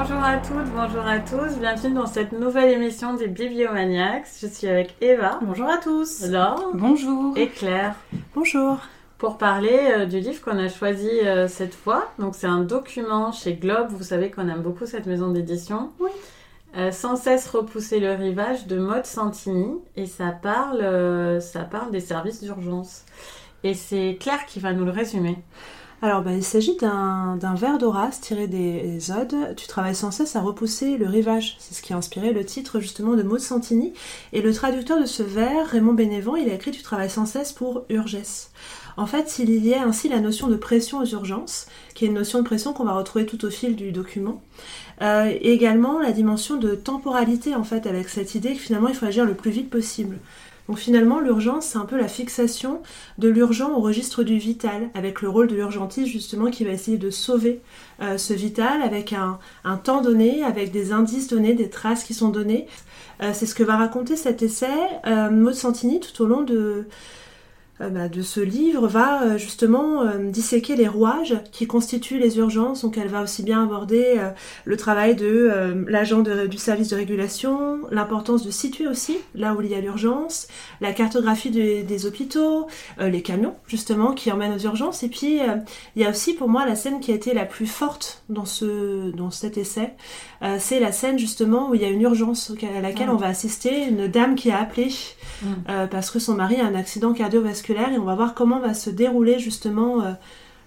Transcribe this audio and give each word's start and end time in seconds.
Bonjour 0.00 0.22
à 0.22 0.36
toutes, 0.36 0.72
bonjour 0.76 1.04
à 1.04 1.18
tous, 1.18 1.58
bienvenue 1.58 1.94
dans 1.94 2.06
cette 2.06 2.30
nouvelle 2.30 2.70
émission 2.70 3.14
des 3.14 3.26
Bibliomaniacs. 3.26 4.28
Je 4.40 4.46
suis 4.46 4.68
avec 4.68 4.94
Eva. 5.00 5.40
Bonjour 5.42 5.68
à 5.68 5.78
tous. 5.78 6.24
Laure. 6.28 6.70
Bonjour. 6.72 7.36
Et 7.36 7.48
Claire. 7.48 7.96
Bonjour. 8.32 8.78
Pour 9.18 9.38
parler 9.38 9.76
euh, 9.90 10.06
du 10.06 10.20
livre 10.20 10.40
qu'on 10.40 10.56
a 10.56 10.68
choisi 10.68 11.10
euh, 11.24 11.48
cette 11.48 11.74
fois, 11.74 12.12
donc 12.20 12.36
c'est 12.36 12.46
un 12.46 12.60
document 12.60 13.32
chez 13.32 13.54
Globe, 13.54 13.88
vous 13.90 14.04
savez 14.04 14.30
qu'on 14.30 14.48
aime 14.48 14.62
beaucoup 14.62 14.86
cette 14.86 15.06
maison 15.06 15.32
d'édition. 15.32 15.90
Oui. 15.98 16.10
Euh, 16.76 16.92
sans 16.92 17.16
cesse 17.16 17.48
repousser 17.48 17.98
le 17.98 18.12
rivage 18.12 18.68
de 18.68 18.78
Maud 18.78 19.04
Santini 19.04 19.80
et 19.96 20.06
ça 20.06 20.30
parle, 20.30 21.42
ça 21.42 21.64
parle 21.64 21.90
des 21.90 21.98
services 21.98 22.40
d'urgence. 22.40 23.04
Et 23.64 23.74
c'est 23.74 24.16
Claire 24.20 24.46
qui 24.46 24.60
va 24.60 24.72
nous 24.72 24.84
le 24.84 24.92
résumer. 24.92 25.38
Alors, 26.00 26.22
bah, 26.22 26.32
il 26.32 26.44
s'agit 26.44 26.76
d'un 26.76 27.54
vers 27.56 27.78
d'Horace 27.78 28.20
tiré 28.20 28.46
des 28.46 29.10
Odes. 29.10 29.56
Tu 29.56 29.66
travailles 29.66 29.96
sans 29.96 30.12
cesse 30.12 30.36
à 30.36 30.40
repousser 30.40 30.96
le 30.96 31.06
rivage. 31.06 31.56
C'est 31.58 31.74
ce 31.74 31.82
qui 31.82 31.92
a 31.92 31.96
inspiré 31.96 32.32
le 32.32 32.44
titre 32.44 32.78
justement 32.78 33.16
de 33.16 33.24
Maud 33.24 33.40
Santini. 33.40 33.92
Et 34.32 34.40
le 34.40 34.54
traducteur 34.54 35.00
de 35.00 35.06
ce 35.06 35.24
vers, 35.24 35.66
Raymond 35.66 35.94
Bénévent, 35.94 36.36
il 36.36 36.48
a 36.50 36.54
écrit 36.54 36.70
Tu 36.70 36.82
travailles 36.82 37.10
sans 37.10 37.26
cesse 37.26 37.52
pour 37.52 37.84
urgesse. 37.88 38.52
En 38.96 39.06
fait, 39.06 39.40
il 39.40 39.64
y 39.64 39.74
a 39.74 39.82
ainsi 39.82 40.08
la 40.08 40.20
notion 40.20 40.46
de 40.46 40.56
pression 40.56 40.98
aux 40.98 41.06
urgences, 41.06 41.66
qui 41.94 42.04
est 42.04 42.08
une 42.08 42.14
notion 42.14 42.40
de 42.40 42.44
pression 42.44 42.72
qu'on 42.72 42.84
va 42.84 42.94
retrouver 42.94 43.26
tout 43.26 43.44
au 43.44 43.50
fil 43.50 43.74
du 43.74 43.90
document. 43.90 44.40
Euh, 45.02 45.32
également 45.40 46.00
la 46.00 46.12
dimension 46.12 46.56
de 46.56 46.76
temporalité, 46.76 47.56
en 47.56 47.64
fait, 47.64 47.86
avec 47.86 48.08
cette 48.08 48.36
idée 48.36 48.54
que 48.54 48.60
finalement 48.60 48.88
il 48.88 48.94
faut 48.94 49.06
agir 49.06 49.24
le 49.24 49.34
plus 49.34 49.52
vite 49.52 49.70
possible. 49.70 50.18
Donc 50.68 50.78
finalement, 50.78 51.18
l'urgence, 51.20 51.66
c'est 51.66 51.78
un 51.78 51.86
peu 51.86 51.96
la 51.96 52.08
fixation 52.08 52.82
de 53.16 53.28
l'urgent 53.28 53.72
au 53.72 53.80
registre 53.80 54.22
du 54.22 54.36
vital, 54.36 54.90
avec 54.94 55.22
le 55.22 55.30
rôle 55.30 55.46
de 55.46 55.54
l'urgentiste 55.54 56.08
justement 56.08 56.50
qui 56.50 56.64
va 56.64 56.72
essayer 56.72 56.98
de 56.98 57.10
sauver 57.10 57.62
euh, 58.02 58.18
ce 58.18 58.34
vital 58.34 58.82
avec 58.82 59.14
un, 59.14 59.38
temps 59.82 60.02
donné, 60.02 60.42
avec 60.42 60.70
des 60.70 60.92
indices 60.92 61.28
donnés, 61.28 61.54
des 61.54 61.70
traces 61.70 62.04
qui 62.04 62.12
sont 62.12 62.28
données. 62.28 62.66
Euh, 63.22 63.30
c'est 63.32 63.46
ce 63.46 63.54
que 63.54 63.62
va 63.62 63.76
raconter 63.76 64.14
cet 64.14 64.42
essai 64.42 64.66
euh, 65.06 65.30
Maud 65.30 65.54
Santini 65.54 66.00
tout 66.00 66.22
au 66.22 66.26
long 66.26 66.42
de, 66.42 66.86
bah, 67.80 68.08
de 68.08 68.22
ce 68.22 68.40
livre 68.40 68.88
va 68.88 69.22
euh, 69.22 69.38
justement 69.38 70.02
euh, 70.02 70.30
disséquer 70.30 70.76
les 70.76 70.88
rouages 70.88 71.36
qui 71.52 71.66
constituent 71.66 72.18
les 72.18 72.38
urgences. 72.38 72.82
Donc 72.82 72.98
elle 72.98 73.08
va 73.08 73.22
aussi 73.22 73.42
bien 73.42 73.62
aborder 73.62 74.20
le 74.64 74.76
travail 74.76 75.14
de 75.14 75.84
l'agent 75.88 76.20
du 76.20 76.58
service 76.58 76.88
de 76.88 76.96
régulation, 76.96 77.80
l'importance 77.90 78.44
de 78.44 78.50
situer 78.50 78.86
aussi 78.86 79.18
là 79.34 79.54
où 79.54 79.62
il 79.62 79.68
y 79.68 79.74
a 79.74 79.80
l'urgence, 79.80 80.48
la 80.80 80.92
cartographie 80.92 81.50
des 81.50 82.06
hôpitaux, 82.06 82.66
les 82.98 83.22
camions 83.22 83.54
justement 83.66 84.12
qui 84.12 84.30
emmènent 84.30 84.54
aux 84.54 84.64
urgences. 84.64 85.02
Et 85.02 85.08
puis 85.08 85.38
il 85.96 86.02
y 86.02 86.04
a 86.04 86.10
aussi 86.10 86.34
pour 86.34 86.48
moi 86.48 86.66
la 86.66 86.74
scène 86.74 87.00
qui 87.00 87.12
a 87.12 87.14
été 87.14 87.34
la 87.34 87.44
plus 87.44 87.66
forte 87.66 88.22
dans, 88.28 88.44
ce, 88.44 89.10
dans 89.12 89.30
cet 89.30 89.58
essai. 89.58 89.94
C'est 90.58 90.78
la 90.78 90.92
scène 90.92 91.18
justement 91.18 91.70
où 91.70 91.74
il 91.74 91.82
y 91.82 91.84
a 91.84 91.88
une 91.88 92.02
urgence 92.02 92.52
à 92.76 92.80
laquelle 92.80 93.10
on 93.10 93.16
va 93.16 93.26
assister, 93.26 93.86
une 93.86 94.06
dame 94.06 94.34
qui 94.36 94.50
a 94.50 94.60
appelé 94.60 94.88
parce 95.90 96.10
que 96.10 96.18
son 96.18 96.34
mari 96.34 96.60
a 96.60 96.66
un 96.66 96.74
accident 96.74 97.12
cardiovasculaire 97.12 97.92
et 97.92 97.98
on 97.98 98.04
va 98.04 98.14
voir 98.14 98.34
comment 98.34 98.60
va 98.60 98.74
se 98.74 98.90
dérouler 98.90 99.38
justement 99.38 100.02
euh, 100.02 100.12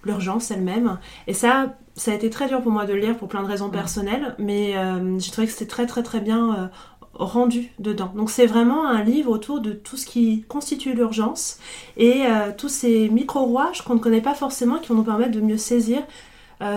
l'urgence 0.04 0.50
elle-même. 0.50 0.98
Et 1.26 1.34
ça, 1.34 1.76
ça 1.94 2.12
a 2.12 2.14
été 2.14 2.30
très 2.30 2.48
dur 2.48 2.60
pour 2.62 2.72
moi 2.72 2.86
de 2.86 2.92
le 2.92 3.00
lire 3.00 3.16
pour 3.16 3.28
plein 3.28 3.42
de 3.42 3.48
raisons 3.48 3.70
personnelles, 3.70 4.34
mais 4.38 4.76
euh, 4.76 5.18
j'ai 5.18 5.30
trouvé 5.30 5.46
que 5.46 5.52
c'était 5.52 5.66
très 5.66 5.86
très 5.86 6.02
très 6.02 6.20
bien 6.20 6.54
euh, 6.54 6.66
rendu 7.14 7.70
dedans. 7.78 8.12
Donc 8.16 8.30
c'est 8.30 8.46
vraiment 8.46 8.86
un 8.86 9.02
livre 9.02 9.30
autour 9.30 9.60
de 9.60 9.72
tout 9.72 9.96
ce 9.96 10.06
qui 10.06 10.44
constitue 10.48 10.94
l'urgence 10.94 11.58
et 11.98 12.22
tous 12.56 12.70
ces 12.70 13.10
micro-rouages 13.10 13.82
qu'on 13.82 13.94
ne 13.94 14.00
connaît 14.00 14.22
pas 14.22 14.34
forcément 14.34 14.78
qui 14.78 14.88
vont 14.88 14.94
nous 14.94 15.04
permettre 15.04 15.32
de 15.32 15.40
mieux 15.42 15.58
saisir 15.58 16.02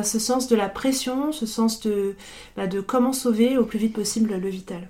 ce 0.03 0.19
sens 0.19 0.47
de 0.47 0.55
la 0.55 0.69
pression, 0.69 1.31
ce 1.31 1.45
sens 1.45 1.79
de, 1.81 2.15
bah, 2.55 2.67
de 2.67 2.81
comment 2.81 3.13
sauver 3.13 3.57
au 3.57 3.65
plus 3.65 3.79
vite 3.79 3.93
possible 3.93 4.33
le 4.35 4.49
vital. 4.49 4.89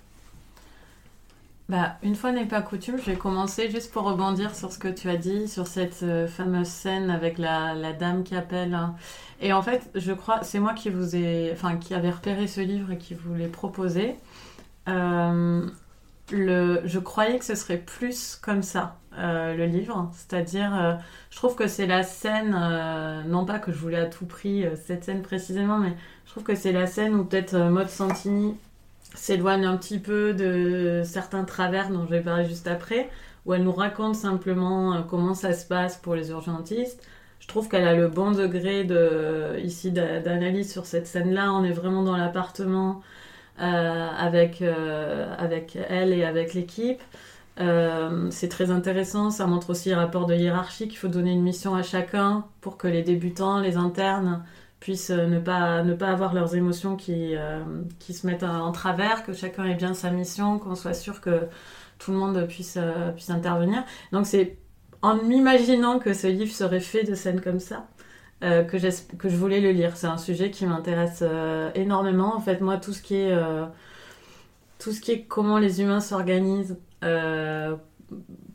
Bah, 1.67 1.97
une 2.03 2.13
fois 2.15 2.31
n'est 2.31 2.45
pas 2.45 2.61
coutume, 2.61 2.97
je 2.99 3.05
vais 3.09 3.15
commencer 3.17 3.71
juste 3.71 3.91
pour 3.91 4.03
rebondir 4.03 4.53
sur 4.53 4.71
ce 4.71 4.77
que 4.77 4.87
tu 4.87 5.09
as 5.09 5.17
dit, 5.17 5.47
sur 5.47 5.65
cette 5.65 6.03
euh, 6.03 6.27
fameuse 6.27 6.67
scène 6.67 7.09
avec 7.09 7.39
la, 7.39 7.73
la, 7.73 7.91
dame 7.91 8.23
qui 8.23 8.35
appelle. 8.35 8.75
Hein. 8.75 8.95
Et 9.41 9.51
en 9.51 9.63
fait, 9.63 9.89
je 9.95 10.11
crois, 10.13 10.43
c'est 10.43 10.59
moi 10.59 10.75
qui 10.75 10.91
vous 10.91 11.15
ai, 11.15 11.51
enfin, 11.53 11.77
qui 11.77 11.95
avait 11.95 12.11
repéré 12.11 12.47
ce 12.47 12.61
livre 12.61 12.91
et 12.91 12.97
qui 12.99 13.15
vous 13.15 13.33
l'ai 13.33 13.47
proposé. 13.47 14.15
Euh, 14.87 15.67
le, 16.31 16.81
je 16.85 16.99
croyais 16.99 17.39
que 17.39 17.45
ce 17.45 17.55
serait 17.55 17.79
plus 17.79 18.35
comme 18.35 18.61
ça, 18.61 18.99
euh, 19.17 19.55
le 19.55 19.65
livre. 19.65 20.11
C'est-à-dire, 20.13 20.99
je 21.29 21.35
trouve 21.37 21.55
que 21.55 21.67
c'est 21.67 21.87
la 21.87 22.03
scène, 22.03 22.55
non 23.27 23.45
pas 23.45 23.59
que 23.59 23.71
je 23.71 23.77
voulais 23.77 23.99
à 23.99 24.05
tout 24.05 24.25
prix 24.25 24.65
cette 24.85 25.03
scène 25.03 25.21
précisément, 25.21 25.77
mais 25.77 25.93
je 26.25 26.31
trouve 26.31 26.43
que 26.43 26.55
c'est 26.55 26.71
la 26.71 26.87
scène 26.87 27.15
où 27.15 27.23
peut-être 27.23 27.55
Maud 27.57 27.89
Santini 27.89 28.55
s'éloigne 29.15 29.65
un 29.65 29.77
petit 29.77 29.99
peu 29.99 30.33
de 30.33 31.01
certains 31.03 31.43
travers 31.43 31.89
dont 31.89 32.05
je 32.05 32.11
vais 32.11 32.21
parler 32.21 32.45
juste 32.45 32.67
après, 32.67 33.09
où 33.45 33.53
elle 33.53 33.63
nous 33.63 33.71
raconte 33.71 34.15
simplement 34.15 34.93
euh, 34.93 35.01
comment 35.01 35.33
ça 35.33 35.53
se 35.53 35.65
passe 35.65 35.97
pour 35.97 36.15
les 36.15 36.31
urgentistes. 36.31 37.01
Je 37.39 37.47
trouve 37.47 37.69
qu'elle 37.69 37.87
a 37.87 37.93
le 37.93 38.07
bon 38.07 38.31
degré 38.31 38.83
de, 38.83 39.59
ici 39.63 39.91
d'analyse 39.91 40.71
sur 40.71 40.85
cette 40.85 41.05
scène-là. 41.05 41.53
On 41.53 41.63
est 41.63 41.71
vraiment 41.71 42.01
dans 42.01 42.17
l'appartement 42.17 43.01
euh, 43.61 44.09
avec, 44.17 44.61
euh, 44.63 45.31
avec 45.37 45.77
elle 45.89 46.11
et 46.11 46.23
avec 46.23 46.55
l'équipe. 46.55 47.01
C'est 47.57 48.49
très 48.49 48.69
intéressant, 48.71 49.29
ça 49.31 49.47
montre 49.47 49.69
aussi 49.69 49.93
un 49.93 49.97
rapport 49.97 50.25
de 50.25 50.35
hiérarchie 50.35 50.87
qu'il 50.87 50.97
faut 50.97 51.07
donner 51.07 51.31
une 51.31 51.43
mission 51.43 51.75
à 51.75 51.83
chacun 51.83 52.45
pour 52.61 52.77
que 52.77 52.87
les 52.87 53.01
débutants, 53.01 53.59
les 53.59 53.77
internes 53.77 54.43
puissent 54.85 55.09
euh, 55.09 55.25
ne 55.25 55.39
pas, 55.39 55.83
ne 55.83 55.95
pas 55.95 56.09
avoir 56.09 56.33
leurs 56.35 56.55
émotions 56.55 56.95
qui, 56.95 57.35
euh, 57.35 57.63
qui 57.97 58.13
se 58.13 58.27
mettent 58.27 58.43
en 58.43 58.71
travers, 58.71 59.25
que 59.25 59.33
chacun 59.33 59.65
ait 59.65 59.73
bien 59.73 59.95
sa 59.95 60.11
mission, 60.11 60.59
qu'on 60.59 60.75
soit 60.75 60.93
sûr 60.93 61.21
que 61.21 61.47
tout 61.97 62.11
le 62.11 62.17
monde 62.17 62.45
puisse, 62.47 62.77
euh, 62.77 63.11
puisse 63.11 63.31
intervenir. 63.31 63.83
Donc 64.11 64.27
c'est 64.27 64.57
en 65.01 65.15
m'imaginant 65.15 65.97
que 65.97 66.13
ce 66.13 66.27
livre 66.27 66.53
serait 66.53 66.79
fait 66.79 67.03
de 67.03 67.15
scènes 67.15 67.41
comme 67.41 67.59
ça 67.59 67.87
que, 68.41 69.15
que 69.17 69.29
je 69.29 69.35
voulais 69.35 69.59
le 69.59 69.71
lire. 69.71 69.97
C'est 69.97 70.07
un 70.07 70.17
sujet 70.17 70.51
qui 70.51 70.67
m'intéresse 70.67 71.23
énormément. 71.73 72.35
En 72.35 72.39
fait, 72.39 72.61
moi, 72.61 72.77
tout 72.77 72.93
ce 72.93 73.01
qui 73.01 73.15
est, 73.15 73.35
tout 74.77 74.91
ce 74.91 75.01
qui 75.01 75.11
est 75.11 75.23
comment 75.23 75.57
les 75.57 75.81
humains 75.81 75.99
s'organisent 75.99 76.77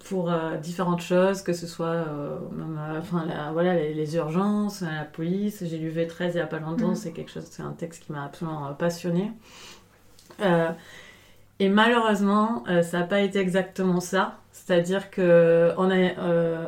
pour 0.09 0.31
euh, 0.31 0.56
différentes 0.56 1.03
choses, 1.03 1.43
que 1.43 1.53
ce 1.53 1.67
soit 1.67 1.87
euh, 1.87 2.37
euh, 2.59 2.99
enfin, 2.99 3.27
voilà, 3.53 3.75
les, 3.75 4.17
urgences, 4.17 4.83
la 4.83 5.05
police. 5.05 5.65
J'ai 5.67 5.78
lu 5.78 5.91
V13 5.91 6.31
il 6.31 6.34
n'y 6.34 6.41
a 6.41 6.47
pas 6.47 6.59
longtemps, 6.59 6.93
mm. 6.93 6.97
c'est 6.97 7.12
quelque 7.12 7.31
chose, 7.31 7.47
c'est 7.51 7.62
un 7.62 7.73
texte 7.73 8.05
qui 8.05 8.12
m'a 8.12 8.25
absolument 8.25 8.73
passionné. 8.75 9.33
et 11.59 11.69
malheureusement, 11.69 12.65
ça 12.83 13.01
n'a 13.01 13.06
pas 13.06 13.21
été 13.21 13.39
exactement 13.39 14.01
ça. 14.01 14.37
C'est-à-dire 14.53 15.11
que 15.11 15.72
on, 15.77 15.91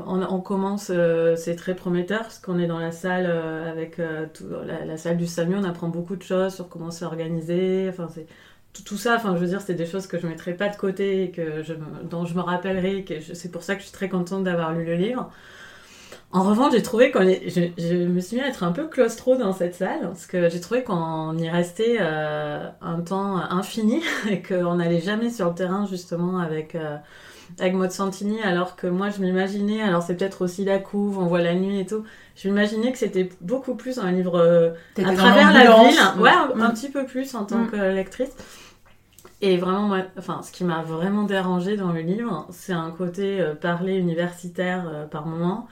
on, 0.07 0.23
on, 0.23 0.41
commence, 0.41 0.93
c'est 1.37 1.57
très 1.57 1.75
prometteur, 1.75 2.23
parce 2.23 2.39
qu'on 2.39 2.59
est 2.59 2.67
dans 2.67 2.79
la 2.79 2.93
salle 2.93 3.27
avec 3.27 3.99
la, 3.99 4.85
la, 4.85 4.97
salle 4.97 5.17
du 5.17 5.27
SAMU, 5.27 5.57
on 5.57 5.65
apprend 5.65 5.89
beaucoup 5.89 6.17
de 6.17 6.23
choses 6.23 6.55
sur 6.55 6.69
comment 6.69 6.91
s'organiser. 6.91 7.87
Enfin, 7.89 8.09
c'est 8.13 8.27
tout, 8.85 8.97
ça, 8.97 9.17
enfin, 9.17 9.35
je 9.37 9.41
veux 9.41 9.49
dire, 9.49 9.61
c'est 9.61 9.75
des 9.75 9.87
choses 9.87 10.07
que 10.07 10.19
je 10.19 10.27
ne 10.27 10.31
mettrai 10.31 10.55
pas 10.55 10.69
de 10.69 10.77
côté 10.77 11.25
et 11.25 11.31
que 11.31 11.63
je, 11.63 11.75
dont 12.05 12.25
je 12.25 12.35
me 12.35 12.41
rappellerai. 12.41 13.05
Que 13.05 13.21
c'est 13.21 13.51
pour 13.51 13.63
ça 13.63 13.75
que 13.75 13.81
je 13.81 13.87
suis 13.87 13.95
très 13.95 14.09
contente 14.09 14.45
d'avoir 14.45 14.73
lu 14.73 14.85
le 14.85 14.95
livre. 14.95 15.31
En 16.35 16.45
revanche, 16.45 16.73
j'ai 16.73 16.83
trouvé 16.83 17.11
qu'on 17.11 17.21
je, 17.21 18.07
me 18.07 18.21
suis 18.21 18.37
mis 18.37 18.43
à 18.43 18.49
être 18.49 18.63
un 18.63 18.73
peu 18.73 18.87
claustro 18.87 19.37
dans 19.37 19.53
cette 19.53 19.75
salle 19.75 20.01
parce 20.01 20.25
que 20.25 20.49
j'ai 20.49 20.61
trouvé 20.61 20.83
qu'on 20.83 21.37
y 21.37 21.49
restait 21.51 21.99
euh, 22.01 22.67
un 22.81 23.01
temps 23.01 23.37
infini 23.37 24.03
et 24.31 24.41
qu'on 24.41 24.77
n'allait 24.77 25.03
jamais 25.03 25.29
sur 25.29 25.49
le 25.49 25.55
terrain 25.55 25.87
justement 25.87 26.39
avec 26.39 26.75
euh, 26.75 26.97
avec 27.61 27.75
Maud 27.75 27.91
Santini 27.91 28.41
alors 28.41 28.77
que 28.77 28.87
moi 28.87 29.11
je 29.11 29.21
m'imaginais 29.21 29.83
alors 29.83 30.03
c'est 30.03 30.17
peut-être 30.17 30.41
aussi 30.41 30.65
la 30.65 30.79
couve 30.79 31.19
on 31.19 31.27
voit 31.27 31.43
la 31.43 31.55
nuit 31.55 31.81
et 31.81 31.85
tout 31.85 32.03
je 32.35 32.49
m'imaginais 32.49 32.93
que 32.93 32.99
c'était 32.99 33.29
beaucoup 33.43 33.75
plus 33.75 33.99
un 33.99 34.11
livre 34.11 34.39
euh, 34.39 34.71
à 35.05 35.15
travers 35.15 35.53
la 35.53 35.65
ville 35.65 36.23
ouais 36.23 36.31
un, 36.31 36.69
mm. 36.69 36.73
petit 36.73 36.89
peu 36.89 37.05
plus 37.05 37.35
en 37.35 37.45
tant 37.45 37.59
mm. 37.59 37.71
que 37.71 37.77
lectrice 37.77 38.33
et 39.43 39.57
vraiment, 39.57 39.83
moi, 39.89 40.05
enfin, 40.17 40.41
ce 40.43 40.53
qui 40.53 40.65
m'a 40.65 40.83
vraiment 40.83 41.25
dérangé 41.25 41.77
dans 41.77 41.93
le 41.93 42.01
livre, 42.01 42.47
c'est 42.51 42.73
un 42.73 42.93
côté 42.93 43.41
euh, 43.41 43.57
parler 43.57 43.97
universitaire 43.97 44.89
euh, 44.89 45.07
par 45.07 45.27
moment, 45.27 45.67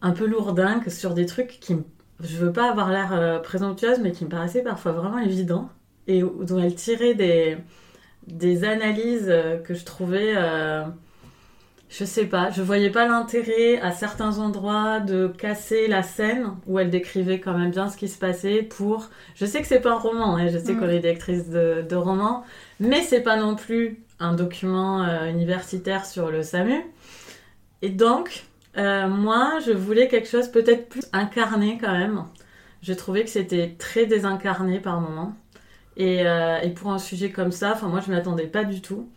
un 0.00 0.12
peu 0.12 0.26
lourdingue 0.26 0.88
sur 0.88 1.14
des 1.14 1.26
trucs 1.26 1.60
qui, 1.60 1.76
je 2.20 2.36
veux 2.38 2.52
pas 2.52 2.70
avoir 2.70 2.90
l'air 2.90 3.12
euh, 3.12 3.38
présomptueuse, 3.40 4.00
mais 4.00 4.12
qui 4.12 4.24
me 4.24 4.30
paraissaient 4.30 4.62
parfois 4.62 4.92
vraiment 4.92 5.18
évidents, 5.18 5.68
et 6.06 6.22
dont 6.22 6.58
elle 6.58 6.74
tirait 6.74 7.14
des, 7.14 7.58
des 8.26 8.64
analyses 8.64 9.32
que 9.64 9.74
je 9.74 9.84
trouvais 9.84 10.34
je 11.92 12.06
sais 12.06 12.24
pas, 12.24 12.50
je 12.50 12.62
voyais 12.62 12.88
pas 12.88 13.06
l'intérêt 13.06 13.78
à 13.80 13.92
certains 13.92 14.38
endroits 14.38 14.98
de 14.98 15.28
casser 15.28 15.88
la 15.88 16.02
scène 16.02 16.56
où 16.66 16.78
elle 16.78 16.88
décrivait 16.88 17.38
quand 17.38 17.56
même 17.56 17.70
bien 17.70 17.90
ce 17.90 17.98
qui 17.98 18.08
se 18.08 18.18
passait 18.18 18.62
pour. 18.62 19.10
Je 19.34 19.44
sais 19.44 19.60
que 19.60 19.66
c'est 19.66 19.80
pas 19.80 19.92
un 19.92 19.98
roman, 19.98 20.36
hein, 20.36 20.48
je 20.48 20.56
sais 20.56 20.72
mm. 20.72 20.80
qu'on 20.80 20.88
est 20.88 21.00
lectrice 21.00 21.50
de, 21.50 21.84
de 21.86 21.94
romans, 21.94 22.44
mais 22.80 23.02
c'est 23.02 23.20
pas 23.20 23.36
non 23.36 23.56
plus 23.56 24.00
un 24.20 24.32
document 24.32 25.02
euh, 25.02 25.28
universitaire 25.28 26.06
sur 26.06 26.30
le 26.30 26.42
SAMU. 26.42 26.80
Et 27.82 27.90
donc, 27.90 28.44
euh, 28.78 29.06
moi, 29.08 29.58
je 29.66 29.72
voulais 29.72 30.08
quelque 30.08 30.28
chose 30.28 30.48
peut-être 30.48 30.88
plus 30.88 31.04
incarné 31.12 31.76
quand 31.78 31.92
même. 31.92 32.24
Je 32.80 32.94
trouvais 32.94 33.22
que 33.22 33.30
c'était 33.30 33.74
très 33.78 34.06
désincarné 34.06 34.80
par 34.80 34.98
moments. 35.02 35.34
Et, 35.98 36.26
euh, 36.26 36.58
et 36.62 36.70
pour 36.70 36.90
un 36.90 36.98
sujet 36.98 37.30
comme 37.30 37.52
ça, 37.52 37.72
enfin 37.74 37.88
moi 37.88 38.00
je 38.00 38.10
m'attendais 38.10 38.46
pas 38.46 38.64
du 38.64 38.80
tout. 38.80 39.10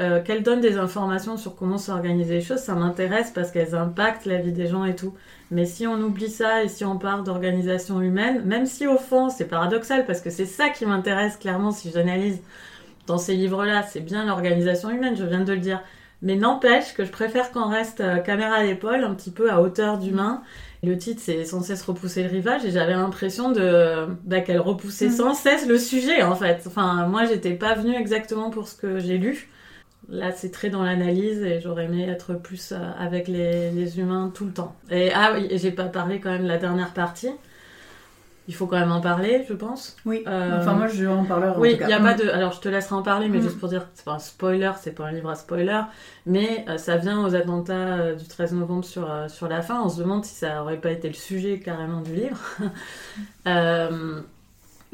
Euh, 0.00 0.20
qu'elle 0.20 0.42
donne 0.42 0.60
des 0.60 0.76
informations 0.76 1.36
sur 1.36 1.54
comment 1.54 1.78
s'organiser 1.78 2.34
les 2.34 2.40
choses, 2.40 2.58
ça 2.58 2.74
m'intéresse 2.74 3.30
parce 3.32 3.52
qu'elles 3.52 3.76
impactent 3.76 4.26
la 4.26 4.38
vie 4.38 4.50
des 4.50 4.66
gens 4.66 4.84
et 4.84 4.96
tout. 4.96 5.14
Mais 5.52 5.66
si 5.66 5.86
on 5.86 6.00
oublie 6.00 6.30
ça 6.30 6.64
et 6.64 6.68
si 6.68 6.84
on 6.84 6.98
parle 6.98 7.22
d'organisation 7.22 8.00
humaine, 8.02 8.42
même 8.44 8.66
si 8.66 8.88
au 8.88 8.98
fond 8.98 9.28
c'est 9.28 9.44
paradoxal 9.44 10.04
parce 10.04 10.20
que 10.20 10.30
c'est 10.30 10.46
ça 10.46 10.68
qui 10.70 10.84
m'intéresse 10.84 11.36
clairement 11.36 11.70
si 11.70 11.92
j'analyse 11.92 12.40
dans 13.06 13.18
ces 13.18 13.34
livres-là, 13.36 13.84
c'est 13.84 14.00
bien 14.00 14.24
l'organisation 14.26 14.90
humaine, 14.90 15.14
je 15.16 15.22
viens 15.24 15.44
de 15.44 15.52
le 15.52 15.60
dire. 15.60 15.80
Mais 16.22 16.34
n'empêche 16.34 16.94
que 16.94 17.04
je 17.04 17.10
préfère 17.12 17.52
qu'on 17.52 17.68
reste 17.68 18.00
euh, 18.00 18.16
caméra 18.18 18.56
à 18.56 18.64
l'épaule, 18.64 19.04
un 19.04 19.14
petit 19.14 19.30
peu 19.30 19.52
à 19.52 19.60
hauteur 19.60 19.98
d'humain. 19.98 20.42
Le 20.82 20.98
titre, 20.98 21.20
c'est 21.22 21.44
sans 21.44 21.60
cesse 21.60 21.82
repousser 21.82 22.22
le 22.24 22.30
rivage, 22.30 22.64
et 22.64 22.70
j'avais 22.72 22.94
l'impression 22.94 23.52
de 23.52 24.06
bah, 24.24 24.40
qu'elle 24.40 24.60
repoussait 24.60 25.08
Mm. 25.08 25.12
sans 25.12 25.34
cesse 25.34 25.66
le 25.68 25.78
sujet, 25.78 26.22
en 26.22 26.34
fait. 26.34 26.62
Enfin, 26.66 27.06
moi, 27.06 27.26
j'étais 27.26 27.52
pas 27.54 27.74
venue 27.74 27.94
exactement 27.94 28.50
pour 28.50 28.66
ce 28.68 28.74
que 28.74 28.98
j'ai 28.98 29.18
lu. 29.18 29.48
Là, 30.08 30.32
c'est 30.32 30.50
très 30.50 30.68
dans 30.70 30.82
l'analyse, 30.82 31.42
et 31.42 31.60
j'aurais 31.60 31.84
aimé 31.86 32.06
être 32.08 32.34
plus 32.34 32.72
euh, 32.72 32.76
avec 32.98 33.26
les, 33.28 33.70
les 33.70 33.98
humains 33.98 34.30
tout 34.34 34.44
le 34.44 34.52
temps. 34.52 34.76
Et 34.90 35.10
ah 35.14 35.32
oui, 35.34 35.48
j'ai 35.52 35.70
pas 35.70 35.84
parlé 35.84 36.20
quand 36.20 36.30
même 36.30 36.42
de 36.42 36.48
la 36.48 36.58
dernière 36.58 36.92
partie. 36.92 37.30
Il 38.46 38.54
faut 38.54 38.66
quand 38.66 38.78
même 38.78 38.92
en 38.92 39.00
parler, 39.00 39.46
je 39.48 39.54
pense. 39.54 39.96
Oui. 40.04 40.22
Euh, 40.26 40.58
Enfin, 40.60 40.74
moi, 40.74 40.86
je 40.86 41.06
en 41.06 41.24
parlerai 41.24 41.52
Oui, 41.56 41.78
il 41.80 41.86
n'y 41.86 41.92
a 41.94 41.98
pas 41.98 42.12
Mm. 42.12 42.18
de. 42.18 42.28
Alors, 42.28 42.52
je 42.52 42.60
te 42.60 42.68
laisserai 42.68 42.94
en 42.94 43.02
parler, 43.02 43.30
mais 43.30 43.38
Mm. 43.38 43.42
juste 43.42 43.58
pour 43.58 43.70
dire, 43.70 43.86
c'est 43.94 44.04
pas 44.04 44.12
un 44.12 44.18
spoiler, 44.18 44.72
c'est 44.78 44.94
pas 44.94 45.06
un 45.06 45.12
livre 45.12 45.30
à 45.30 45.34
spoiler, 45.34 45.80
mais 46.26 46.66
euh, 46.68 46.76
ça 46.76 46.98
vient 46.98 47.24
aux 47.24 47.34
attentats 47.34 47.72
euh, 47.94 48.14
du 48.14 48.26
13 48.28 48.52
novembre 48.52 48.84
sur, 48.84 49.10
sur 49.28 49.48
la 49.48 49.62
fin. 49.62 49.80
On 49.82 49.88
se 49.88 49.98
demande 49.98 50.26
si 50.26 50.34
ça 50.34 50.60
aurait 50.62 50.76
pas 50.76 50.90
été 50.90 51.08
le 51.08 51.14
sujet 51.14 51.58
carrément 51.58 52.02
du 52.02 52.14
livre. 52.14 52.38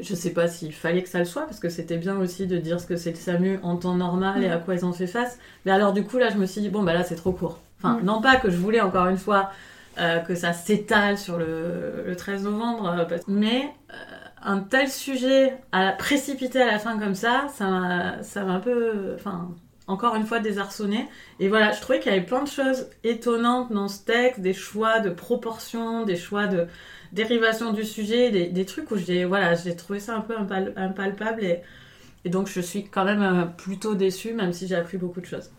je 0.01 0.15
sais 0.15 0.31
pas 0.31 0.47
s'il 0.47 0.73
fallait 0.73 1.03
que 1.03 1.09
ça 1.09 1.19
le 1.19 1.25
soit, 1.25 1.43
parce 1.43 1.59
que 1.59 1.69
c'était 1.69 1.97
bien 1.97 2.17
aussi 2.17 2.47
de 2.47 2.57
dire 2.57 2.79
ce 2.79 2.85
que 2.85 2.95
c'est 2.95 3.11
le 3.11 3.15
SAMU 3.17 3.59
en 3.63 3.77
temps 3.77 3.95
normal 3.95 4.43
et 4.43 4.49
à 4.49 4.57
quoi 4.57 4.75
ils 4.75 4.85
ont 4.85 4.93
fait 4.93 5.07
face. 5.07 5.37
Mais 5.65 5.71
alors, 5.71 5.93
du 5.93 6.03
coup, 6.03 6.17
là, 6.17 6.29
je 6.29 6.37
me 6.37 6.45
suis 6.45 6.61
dit, 6.61 6.69
bon, 6.69 6.83
bah 6.83 6.93
là, 6.93 7.03
c'est 7.03 7.15
trop 7.15 7.31
court. 7.31 7.59
Enfin, 7.79 7.99
Mm. 8.01 8.05
non 8.05 8.21
pas 8.21 8.35
que 8.37 8.49
je 8.49 8.57
voulais, 8.57 8.81
encore 8.81 9.07
une 9.07 9.17
fois, 9.17 9.51
euh, 9.99 10.19
que 10.19 10.35
ça 10.35 10.53
s'étale 10.53 11.17
sur 11.17 11.37
le, 11.37 12.03
le 12.05 12.15
13 12.15 12.43
novembre, 12.43 12.87
euh, 12.99 13.05
parce- 13.05 13.27
mais 13.27 13.69
euh, 13.91 13.93
un 14.43 14.59
tel 14.59 14.87
sujet 14.89 15.53
à 15.71 15.91
précipiter 15.91 16.61
à 16.61 16.65
la 16.71 16.79
fin 16.79 16.97
comme 16.97 17.15
ça, 17.15 17.47
ça 17.53 17.67
m'a, 17.67 18.23
ça 18.23 18.43
m'a 18.43 18.53
un 18.53 18.59
peu, 18.59 19.13
enfin, 19.15 19.49
encore 19.87 20.15
une 20.15 20.25
fois 20.25 20.39
désarçonné. 20.39 21.07
Et 21.39 21.47
voilà, 21.49 21.71
je 21.73 21.81
trouvais 21.81 21.99
qu'il 21.99 22.11
y 22.11 22.15
avait 22.15 22.25
plein 22.25 22.43
de 22.43 22.47
choses 22.47 22.87
étonnantes 23.03 23.71
dans 23.73 23.87
ce 23.87 24.03
texte, 24.05 24.39
des 24.39 24.53
choix 24.53 24.99
de 24.99 25.09
proportions, 25.09 26.05
des 26.05 26.15
choix 26.15 26.47
de 26.47 26.67
dérivation 27.11 27.73
du 27.73 27.83
sujet, 27.83 28.31
des, 28.31 28.47
des 28.47 28.65
trucs 28.65 28.89
où 28.91 28.97
j'ai, 28.97 29.25
voilà, 29.25 29.55
j'ai 29.55 29.75
trouvé 29.75 29.99
ça 29.99 30.15
un 30.15 30.21
peu 30.21 30.35
impal- 30.37 30.73
impalpable 30.75 31.43
et, 31.43 31.61
et 32.25 32.29
donc 32.29 32.47
je 32.47 32.61
suis 32.61 32.85
quand 32.85 33.05
même 33.05 33.21
euh, 33.21 33.45
plutôt 33.45 33.95
déçue, 33.95 34.33
même 34.33 34.53
si 34.53 34.67
j'ai 34.67 34.75
appris 34.75 34.97
beaucoup 34.97 35.21
de 35.21 35.25
choses. 35.25 35.51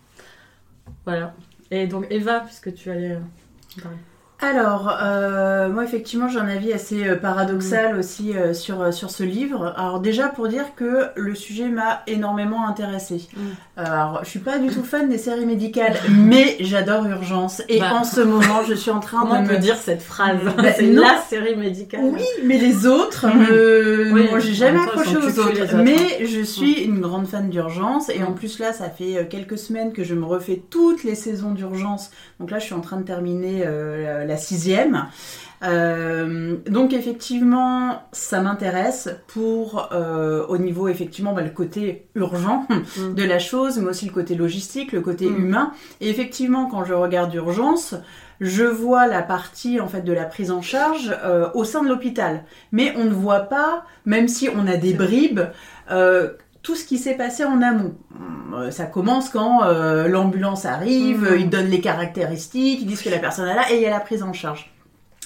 Voilà. 1.04 1.34
Et 1.70 1.86
donc 1.86 2.06
Eva, 2.10 2.40
puisque 2.40 2.74
tu 2.74 2.90
allais 2.90 3.12
euh, 3.12 3.80
parler. 3.82 3.98
Alors, 4.40 4.98
euh, 5.00 5.68
moi 5.68 5.84
effectivement 5.84 6.28
j'ai 6.28 6.40
un 6.40 6.48
avis 6.48 6.72
assez 6.72 7.14
paradoxal 7.14 7.96
aussi 7.96 8.36
euh, 8.36 8.54
sur, 8.54 8.82
euh, 8.82 8.90
sur 8.90 9.10
ce 9.10 9.22
livre. 9.22 9.72
Alors 9.76 10.00
déjà 10.00 10.28
pour 10.28 10.48
dire 10.48 10.74
que 10.74 11.10
le 11.14 11.34
sujet 11.36 11.68
m'a 11.68 12.02
énormément 12.08 12.66
intéressée. 12.66 13.28
Mm. 13.36 13.40
Alors 13.74 14.20
je 14.22 14.28
suis 14.28 14.38
pas 14.38 14.58
du 14.58 14.68
tout 14.68 14.82
fan 14.84 15.08
des 15.08 15.16
séries 15.16 15.46
médicales, 15.46 15.96
mais 16.10 16.56
j'adore 16.60 17.06
Urgence. 17.06 17.62
Et 17.70 17.80
Bah. 17.80 17.94
en 17.94 18.04
ce 18.04 18.20
moment 18.20 18.62
je 18.68 18.74
suis 18.74 18.90
en 18.90 19.00
train 19.00 19.20
Comment 19.20 19.38
on 19.38 19.42
de 19.44 19.48
peut 19.48 19.54
me... 19.54 19.60
dire 19.60 19.76
cette 19.76 20.02
phrase 20.02 20.36
Bah, 20.58 20.64
C'est 20.76 20.92
la 20.92 21.16
série 21.26 21.56
médicale. 21.56 22.02
Oui, 22.12 22.22
mais 22.44 22.58
les 22.58 22.86
autres, 22.86 23.26
Mhm. 23.28 23.46
euh, 23.50 24.10
Oui, 24.12 24.26
moi 24.28 24.40
j'ai 24.40 24.52
jamais 24.52 24.78
accroché 24.78 25.16
aux 25.16 25.38
autres. 25.38 25.62
autres, 25.62 25.76
Mais 25.78 26.26
je 26.26 26.42
suis 26.42 26.82
une 26.82 27.00
grande 27.00 27.26
fan 27.26 27.48
d'urgence 27.48 28.10
et 28.10 28.22
en 28.22 28.30
Mhm. 28.30 28.34
plus 28.34 28.58
là, 28.58 28.74
ça 28.74 28.90
fait 28.90 29.16
euh, 29.16 29.24
quelques 29.24 29.56
semaines 29.56 29.94
que 29.94 30.04
je 30.04 30.14
me 30.14 30.26
refais 30.26 30.60
toutes 30.68 31.02
les 31.02 31.14
saisons 31.14 31.52
d'urgence. 31.52 32.10
Donc 32.40 32.50
là, 32.50 32.58
je 32.58 32.66
suis 32.66 32.74
en 32.74 32.80
train 32.82 32.98
de 32.98 33.04
terminer 33.04 33.62
euh, 33.64 34.26
la 34.26 34.36
sixième. 34.36 35.06
Euh, 35.62 36.56
donc 36.68 36.92
effectivement, 36.92 38.02
ça 38.12 38.40
m'intéresse 38.40 39.08
pour 39.28 39.88
euh, 39.92 40.44
au 40.48 40.58
niveau 40.58 40.88
effectivement 40.88 41.32
bah, 41.34 41.42
le 41.42 41.50
côté 41.50 42.06
urgent 42.14 42.66
Mhm. 42.98 43.14
de 43.14 43.22
la 43.24 43.38
chose, 43.38 43.78
mais 43.78 43.88
aussi 43.90 44.06
le 44.06 44.12
côté 44.12 44.34
logistique, 44.34 44.92
le 44.92 45.00
côté 45.00 45.26
Mm. 45.28 45.36
humain. 45.38 45.72
Et 46.00 46.08
effectivement, 46.10 46.66
quand 46.66 46.84
je 46.84 46.94
regarde 46.94 47.32
urgence, 47.34 47.94
je 48.40 48.64
vois 48.64 49.06
la 49.06 49.22
partie 49.22 49.78
en 49.80 49.86
fait 49.86 50.02
de 50.02 50.12
la 50.12 50.24
prise 50.24 50.50
en 50.50 50.62
charge 50.62 51.14
euh, 51.24 51.48
au 51.54 51.62
sein 51.64 51.82
de 51.84 51.88
l'hôpital, 51.88 52.42
mais 52.72 52.92
on 52.96 53.04
ne 53.04 53.10
voit 53.14 53.40
pas, 53.42 53.84
même 54.04 54.26
si 54.26 54.48
on 54.48 54.66
a 54.66 54.76
des 54.76 54.94
bribes. 54.94 55.40
tout 56.62 56.76
ce 56.76 56.84
qui 56.84 56.96
s'est 56.98 57.16
passé 57.16 57.44
en 57.44 57.60
amont. 57.60 57.94
Ça 58.70 58.84
commence 58.86 59.28
quand 59.30 59.64
euh, 59.64 60.06
l'ambulance 60.06 60.64
arrive, 60.64 61.24
euh, 61.24 61.36
ils 61.36 61.50
donnent 61.50 61.66
les 61.70 61.80
caractéristiques, 61.80 62.80
ils 62.82 62.86
disent 62.86 63.02
que 63.02 63.08
la 63.10 63.18
personne 63.18 63.48
est 63.48 63.54
là 63.54 63.70
et 63.72 63.76
il 63.76 63.82
y 63.82 63.86
a 63.86 63.90
la 63.90 63.98
prise 64.00 64.22
en 64.22 64.32
charge. 64.32 64.71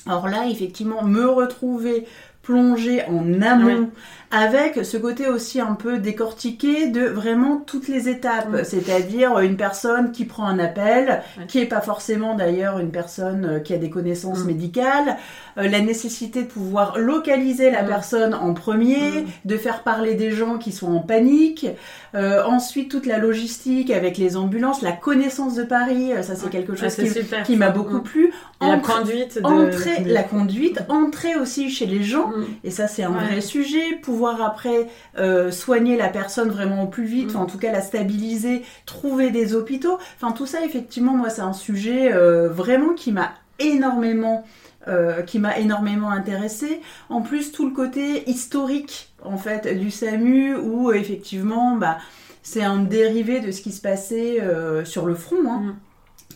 Alors 0.07 0.29
là, 0.29 0.47
effectivement, 0.49 1.03
me 1.03 1.29
retrouver 1.29 2.07
plongée 2.43 3.03
en 3.07 3.43
amont 3.43 3.91
avec 4.31 4.85
ce 4.85 4.97
côté 4.97 5.29
aussi 5.29 5.61
un 5.61 5.75
peu 5.75 5.99
décortiqué 5.99 6.89
de 6.89 7.03
vraiment 7.07 7.59
toutes 7.59 7.89
les 7.89 8.09
étapes, 8.09 8.49
Mm. 8.51 8.65
c'est-à-dire 8.65 9.39
une 9.39 9.57
personne 9.57 10.13
qui 10.13 10.25
prend 10.25 10.47
un 10.47 10.59
appel, 10.59 11.23
Ouais. 11.39 11.47
qui 11.47 11.59
est 11.61 11.67
pas 11.67 11.81
forcément 11.81 12.35
d'ailleurs 12.35 12.79
une 12.79 12.91
personne 12.91 13.45
euh, 13.45 13.59
qui 13.61 13.73
a 13.75 13.79
des 13.79 13.91
connaissances 13.91 14.45
Mm. 14.45 14.47
médicales, 14.47 15.17
euh, 15.59 15.69
la 15.69 15.81
nécessité 15.81 16.43
de 16.43 16.49
pouvoir 16.49 16.99
localiser 16.99 17.71
la 17.71 17.83
Mm. 17.83 17.89
personne 17.89 18.35
en 18.35 18.53
premier, 18.55 19.25
de 19.45 19.57
faire 19.57 19.83
parler 19.83 20.15
des 20.15 20.31
gens 20.33 20.59
qui 20.59 20.73
sont 20.73 20.93
en 20.93 21.01
panique, 21.01 21.67
euh, 22.15 22.43
ensuite 22.45 22.91
toute 22.91 23.07
la 23.07 23.19
logistique 23.19 23.91
avec 23.91 24.19
les 24.19 24.37
ambulances, 24.37 24.83
la 24.83 24.93
connaissance 24.93 25.55
de 25.55 25.63
Paris, 25.63 26.11
ça 26.23 26.35
c'est 26.35 26.45
Ouais. 26.45 26.51
quelque 26.51 26.75
chose 26.75 26.97
qui, 27.45 27.57
m'a 27.57 27.71
beaucoup 27.71 28.01
plu. 28.01 28.33
La 28.61 28.79
conduite 28.79 29.39
de... 29.39 29.45
entrer, 29.45 30.01
de- 30.03 30.13
la 30.13 30.23
conduite, 30.23 30.81
entrer 30.89 31.37
aussi 31.37 31.71
chez 31.71 31.87
les 31.87 32.03
gens. 32.03 32.33
Et 32.65 32.71
ça, 32.71 32.89
c'est 32.89 33.03
un 33.05 33.13
Ouais. 33.13 33.25
vrai 33.25 33.41
sujet. 33.41 33.83
Pouvoir 34.03 34.26
après 34.29 34.89
euh, 35.19 35.51
soigner 35.51 35.97
la 35.97 36.09
personne 36.09 36.49
vraiment 36.51 36.83
au 36.83 36.87
plus 36.87 37.05
vite, 37.05 37.35
Mm. 37.35 37.37
en 37.39 37.47
tout 37.47 37.59
cas 37.59 37.73
la 37.73 37.81
stabiliser, 37.81 38.63
trouver 38.87 39.31
des 39.31 39.55
hôpitaux. 39.55 39.99
Enfin, 40.21 40.33
tout 40.33 40.47
ça, 40.47 40.65
effectivement, 40.65 41.13
moi, 41.13 41.31
c'est 41.31 41.43
un 41.43 41.53
sujet 41.53 42.13
euh, 42.13 42.49
vraiment 42.49 42.95
qui 42.95 43.13
m'a 43.13 43.33
énormément, 43.59 44.45
euh, 44.89 45.23
qui 45.23 45.39
m'a 45.39 45.59
énormément 45.59 46.11
intéressé. 46.11 46.81
En 47.09 47.23
plus, 47.23 47.53
tout 47.53 47.67
le 47.67 47.75
côté 47.75 48.29
historique, 48.29 49.13
en 49.25 49.37
fait, 49.39 49.67
du 49.79 49.91
SAMU, 49.91 50.57
où 50.57 50.93
effectivement, 50.93 51.77
bah, 51.77 51.99
c'est 52.43 52.63
un 52.63 52.79
dérivé 52.79 53.41
de 53.41 53.51
ce 53.51 53.61
qui 53.61 53.73
se 53.73 53.81
passait 53.81 54.41
euh, 54.41 54.85
sur 54.85 55.07
le 55.07 55.15
front, 55.15 55.37
hein, 55.49 55.61
Mm. 55.63 55.77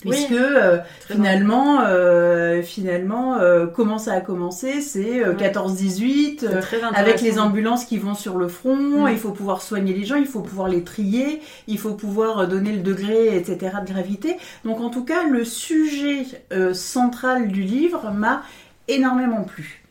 Puisque 0.01 0.31
Oui. 0.31 0.37
euh, 0.39 0.79
finalement, 1.09 1.81
euh, 1.87 2.63
finalement, 2.63 3.37
euh, 3.39 3.67
comment 3.67 3.99
ça 3.99 4.15
a 4.15 4.21
commencé 4.21 4.81
C'est 4.81 5.23
euh, 5.25 5.31
Ouais. 5.35 5.37
14-18. 5.37 6.39
C'est 6.41 6.47
euh, 6.47 6.61
très 6.61 6.83
avec 6.83 7.21
les 7.21 7.39
ambulances 7.39 7.85
qui 7.85 7.99
vont 7.99 8.15
sur 8.15 8.39
le 8.39 8.49
front, 8.49 8.77
Mm. 9.07 9.09
il 9.13 9.19
faut 9.19 9.33
pouvoir 9.33 9.63
soigner 9.63 9.93
les 9.95 10.05
gens, 10.05 10.17
il 10.17 10.27
faut 10.27 10.41
pouvoir 10.41 10.69
les 10.69 10.83
trier, 10.85 11.41
il 11.67 11.79
faut 11.79 11.95
pouvoir 11.95 12.49
donner 12.49 12.73
le 12.73 12.81
degré, 12.83 13.37
etc. 13.37 13.77
de 13.87 13.93
gravité. 13.93 14.37
Donc 14.65 14.81
en 14.81 14.91
tout 14.91 15.05
cas, 15.05 15.25
le 15.29 15.45
sujet 15.45 16.25
central 16.73 17.49
du 17.49 17.63
livre 17.63 18.11
m'a 18.13 18.43
énormément 18.89 19.43
plu. 19.45 19.85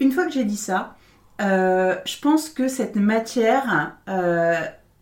Une 0.00 0.12
fois 0.12 0.24
que 0.26 0.32
j'ai 0.32 0.44
dit 0.44 0.56
ça, 0.56 0.94
je 1.40 2.20
pense 2.20 2.48
que 2.48 2.68
cette 2.68 2.96
matière, 2.96 3.96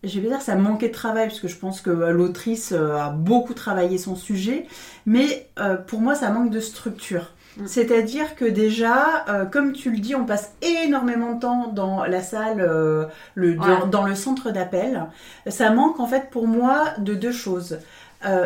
je 0.06 0.20
vais 0.20 0.28
dire, 0.28 0.40
ça 0.40 0.54
manquait 0.54 0.88
de 0.88 0.92
travail, 0.94 1.28
parce 1.28 1.40
que 1.40 1.48
je 1.48 1.56
pense 1.56 1.80
que 1.80 1.90
euh, 1.90 2.10
l'autrice 2.10 2.72
euh, 2.72 2.96
a 2.96 3.10
beaucoup 3.10 3.54
travaillé 3.54 3.98
son 3.98 4.16
sujet, 4.16 4.66
mais 5.04 5.48
euh, 5.58 5.76
pour 5.76 6.00
moi, 6.00 6.14
ça 6.14 6.30
manque 6.30 6.50
de 6.50 6.60
structure. 6.60 7.32
Mm. 7.56 7.66
C'est-à-dire 7.66 8.34
que 8.36 8.44
déjà, 8.44 9.24
euh, 9.28 9.44
comme 9.44 9.72
tu 9.72 9.90
le 9.90 9.98
dis, 9.98 10.14
on 10.14 10.24
passe 10.26 10.52
énormément 10.62 11.34
de 11.34 11.40
temps 11.40 11.68
dans 11.72 12.04
la 12.04 12.22
salle, 12.22 12.60
euh, 12.60 13.06
le, 13.34 13.54
dans, 13.54 13.62
Ouais. 13.64 13.88
dans 13.90 14.04
le 14.04 14.14
centre 14.14 14.50
d'appel. 14.50 15.04
Ça 15.46 15.70
manque 15.70 16.00
en 16.00 16.06
fait 16.06 16.30
pour 16.30 16.46
moi 16.46 16.84
de 16.98 17.14
deux 17.14 17.32
choses. 17.32 17.78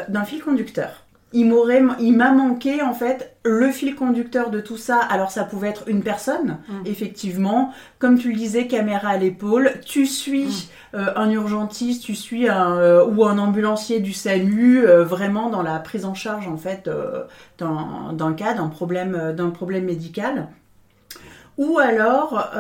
D'un 0.08 0.24
fil 0.24 0.42
conducteur. 0.42 1.04
Il 1.32 1.46
m'aurait, 1.46 1.80
il 2.00 2.16
m'a 2.16 2.32
manqué 2.32 2.82
en 2.82 2.92
fait 2.92 3.37
le 3.44 3.70
fil 3.70 3.94
conducteur 3.94 4.50
de 4.50 4.60
tout 4.60 4.76
ça. 4.76 4.99
Alors 4.99 5.30
ça 5.30 5.44
pouvait 5.44 5.68
être 5.68 5.84
une 5.88 6.02
personne, 6.02 6.58
Mm. 6.68 6.87
effectivement, 6.87 7.72
comme 8.00 8.18
tu 8.18 8.30
le 8.30 8.37
disais, 8.37 8.66
caméra 8.66 9.10
à 9.10 9.16
l'épaule. 9.16 9.75
Tu 9.87 10.06
suis 10.06 10.68
euh, 10.94 11.06
un 11.14 11.30
urgentiste, 11.30 12.02
tu 12.02 12.16
suis 12.16 12.49
un 12.49 12.76
euh, 12.78 13.04
ou 13.06 13.25
un 13.25 13.38
ambulancier 13.38 14.00
du 14.00 14.12
SAMU, 14.12 14.84
euh, 14.84 15.04
vraiment 15.04 15.50
dans 15.50 15.62
la 15.62 15.78
prise 15.78 16.04
en 16.04 16.14
charge 16.14 16.49
en 16.49 16.56
fait 16.56 16.90
d'un 17.58 18.32
cas, 18.32 18.54
d'un 18.54 18.68
problème, 18.68 19.32
d'un 19.37 19.50
problème 19.50 19.84
médical. 19.84 20.49
Ou 21.58 21.78
alors, 21.78 22.50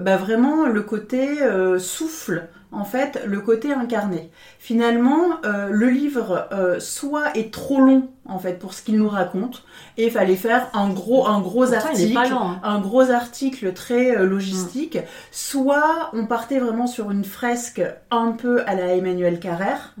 bah 0.00 0.16
vraiment 0.16 0.66
le 0.66 0.82
côté 0.82 1.38
souffle, 1.78 2.48
en 2.76 2.84
fait, 2.84 3.22
le 3.26 3.40
côté 3.40 3.72
incarné. 3.72 4.30
Finalement, 4.58 5.40
euh, 5.46 5.68
le 5.70 5.88
livre 5.88 6.46
euh, 6.52 6.78
soit 6.78 7.34
est 7.36 7.50
trop 7.52 7.80
long 7.80 8.10
en 8.28 8.38
fait 8.38 8.58
pour 8.58 8.74
ce 8.74 8.82
qu'il 8.82 8.96
nous 8.96 9.08
raconte 9.08 9.64
et 9.96 10.06
il 10.06 10.10
fallait 10.10 10.34
faire 10.36 10.68
un 10.74 10.90
gros 10.90 11.28
un 11.28 11.40
gros 11.40 11.64
Pourtant, 11.64 11.86
article 11.90 12.12
pas 12.12 12.28
hein. 12.28 12.60
un 12.64 12.80
gros 12.80 13.10
article 13.12 13.72
très 13.72 14.16
euh, 14.16 14.26
logistique 14.26 14.98
soit 15.30 16.10
on 16.12 16.26
partait 16.26 16.58
vraiment 16.58 16.88
sur 16.88 17.12
une 17.12 17.24
fresque 17.24 17.80
un 18.10 18.32
peu 18.32 18.64
à 18.66 18.74
la 18.74 18.96
Emmanuel 18.96 19.38
Carrère 19.38 19.94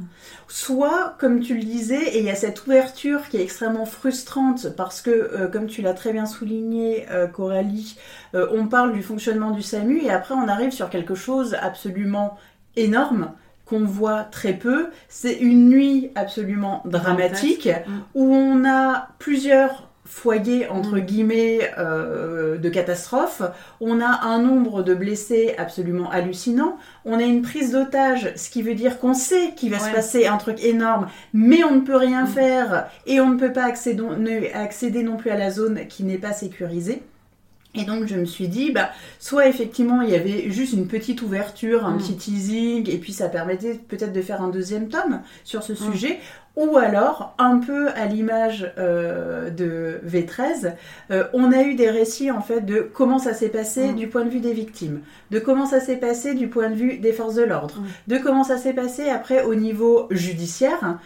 soit 0.48 1.14
comme 1.20 1.38
tu 1.38 1.54
le 1.54 1.62
disais 1.62 2.16
et 2.16 2.18
il 2.18 2.24
y 2.24 2.30
a 2.30 2.34
cette 2.34 2.66
ouverture 2.66 3.28
qui 3.28 3.36
est 3.36 3.44
extrêmement 3.44 3.86
frustrante 3.86 4.70
parce 4.76 5.02
que 5.02 5.48
comme 5.52 5.68
tu 5.68 5.80
l'as 5.80 5.94
très 5.94 6.12
bien 6.12 6.26
souligné 6.26 7.06
Coralie 7.32 7.96
on 8.34 8.66
parle 8.66 8.92
du 8.92 9.04
fonctionnement 9.04 9.52
du 9.52 9.62
SAMU 9.62 10.00
et 10.02 10.10
après 10.10 10.34
on 10.34 10.48
arrive 10.48 10.72
sur 10.72 10.90
quelque 10.90 11.14
chose 11.14 11.56
absolument 11.60 12.36
énorme 12.76 13.32
qu'on 13.64 13.84
voit 13.84 14.22
très 14.22 14.52
peu, 14.52 14.90
c'est 15.08 15.34
une 15.34 15.68
nuit 15.68 16.10
absolument 16.14 16.82
dramatique 16.84 17.68
où 18.14 18.32
on 18.34 18.64
a 18.64 19.08
plusieurs 19.18 19.88
foyers 20.04 20.68
entre 20.68 20.98
Mm. 20.98 21.00
guillemets 21.00 21.58
euh, 21.78 22.58
de 22.58 22.68
catastrophe, 22.68 23.42
on 23.80 24.00
a 24.00 24.20
un 24.24 24.38
nombre 24.40 24.84
de 24.84 24.94
blessés 24.94 25.56
absolument 25.58 26.08
hallucinant, 26.12 26.76
on 27.04 27.18
a 27.18 27.22
une 27.24 27.42
prise 27.42 27.72
d'otage, 27.72 28.32
ce 28.36 28.48
qui 28.48 28.62
veut 28.62 28.74
dire 28.76 29.00
qu'on 29.00 29.14
sait 29.14 29.52
qu'il 29.56 29.72
va 29.72 29.80
se 29.80 29.90
passer 29.90 30.28
un 30.28 30.36
truc 30.36 30.62
énorme, 30.62 31.08
mais 31.32 31.64
on 31.64 31.74
ne 31.74 31.80
peut 31.80 31.96
rien 31.96 32.22
Mm. 32.22 32.28
faire 32.28 32.86
et 33.06 33.20
on 33.20 33.30
ne 33.30 33.36
peut 33.36 33.52
pas 33.52 33.64
accéder 33.64 35.02
non 35.02 35.16
plus 35.16 35.30
à 35.30 35.36
la 35.36 35.50
zone 35.50 35.88
qui 35.88 36.04
n'est 36.04 36.18
pas 36.18 36.32
sécurisée. 36.32 37.02
Et 37.76 37.84
donc 37.84 38.06
je 38.06 38.14
me 38.16 38.24
suis 38.24 38.48
dit, 38.48 38.72
bah, 38.72 38.90
soit 39.18 39.46
effectivement 39.48 40.00
il 40.02 40.10
y 40.10 40.14
avait 40.14 40.50
juste 40.50 40.72
une 40.72 40.86
petite 40.88 41.22
ouverture, 41.22 41.84
un 41.86 41.92
Mm. 41.94 41.98
petit 41.98 42.16
teasing, 42.16 42.90
et 42.90 42.98
puis 42.98 43.12
ça 43.12 43.28
permettait 43.28 43.74
peut-être 43.88 44.12
de 44.12 44.22
faire 44.22 44.40
un 44.42 44.48
deuxième 44.48 44.88
tome 44.88 45.20
sur 45.44 45.62
ce 45.62 45.72
Mm. 45.72 45.76
sujet, 45.92 46.18
ou 46.56 46.78
alors 46.78 47.34
un 47.38 47.58
peu 47.58 47.88
à 47.90 48.06
l'image 48.06 48.72
euh, 48.78 49.50
de 49.50 50.00
V13, 50.06 50.72
euh, 51.10 51.24
on 51.34 51.52
a 51.52 51.62
eu 51.62 51.74
des 51.74 51.90
récits 51.90 52.30
en 52.30 52.40
fait 52.40 52.62
de 52.62 52.80
comment 52.80 53.18
ça 53.18 53.34
s'est 53.34 53.50
passé 53.50 53.88
Mm. 53.88 53.94
du 53.96 54.06
point 54.08 54.24
de 54.24 54.30
vue 54.30 54.40
des 54.40 54.54
victimes, 54.54 55.00
de 55.30 55.38
comment 55.38 55.66
ça 55.66 55.80
s'est 55.80 55.96
passé 55.96 56.34
du 56.34 56.48
point 56.48 56.70
de 56.70 56.74
vue 56.74 56.96
des 56.96 57.12
forces 57.12 57.34
de 57.34 57.42
l'ordre, 57.44 57.82
de 58.08 58.16
comment 58.16 58.42
ça 58.44 58.56
s'est 58.56 58.72
passé 58.72 59.08
après 59.10 59.42
au 59.44 59.54
niveau 59.54 60.06
judiciaire. 60.10 60.98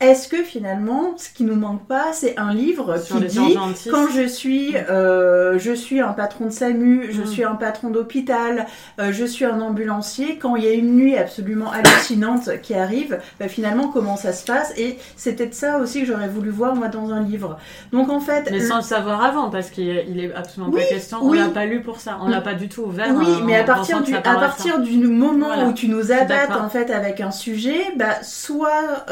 Est-ce 0.00 0.28
que 0.28 0.44
finalement, 0.44 1.14
ce 1.16 1.28
qui 1.28 1.42
nous 1.42 1.56
manque 1.56 1.84
pas, 1.88 2.12
c'est 2.12 2.38
un 2.38 2.54
livre 2.54 2.98
Sur 2.98 3.16
qui 3.18 3.24
dit 3.26 3.58
quand 3.90 4.06
je 4.14 4.28
suis, 4.28 4.76
euh, 4.76 5.58
je 5.58 5.72
suis 5.72 6.00
un 6.00 6.12
patron 6.12 6.46
de 6.46 6.50
SAMU, 6.50 7.08
je 7.10 7.22
Mm. 7.22 7.26
suis 7.26 7.42
un 7.42 7.56
patron 7.56 7.90
d'hôpital, 7.90 8.66
euh, 9.00 9.10
je 9.10 9.24
suis 9.24 9.44
un 9.44 9.60
ambulancier, 9.60 10.38
quand 10.38 10.54
il 10.54 10.62
y 10.64 10.68
a 10.68 10.72
une 10.72 10.94
nuit 10.94 11.16
absolument 11.16 11.72
hallucinante 11.72 12.60
qui 12.62 12.74
arrive, 12.74 13.18
bah, 13.40 13.48
finalement 13.48 13.88
comment 13.88 14.16
ça 14.16 14.32
se 14.32 14.44
passe? 14.44 14.72
Et 14.76 14.98
c'est 15.16 15.32
peut-être 15.34 15.54
ça 15.54 15.78
aussi 15.78 16.02
que 16.02 16.06
j'aurais 16.06 16.28
voulu 16.28 16.50
voir 16.50 16.76
moi 16.76 16.86
dans 16.86 17.10
un 17.10 17.20
livre. 17.20 17.58
Donc 17.90 18.08
en 18.08 18.20
fait, 18.20 18.48
Mais 18.52 18.60
sans 18.60 18.76
le 18.76 18.82
savoir 18.82 19.24
avant, 19.24 19.50
parce 19.50 19.70
qu'il 19.70 19.88
est, 19.88 20.32
absolument 20.32 20.72
Oui, 20.72 20.80
pas 20.82 20.94
question. 20.94 21.18
oui. 21.22 21.38
On 21.40 21.42
l'a 21.42 21.48
pas 21.48 21.66
lu 21.66 21.80
pour 21.82 21.98
ça. 22.00 22.18
On 22.22 22.28
l'a 22.28 22.40
pas 22.40 22.54
du 22.54 22.68
tout 22.68 22.82
ouvert. 22.82 23.08
Oui, 23.16 23.26
euh, 23.26 23.40
mais 23.44 23.56
à 23.56 23.64
partir 23.64 24.00
du, 24.02 24.14
à 24.14 24.20
partir 24.20 24.78
moment 24.78 25.46
Voilà. 25.46 25.64
où 25.66 25.72
tu 25.72 25.88
nous 25.88 26.12
abattes 26.12 26.52
en 26.52 26.68
fait 26.68 26.90
avec 26.92 27.20
un 27.20 27.32
sujet, 27.32 27.80
bah 27.96 28.22
soit 28.22 29.04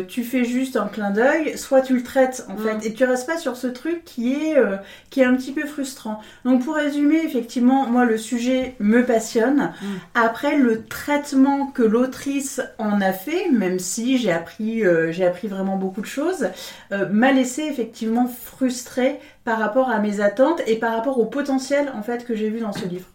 euh, 0.00 0.04
tu 0.06 0.24
fais 0.24 0.44
juste 0.44 0.76
un 0.76 0.86
clin 0.88 1.10
d'œil, 1.10 1.56
soit 1.58 1.80
tu 1.82 1.94
le 1.96 2.02
traites 2.02 2.46
en 2.48 2.54
Mm. 2.54 2.58
fait, 2.58 2.86
et 2.86 2.94
tu 2.94 3.04
restes 3.04 3.26
pas 3.26 3.38
sur 3.38 3.56
ce 3.56 3.66
truc 3.66 4.04
qui 4.04 4.32
est 4.34 4.56
euh, 4.58 4.76
qui 5.10 5.20
est 5.20 5.24
un 5.24 5.34
petit 5.36 5.52
peu 5.52 5.66
frustrant. 5.66 6.20
Donc 6.44 6.64
pour 6.64 6.74
résumer, 6.74 7.18
effectivement, 7.24 7.86
moi 7.88 8.04
le 8.04 8.18
sujet 8.18 8.74
me 8.80 9.04
passionne. 9.04 9.72
Mm. 9.82 9.86
Après 10.14 10.56
le 10.56 10.84
traitement 10.86 11.66
que 11.66 11.82
l'autrice 11.82 12.60
en 12.78 13.00
a 13.00 13.12
fait, 13.12 13.50
même 13.50 13.78
si 13.78 14.18
j'ai 14.18 14.32
appris 14.32 14.84
euh, 14.84 15.12
j'ai 15.12 15.26
appris 15.26 15.48
vraiment 15.48 15.76
beaucoup 15.76 16.00
de 16.00 16.06
choses, 16.06 16.48
euh, 16.92 17.08
m'a 17.10 17.32
laissé 17.32 17.62
effectivement 17.62 18.26
frustrée 18.26 19.20
par 19.44 19.58
rapport 19.58 19.90
à 19.90 19.98
mes 20.00 20.20
attentes 20.20 20.60
et 20.66 20.76
par 20.76 20.92
rapport 20.94 21.18
au 21.18 21.26
potentiel 21.26 21.90
en 21.94 22.02
fait 22.02 22.24
que 22.26 22.34
j'ai 22.34 22.50
vu 22.50 22.60
dans 22.60 22.72
ce 22.72 22.86
livre. 22.86 23.06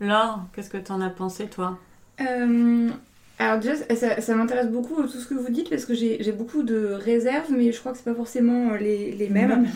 Laure, 0.00 0.40
qu'est-ce 0.52 0.70
que 0.70 0.76
t'en 0.78 1.00
as 1.00 1.10
pensé, 1.10 1.46
toi? 1.48 1.78
Euh, 2.20 2.90
alors 3.38 3.58
déjà, 3.58 3.74
ça, 4.20 4.34
m'intéresse 4.36 4.68
beaucoup 4.68 5.02
tout 5.02 5.08
ce 5.18 5.26
que 5.26 5.34
vous 5.34 5.50
dites 5.50 5.68
parce 5.68 5.84
que 5.84 5.94
j'ai 5.94 6.32
beaucoup 6.32 6.62
de 6.62 6.92
réserves, 6.92 7.50
mais 7.50 7.72
je 7.72 7.80
crois 7.80 7.90
que 7.92 7.98
c'est 7.98 8.04
pas 8.04 8.14
forcément 8.14 8.72
euh, 8.72 8.76
les, 8.76 9.10
les 9.12 9.28
mêmes. 9.28 9.66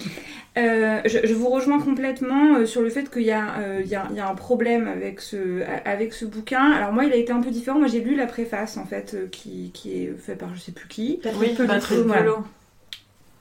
Euh, 0.57 1.01
je, 1.05 1.19
je 1.25 1.35
vous 1.35 1.49
rejoins 1.49 1.81
complètement 1.81 2.57
euh, 2.57 2.67
sur 2.67 2.83
le 2.83 2.91
fait 2.91 3.11
qu'il 3.11 3.23
y, 3.23 3.31
a, 3.31 3.59
euh, 3.61 3.83
y, 3.85 3.91
y 3.91 4.21
un 4.21 4.35
problème 4.35 4.89
avec 4.89 5.21
ce, 5.21 5.63
avec 5.85 6.13
ce 6.13 6.25
bouquin. 6.25 6.73
Alors 6.73 6.93
moi, 6.93 7.05
il 7.05 7.13
a 7.13 7.17
été 7.17 7.33
un 7.33 7.41
peu 7.41 7.51
différent. 7.51 7.79
Moi, 7.79 7.89
j'ai 7.89 8.01
lu 8.01 8.17
la 8.17 8.27
préface 8.27 8.77
en 8.77 8.85
fait, 8.85 9.17
qui, 9.31 9.71
qui 9.73 10.03
est 10.03 10.13
faite 10.19 10.39
par 10.39 10.55
je 10.55 10.61
sais 10.61 10.73
plus 10.73 10.89
qui. 10.89 11.21
Oui, 11.39 11.55
Patrick 11.57 11.99
voilà. 11.99 12.23
Pelot. 12.23 12.45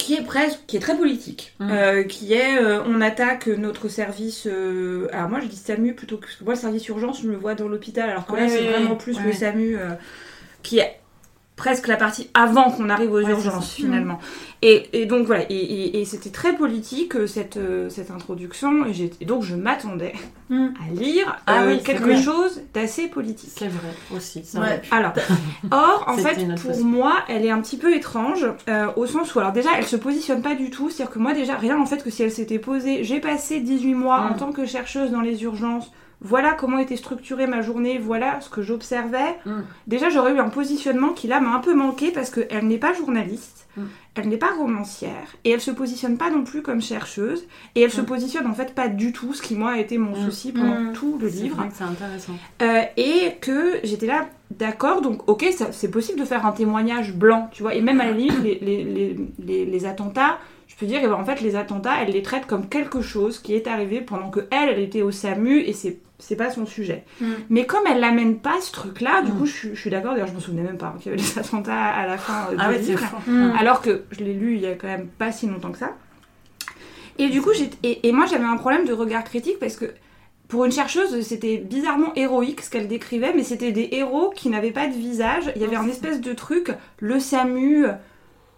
Qui 0.08 0.14
est 0.14 0.24
presque 0.24 0.60
qui 0.68 0.78
est 0.78 0.80
très 0.80 0.96
politique 0.96 1.54
Mm. 1.60 1.70
euh, 1.70 2.04
qui 2.04 2.32
est 2.34 2.58
euh, 2.58 2.82
on 2.86 3.02
attaque 3.02 3.48
notre 3.48 3.90
service 3.90 4.48
euh, 4.48 5.10
alors 5.12 5.28
moi 5.28 5.42
je 5.42 5.48
dis 5.48 5.58
SAMU 5.58 5.94
plutôt 5.96 6.16
que 6.16 6.22
parce 6.22 6.36
que 6.38 6.46
moi 6.46 6.54
le 6.54 6.60
service 6.60 6.88
urgence 6.88 7.22
je 7.22 7.28
me 7.28 7.34
le 7.34 7.38
vois 7.38 7.56
dans 7.56 7.68
l'hôpital 7.68 8.10
alors 8.10 8.26
que 8.26 8.34
là 8.36 8.48
c'est 8.48 8.62
vraiment 8.62 8.96
plus 8.96 9.20
le. 9.20 9.34
SAMU 9.34 9.78
qui 10.64 10.80
est 10.80 11.00
presque 11.58 11.88
la 11.88 11.98
partie 11.98 12.30
avant 12.34 12.72
qu'on 12.72 12.90
arrive 12.90 13.12
aux 13.12 13.22
Ouais, 13.22 13.32
urgences 13.32 13.74
finalement 13.74 14.20
et, 14.62 14.88
et 14.94 15.06
donc 15.08 15.26
voilà 15.28 15.44
et, 15.50 15.56
et- 15.56 16.00
et 16.00 16.06
c'était 16.06 16.30
très 16.30 16.54
politique 16.56 17.16
euh, 17.16 17.28
cette, 17.28 17.58
euh, 17.58 17.90
cette 17.90 18.12
introduction 18.12 18.86
et, 18.86 19.26
donc 19.26 19.44
je 19.44 19.56
m'attendais 19.56 20.14
Mm. 20.50 20.68
à 20.80 20.94
lire 20.94 21.42
Ah 21.46 21.64
euh, 21.64 21.72
oui, 21.76 21.84
quelque 21.84 22.16
chose 22.16 22.62
d'assez 22.74 23.10
politique 23.10 23.50
C'est 23.54 23.68
vrai 23.68 23.90
aussi. 24.16 24.42
Ouais. 24.56 24.82
alors, 24.92 25.12
or, 25.72 26.06
en 26.08 26.16
fait, 26.16 26.36
pour 26.56 26.72
façon. 26.74 26.86
moi, 26.86 27.16
elle 27.28 27.46
est 27.46 27.50
un 27.52 27.60
petit 27.60 27.76
peu 27.76 27.94
étrange, 27.94 28.46
euh, 28.70 28.88
au 28.96 29.06
sens 29.08 29.36
où, 29.36 29.40
alors 29.40 29.52
déjà, 29.52 29.72
elle 29.78 29.84
se 29.86 29.98
positionne 29.98 30.42
pas 30.42 30.56
du 30.56 30.70
tout, 30.70 30.90
c'est-à-dire 30.90 31.14
que 31.14 31.20
moi, 31.20 31.34
déjà, 31.34 31.58
rien 31.58 31.78
en 31.78 31.86
fait 31.86 32.02
que 32.02 32.10
si 32.10 32.24
elle 32.24 32.32
s'était 32.32 32.60
posée, 32.60 33.04
j'ai 33.04 33.20
passé 33.20 33.60
18 33.60 33.94
mois 33.94 34.22
en 34.22 34.36
Mm. 34.36 34.38
tant 34.38 34.52
que 34.54 34.66
chercheuse 34.66 35.12
dans 35.12 35.20
les 35.20 35.44
urgences, 35.44 35.92
voilà 36.22 36.54
comment 36.54 36.80
était 36.80 36.96
structurée 36.96 37.46
ma 37.48 37.62
journée, 37.62 38.00
voilà 38.00 38.42
ce 38.42 38.50
que 38.50 38.62
j'observais. 38.62 39.38
Mm. 39.46 39.52
Déjà, 39.88 40.10
j'aurais 40.10 40.34
eu 40.34 40.40
un 40.40 40.50
positionnement 40.50 41.10
qui 41.10 41.28
là 41.28 41.40
m'a 41.40 41.52
un 41.54 41.60
peu 41.60 41.74
manqué 41.76 42.12
parce 42.12 42.30
qu'elle 42.32 42.68
n'est 42.68 42.78
pas 42.80 42.94
journaliste, 42.94 43.68
Mm. 43.78 43.82
elle 44.16 44.28
n'est 44.30 44.38
pas 44.38 44.52
romancière, 44.58 45.36
et 45.46 45.52
elle 45.52 45.62
se 45.62 45.70
positionne 45.70 46.18
pas 46.18 46.32
non 46.32 46.44
plus 46.44 46.64
comme 46.64 46.82
chercheuse, 46.82 47.46
et 47.76 47.82
elle 47.82 47.92
se 47.92 48.02
Mm. 48.02 48.06
positionne 48.06 48.48
en 48.48 48.56
fait 48.56 48.74
pas 48.74 48.88
du 48.88 49.12
tout, 49.12 49.34
ce 49.36 49.42
qui 49.44 49.54
moi 49.56 49.74
a 49.74 49.78
été 49.80 50.00
mon 50.00 50.16
souci 50.16 50.52
pendant 50.52 50.92
tout 50.94 51.20
le 51.22 51.28
livre. 51.28 51.64
c'est 51.72 51.84
intéressant. 51.84 52.34
Euh, 52.64 52.82
et 52.98 53.36
que 53.40 53.80
j'étais 53.84 54.08
là, 54.08 54.26
d'accord, 54.50 55.02
donc 55.02 55.30
ok, 55.30 55.46
c'est 55.72 55.92
possible 55.92 56.20
de 56.20 56.26
faire 56.26 56.48
un 56.48 56.52
témoignage 56.52 57.14
blanc, 57.14 57.50
tu 57.52 57.62
vois, 57.62 57.76
et 57.76 57.82
même 57.82 58.02
à 58.02 58.06
la 58.06 58.12
limite, 58.14 58.40
les, 58.44 58.58
les, 58.60 58.84
les, 58.84 59.18
les- 59.46 59.66
les 59.66 59.86
attentats, 59.86 60.40
je 60.68 60.76
peux 60.76 60.88
dire, 60.88 61.00
eh 61.04 61.08
ben, 61.08 61.14
en 61.14 61.24
fait, 61.24 61.42
les 61.42 61.56
attentats, 61.56 62.02
elle 62.02 62.12
les 62.12 62.22
traite 62.24 62.48
comme 62.48 62.68
quelque 62.68 63.02
chose 63.02 63.38
qui 63.40 63.54
est 63.54 63.68
arrivé 63.68 64.02
pendant 64.02 64.30
que 64.32 64.42
elle, 64.52 64.70
elle 64.70 64.80
était 64.80 65.04
au 65.04 65.12
SAMU, 65.12 65.60
et 65.60 65.74
c'est 65.74 66.00
c'est 66.20 66.36
pas 66.36 66.50
son 66.50 66.66
sujet. 66.66 67.04
Mm. 67.22 67.26
Mais 67.50 67.66
comme 67.66 67.84
elle 67.90 68.00
l'amène 68.00 68.40
pas 68.40 68.60
ce 68.62 68.72
truc-là, 68.72 69.22
du 69.22 69.32
Mm. 69.32 69.38
coup, 69.38 69.46
je, 69.46 69.52
suis- 69.54 69.76
je 69.76 69.80
suis 69.80 69.90
d'accord, 69.90 70.14
d'ailleurs, 70.14 70.28
je 70.28 70.34
me 70.34 70.40
souvenais 70.40 70.64
même 70.64 70.78
pas 70.78 70.88
hein, 70.88 70.96
qu'il 71.00 71.12
y 71.12 71.16
avait 71.16 71.22
des 71.24 71.40
attentats 71.40 71.86
à 71.86 72.08
la 72.08 72.18
fin 72.18 72.48
euh, 72.52 72.56
Ah 72.60 72.72
livre. 72.72 73.02
Mm. 73.28 73.52
Alors 73.60 73.82
que 73.82 74.04
je 74.12 74.24
l'ai 74.24 74.34
lu 74.34 74.56
il 74.56 74.62
y 74.62 74.66
a 74.68 74.74
quand 74.76 74.88
même 74.88 75.08
pas 75.08 75.32
si 75.32 75.48
longtemps 75.48 75.72
que 75.72 75.78
ça. 75.78 75.92
Et 77.20 77.30
du 77.30 77.42
coup, 77.42 77.50
j'ai 77.54 77.70
et, 77.84 78.08
et 78.08 78.12
moi 78.12 78.26
j'avais 78.28 78.44
un 78.46 78.58
problème 78.58 78.86
de 78.86 78.94
regard 78.94 79.24
critique 79.24 79.58
parce 79.60 79.76
que 79.76 79.86
pour 80.48 80.64
une 80.66 80.72
chercheuse, 80.72 81.20
c'était 81.22 81.58
bizarrement 81.58 82.14
héroïque 82.16 82.62
ce 82.62 82.70
qu'elle 82.70 82.88
décrivait, 82.88 83.34
mais 83.36 83.44
c'était 83.44 83.72
des 83.74 83.90
héros 83.92 84.32
qui 84.36 84.50
n'avaient 84.50 84.72
pas 84.72 84.88
de 84.88 84.94
visage. 84.94 85.52
Il 85.56 85.62
y 85.62 85.66
avait 85.66 85.76
un 85.76 85.88
espèce 85.90 86.22
de 86.22 86.32
truc, 86.34 86.72
le 87.00 87.20
SAMU 87.20 87.86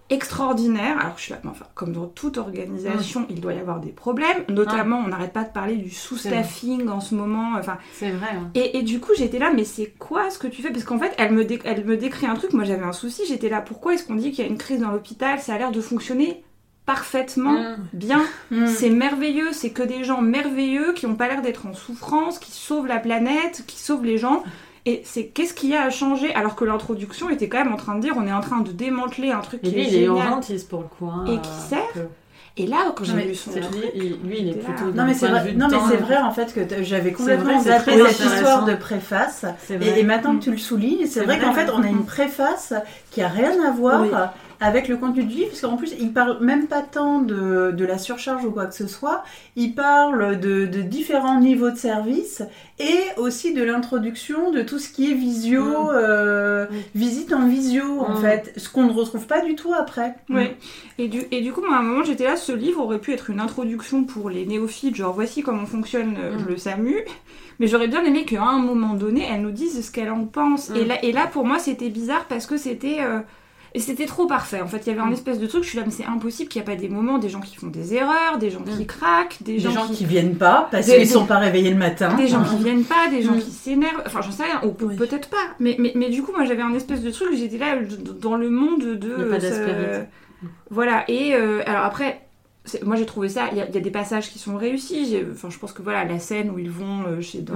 extraordinaire. 0.09 0.97
Alors 0.99 1.13
je 1.17 1.23
suis 1.23 1.31
là, 1.33 1.39
mais 1.43 1.49
enfin, 1.49 1.65
comme 1.75 1.93
dans 1.93 2.05
toute 2.07 2.37
organisation, 2.37 3.25
il 3.29 3.41
doit 3.41 3.53
y 3.53 3.59
avoir 3.59 3.79
des 3.79 3.91
problèmes. 3.91 4.43
Notamment, 4.49 4.97
on 5.05 5.07
n'arrête 5.07 5.33
pas 5.33 5.43
de 5.43 5.51
parler 5.51 5.75
du 5.75 5.89
sous-staffing 5.89 6.87
en 6.89 6.99
ce 6.99 7.15
moment. 7.15 7.53
Enfin, 7.57 7.77
C'est 7.93 8.11
vrai. 8.11 8.29
hein. 8.33 8.49
et, 8.55 8.77
et 8.77 8.83
du 8.83 8.99
coup, 8.99 9.11
j'étais 9.17 9.39
là, 9.39 9.51
mais 9.55 9.63
c'est 9.65 9.87
quoi 9.99 10.29
ce 10.29 10.39
que 10.39 10.47
tu 10.47 10.61
fais? 10.61 10.71
Parce 10.71 10.83
qu'en 10.83 10.99
fait, 10.99 11.13
elle 11.17 11.31
me, 11.33 11.45
dé- 11.45 11.59
elle 11.63 11.85
me 11.85 11.97
décrit 11.97 12.25
un 12.27 12.35
truc, 12.35 12.53
moi 12.53 12.63
j'avais 12.63 12.83
un 12.85 12.93
souci, 12.93 13.23
j'étais 13.27 13.49
là, 13.49 13.61
pourquoi 13.61 13.93
est-ce 13.93 14.05
qu'on 14.05 14.15
dit 14.15 14.31
qu'il 14.31 14.43
y 14.43 14.47
a 14.47 14.51
une 14.51 14.57
crise 14.57 14.79
dans 14.81 14.91
l'hôpital? 14.91 15.39
Ça 15.39 15.53
a 15.53 15.57
l'air 15.57 15.71
de 15.71 15.81
fonctionner 15.81 16.43
parfaitement 16.85 17.53
Mm. 17.53 17.75
bien. 17.93 18.21
Mm. 18.51 18.65
C'est 18.65 18.89
merveilleux, 18.89 19.49
c'est 19.51 19.69
que 19.69 19.83
des 19.83 20.03
gens 20.03 20.21
merveilleux 20.21 20.93
qui 20.93 21.05
ont 21.05 21.13
pas 21.15 21.27
l'air 21.27 21.43
d'être 21.43 21.67
en 21.67 21.73
souffrance, 21.73 22.39
qui 22.39 22.51
sauvent 22.51 22.87
la 22.87 22.97
planète, 22.97 23.63
qui 23.67 23.77
sauvent 23.77 24.03
les 24.03 24.17
gens. 24.17 24.43
Et 24.89 25.01
c'est 25.05 25.25
qu'est-ce 25.25 25.53
qu'il 25.53 25.69
y 25.69 25.75
a 25.75 25.84
à 25.84 25.89
changer? 25.91 26.34
Alors 26.34 26.55
que 26.55 26.65
l'introduction 26.65 27.29
était 27.29 27.48
quand 27.48 27.63
même 27.63 27.74
en 27.74 27.77
train 27.77 27.96
de 27.96 28.01
dire 28.01 28.13
on 28.17 28.25
est 28.25 28.34
en 28.34 28.41
train 28.41 28.62
de 28.62 28.72
démanteler 28.72 29.29
un 29.31 29.41
truc 29.41 29.60
Et 29.63 29.67
qui 29.67 29.75
lui, 29.75 29.81
est 29.81 29.84
il 29.84 29.88
est 29.89 30.05
génial. 30.05 30.15
urgentiste 30.15 30.67
pour 30.69 30.81
le 30.81 30.88
coup. 30.88 31.05
hein, 31.05 31.25
Et 31.27 31.38
qui 31.39 31.51
sert? 31.69 32.05
Et 32.58 32.65
là, 32.67 32.91
quand 32.96 33.05
j'ai 33.05 33.13
lu 33.25 33.36
son 33.36 33.51
truc, 33.51 33.63
lui, 33.72 33.89
il, 33.96 34.27
lui, 34.27 34.38
il 34.41 34.50
est 34.50 34.53
plutôt. 34.53 34.91
Non 34.93 35.05
mais 35.05 35.13
c'est 35.13 35.27
vrai, 35.27 35.53
non, 35.53 35.67
mais 35.72 35.77
c'est 35.89 35.98
vrai 35.98 36.17
en 36.17 36.31
fait 36.31 36.53
que 36.53 36.84
j'avais 36.84 37.13
complètement 37.13 37.62
zappé 37.62 37.91
cette 38.10 38.25
histoire 38.25 38.65
de 38.65 38.75
préface. 38.75 39.46
C'est 39.65 39.75
Et, 39.75 39.77
vrai. 39.77 40.00
et 40.00 40.03
maintenant 40.03 40.36
que 40.38 40.43
tu 40.43 40.51
le 40.51 40.58
soulignes, 40.58 41.05
c'est 41.05 41.22
vrai, 41.24 41.38
vrai, 41.38 41.46
qu'en 41.46 41.53
fait 41.53 41.69
on 41.72 41.84
a 41.84 41.88
une 41.88 42.05
préface 42.05 42.74
qui 43.12 43.22
a 43.22 43.27
rien 43.29 43.53
à 43.65 43.72
voir 43.72 44.01
Oui. 44.01 44.10
Avec 44.61 44.89
le 44.89 44.97
contenu 44.97 45.23
du 45.23 45.35
livre, 45.35 45.49
parce 45.49 45.61
qu'en 45.61 45.77
plus, 45.77 45.93
il 45.99 46.11
parle 46.11 46.43
même 46.43 46.67
pas 46.67 46.81
tant 46.81 47.21
de, 47.21 47.71
de, 47.71 47.85
la 47.85 47.97
surcharge 47.97 48.43
ou 48.43 48.51
quoi 48.51 48.65
que 48.65 48.75
ce 48.75 48.87
soit, 48.87 49.23
il 49.55 49.73
parle 49.73 50.37
de, 50.39 50.65
de 50.65 50.81
différents 50.81 51.39
niveaux 51.39 51.69
de 51.71 51.77
service 51.77 52.41
et 52.77 52.99
aussi 53.17 53.53
de 53.53 53.63
l'introduction 53.63 54.51
de 54.51 54.61
tout 54.61 54.77
ce 54.77 54.89
qui 54.89 55.11
est 55.11 55.15
visio, 55.15 55.63
Mm. 55.63 55.89
euh, 55.93 56.65
visite 56.93 57.31
en 57.31 57.47
visio, 57.47 58.01
en 58.01 58.15
Mm. 58.17 58.21
fait, 58.21 58.53
ce 58.57 58.67
qu'on 58.67 58.83
ne 58.83 58.91
retrouve 58.91 59.27
pas 59.27 59.39
du 59.41 59.55
tout 59.55 59.73
après. 59.73 60.15
Ouais. 60.29 60.57
Et 60.97 61.07
du, 61.07 61.21
et 61.31 61.39
du 61.39 61.53
coup, 61.53 61.61
moi, 61.61 61.77
à 61.77 61.79
un 61.79 61.83
moment, 61.83 62.03
j'étais 62.03 62.25
là, 62.25 62.35
ce 62.35 62.51
livre 62.51 62.81
aurait 62.83 62.99
pu 62.99 63.13
être 63.13 63.29
une 63.29 63.39
introduction 63.39 64.03
pour 64.03 64.29
les 64.29 64.45
néophytes, 64.45 64.95
genre 64.95 65.13
voici 65.13 65.41
comment 65.41 65.65
fonctionne 65.65 66.17
euh, 66.21 66.37
Mm. 66.37 66.45
le 66.49 66.57
SAMU. 66.57 66.97
Mais 67.61 67.67
j'aurais 67.67 67.87
bien 67.87 68.03
aimé 68.03 68.25
qu'à 68.25 68.41
un 68.43 68.59
moment 68.59 68.93
donné, 68.93 69.25
elle 69.29 69.41
nous 69.41 69.51
dise 69.51 69.85
ce 69.85 69.91
qu'elle 69.91 70.11
en 70.11 70.25
pense. 70.25 70.69
Mm. 70.69 70.75
Et, 70.75 70.85
là, 70.85 70.95
et 71.03 71.11
là, 71.13 71.27
pour 71.27 71.45
moi, 71.45 71.59
c'était 71.59 71.89
bizarre 71.89 72.25
parce 72.27 72.45
que 72.45 72.57
c'était. 72.57 72.97
euh, 73.01 73.19
et 73.73 73.79
c'était 73.79 74.05
trop 74.05 74.25
parfait. 74.27 74.61
En 74.61 74.67
fait, 74.67 74.79
il 74.85 74.88
y 74.88 74.91
avait 74.91 75.01
un 75.01 75.09
Mm. 75.09 75.13
espèce 75.13 75.39
de 75.39 75.47
truc, 75.47 75.63
je 75.63 75.69
suis 75.69 75.77
là, 75.77 75.83
mais 75.85 75.91
c'est 75.91 76.05
impossible 76.05 76.49
qu'il 76.49 76.61
n'y 76.61 76.67
ait 76.67 76.75
pas 76.75 76.79
des 76.81 76.89
moments, 76.89 77.17
des 77.19 77.29
gens 77.29 77.39
qui 77.41 77.55
font 77.55 77.67
des 77.67 77.93
erreurs, 77.93 78.38
des 78.39 78.49
gens 78.49 78.61
qui 78.63 78.83
Mm. 78.83 78.85
craquent, 78.88 79.38
des, 79.41 79.53
Des 79.53 79.59
gens, 79.59 79.71
gens 79.71 79.88
qui. 79.88 79.93
qui 79.97 80.05
viennent 80.05 80.35
pas 80.35 80.67
parce 80.71 80.85
qu'ils 80.88 80.97
des- 80.99 81.05
sont 81.05 81.25
pas 81.25 81.38
réveillés 81.39 81.69
le 81.71 81.77
matin. 81.77 82.15
Des 82.15 82.27
gens 82.27 82.43
qui 82.43 82.57
viennent 82.63 82.83
pas, 82.83 83.07
des 83.09 83.21
gens 83.21 83.35
Mm. 83.35 83.39
qui 83.41 83.51
s'énervent, 83.51 84.01
enfin 84.05 84.21
j'en 84.21 84.31
sais 84.31 84.43
rien, 84.43 84.61
ou 84.63 84.73
Oui. 84.85 84.95
peut-être 84.95 85.29
pas. 85.29 85.38
Mais, 85.59 85.75
mais, 85.79 85.91
mais 85.95 86.09
du 86.09 86.23
coup, 86.23 86.31
moi 86.31 86.45
j'avais 86.45 86.61
un 86.63 86.73
espèce 86.73 87.01
de 87.01 87.11
truc, 87.11 87.29
j'étais 87.35 87.57
là 87.57 87.75
dans 88.21 88.35
le 88.35 88.49
monde 88.49 88.81
de. 88.81 89.15
Il 89.17 89.33
a 89.33 89.38
pas 89.38 89.45
euh. 89.45 90.03
Voilà, 90.69 91.03
et 91.07 91.33
euh, 91.35 91.61
alors 91.65 91.83
après, 91.85 92.21
moi 92.83 92.95
j'ai 92.95 93.05
trouvé 93.05 93.29
ça, 93.29 93.45
il 93.51 93.57
y, 93.57 93.61
a- 93.61 93.69
y 93.69 93.77
a 93.77 93.81
des 93.81 93.91
passages 93.91 94.29
qui 94.31 94.39
sont 94.39 94.55
réussis. 94.57 95.17
Enfin, 95.31 95.49
je 95.49 95.57
pense 95.59 95.73
que 95.73 95.81
voilà, 95.81 96.05
la 96.05 96.19
scène 96.19 96.49
où 96.51 96.59
ils 96.59 96.69
vont 96.69 97.03
euh, 97.07 97.21
chez. 97.21 97.39
Dans, 97.41 97.55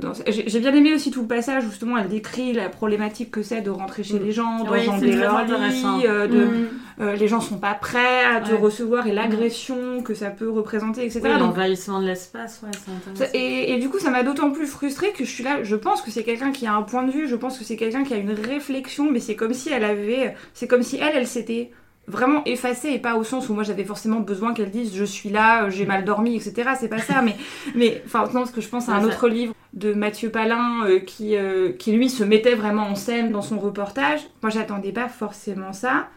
dans- 0.00 0.12
J'ai 0.26 0.60
bien 0.60 0.74
aimé 0.74 0.94
aussi 0.94 1.10
tout 1.10 1.22
le 1.22 1.26
passage 1.28 1.64
justement 1.64 1.98
elle 1.98 2.08
décrit 2.08 2.52
la 2.52 2.68
problématique 2.68 3.30
que 3.30 3.42
c'est 3.42 3.60
de 3.60 3.70
rentrer 3.70 4.02
chez 4.02 4.18
Mm. 4.18 4.24
les 4.24 4.32
gens, 4.32 4.64
d'enjamber 4.64 5.12
leur 5.12 5.44
lit, 5.44 6.06
euh, 6.06 6.26
de, 6.26 6.44
Mm. 6.44 6.68
euh, 7.00 7.16
les 7.16 7.28
gens 7.28 7.40
sont 7.40 7.58
pas 7.58 7.74
prêts 7.74 8.24
à 8.24 8.40
te 8.40 8.52
Ouais. 8.52 8.58
recevoir 8.58 9.06
et 9.06 9.12
l'agression 9.12 10.02
que 10.02 10.14
ça 10.14 10.30
peut 10.30 10.48
représenter, 10.50 11.04
etc. 11.04 11.20
Oui, 11.24 11.30
l'envahissement 11.38 12.00
de 12.00 12.06
l'espace, 12.06 12.60
ouais, 12.62 12.70
c'est 12.84 13.10
intéressant. 13.10 13.32
Et, 13.38 13.72
et 13.72 13.78
du 13.78 13.88
coup, 13.88 13.98
ça 13.98 14.10
m'a 14.10 14.22
d'autant 14.22 14.50
plus 14.50 14.66
frustrée 14.66 15.12
que 15.12 15.24
je 15.24 15.30
suis 15.30 15.44
là. 15.44 15.62
Je 15.62 15.76
pense 15.76 16.02
que 16.02 16.10
c'est 16.10 16.22
quelqu'un 16.24 16.52
qui 16.52 16.66
a 16.66 16.74
un 16.74 16.82
point 16.82 17.02
de 17.02 17.10
vue, 17.12 17.28
je 17.28 17.36
pense 17.36 17.58
que 17.58 17.64
c'est 17.64 17.76
quelqu'un 17.76 18.04
qui 18.04 18.14
a 18.14 18.16
une 18.16 18.32
réflexion, 18.32 19.10
mais 19.10 19.20
c'est 19.20 19.36
comme 19.36 19.52
si 19.54 19.70
elle 19.70 19.84
avait. 19.84 20.34
C'est 20.54 20.66
comme 20.66 20.82
si 20.82 20.96
elle, 20.96 21.12
elle 21.16 21.26
s'était 21.26 21.70
vraiment 22.06 22.42
effacée 22.44 22.90
et 22.90 22.98
pas 22.98 23.16
au 23.16 23.24
sens 23.24 23.48
où 23.48 23.54
moi 23.54 23.62
j'avais 23.62 23.84
forcément 23.84 24.20
besoin 24.20 24.54
qu'elle 24.54 24.70
dise 24.70 24.94
je 24.94 25.04
suis 25.04 25.30
là, 25.30 25.68
j'ai 25.70 25.86
mal 25.86 26.04
dormi, 26.04 26.36
etc. 26.36 26.70
C'est 26.78 26.88
pas 26.88 26.98
ça, 26.98 27.22
mais. 27.22 27.36
mais 27.74 28.02
enfin, 28.06 28.24
non, 28.26 28.40
parce 28.40 28.50
que 28.50 28.60
je 28.60 28.68
pense 28.68 28.88
à 28.88 28.92
un 28.92 29.04
autre 29.04 29.28
livre 29.28 29.54
de 29.72 29.92
Mathieu 29.92 30.30
Palin 30.30 30.84
euh, 30.86 31.00
qui, 31.00 31.36
euh, 31.36 31.72
qui 31.72 31.92
lui 31.92 32.08
se 32.08 32.22
mettait 32.24 32.54
vraiment 32.54 32.84
en 32.84 32.94
scène 32.94 33.32
dans 33.32 33.42
son 33.42 33.58
reportage. 33.58 34.20
Moi, 34.42 34.50
j'attendais 34.50 34.92
pas 34.92 35.08
forcément 35.08 35.72
ça. 35.72 36.08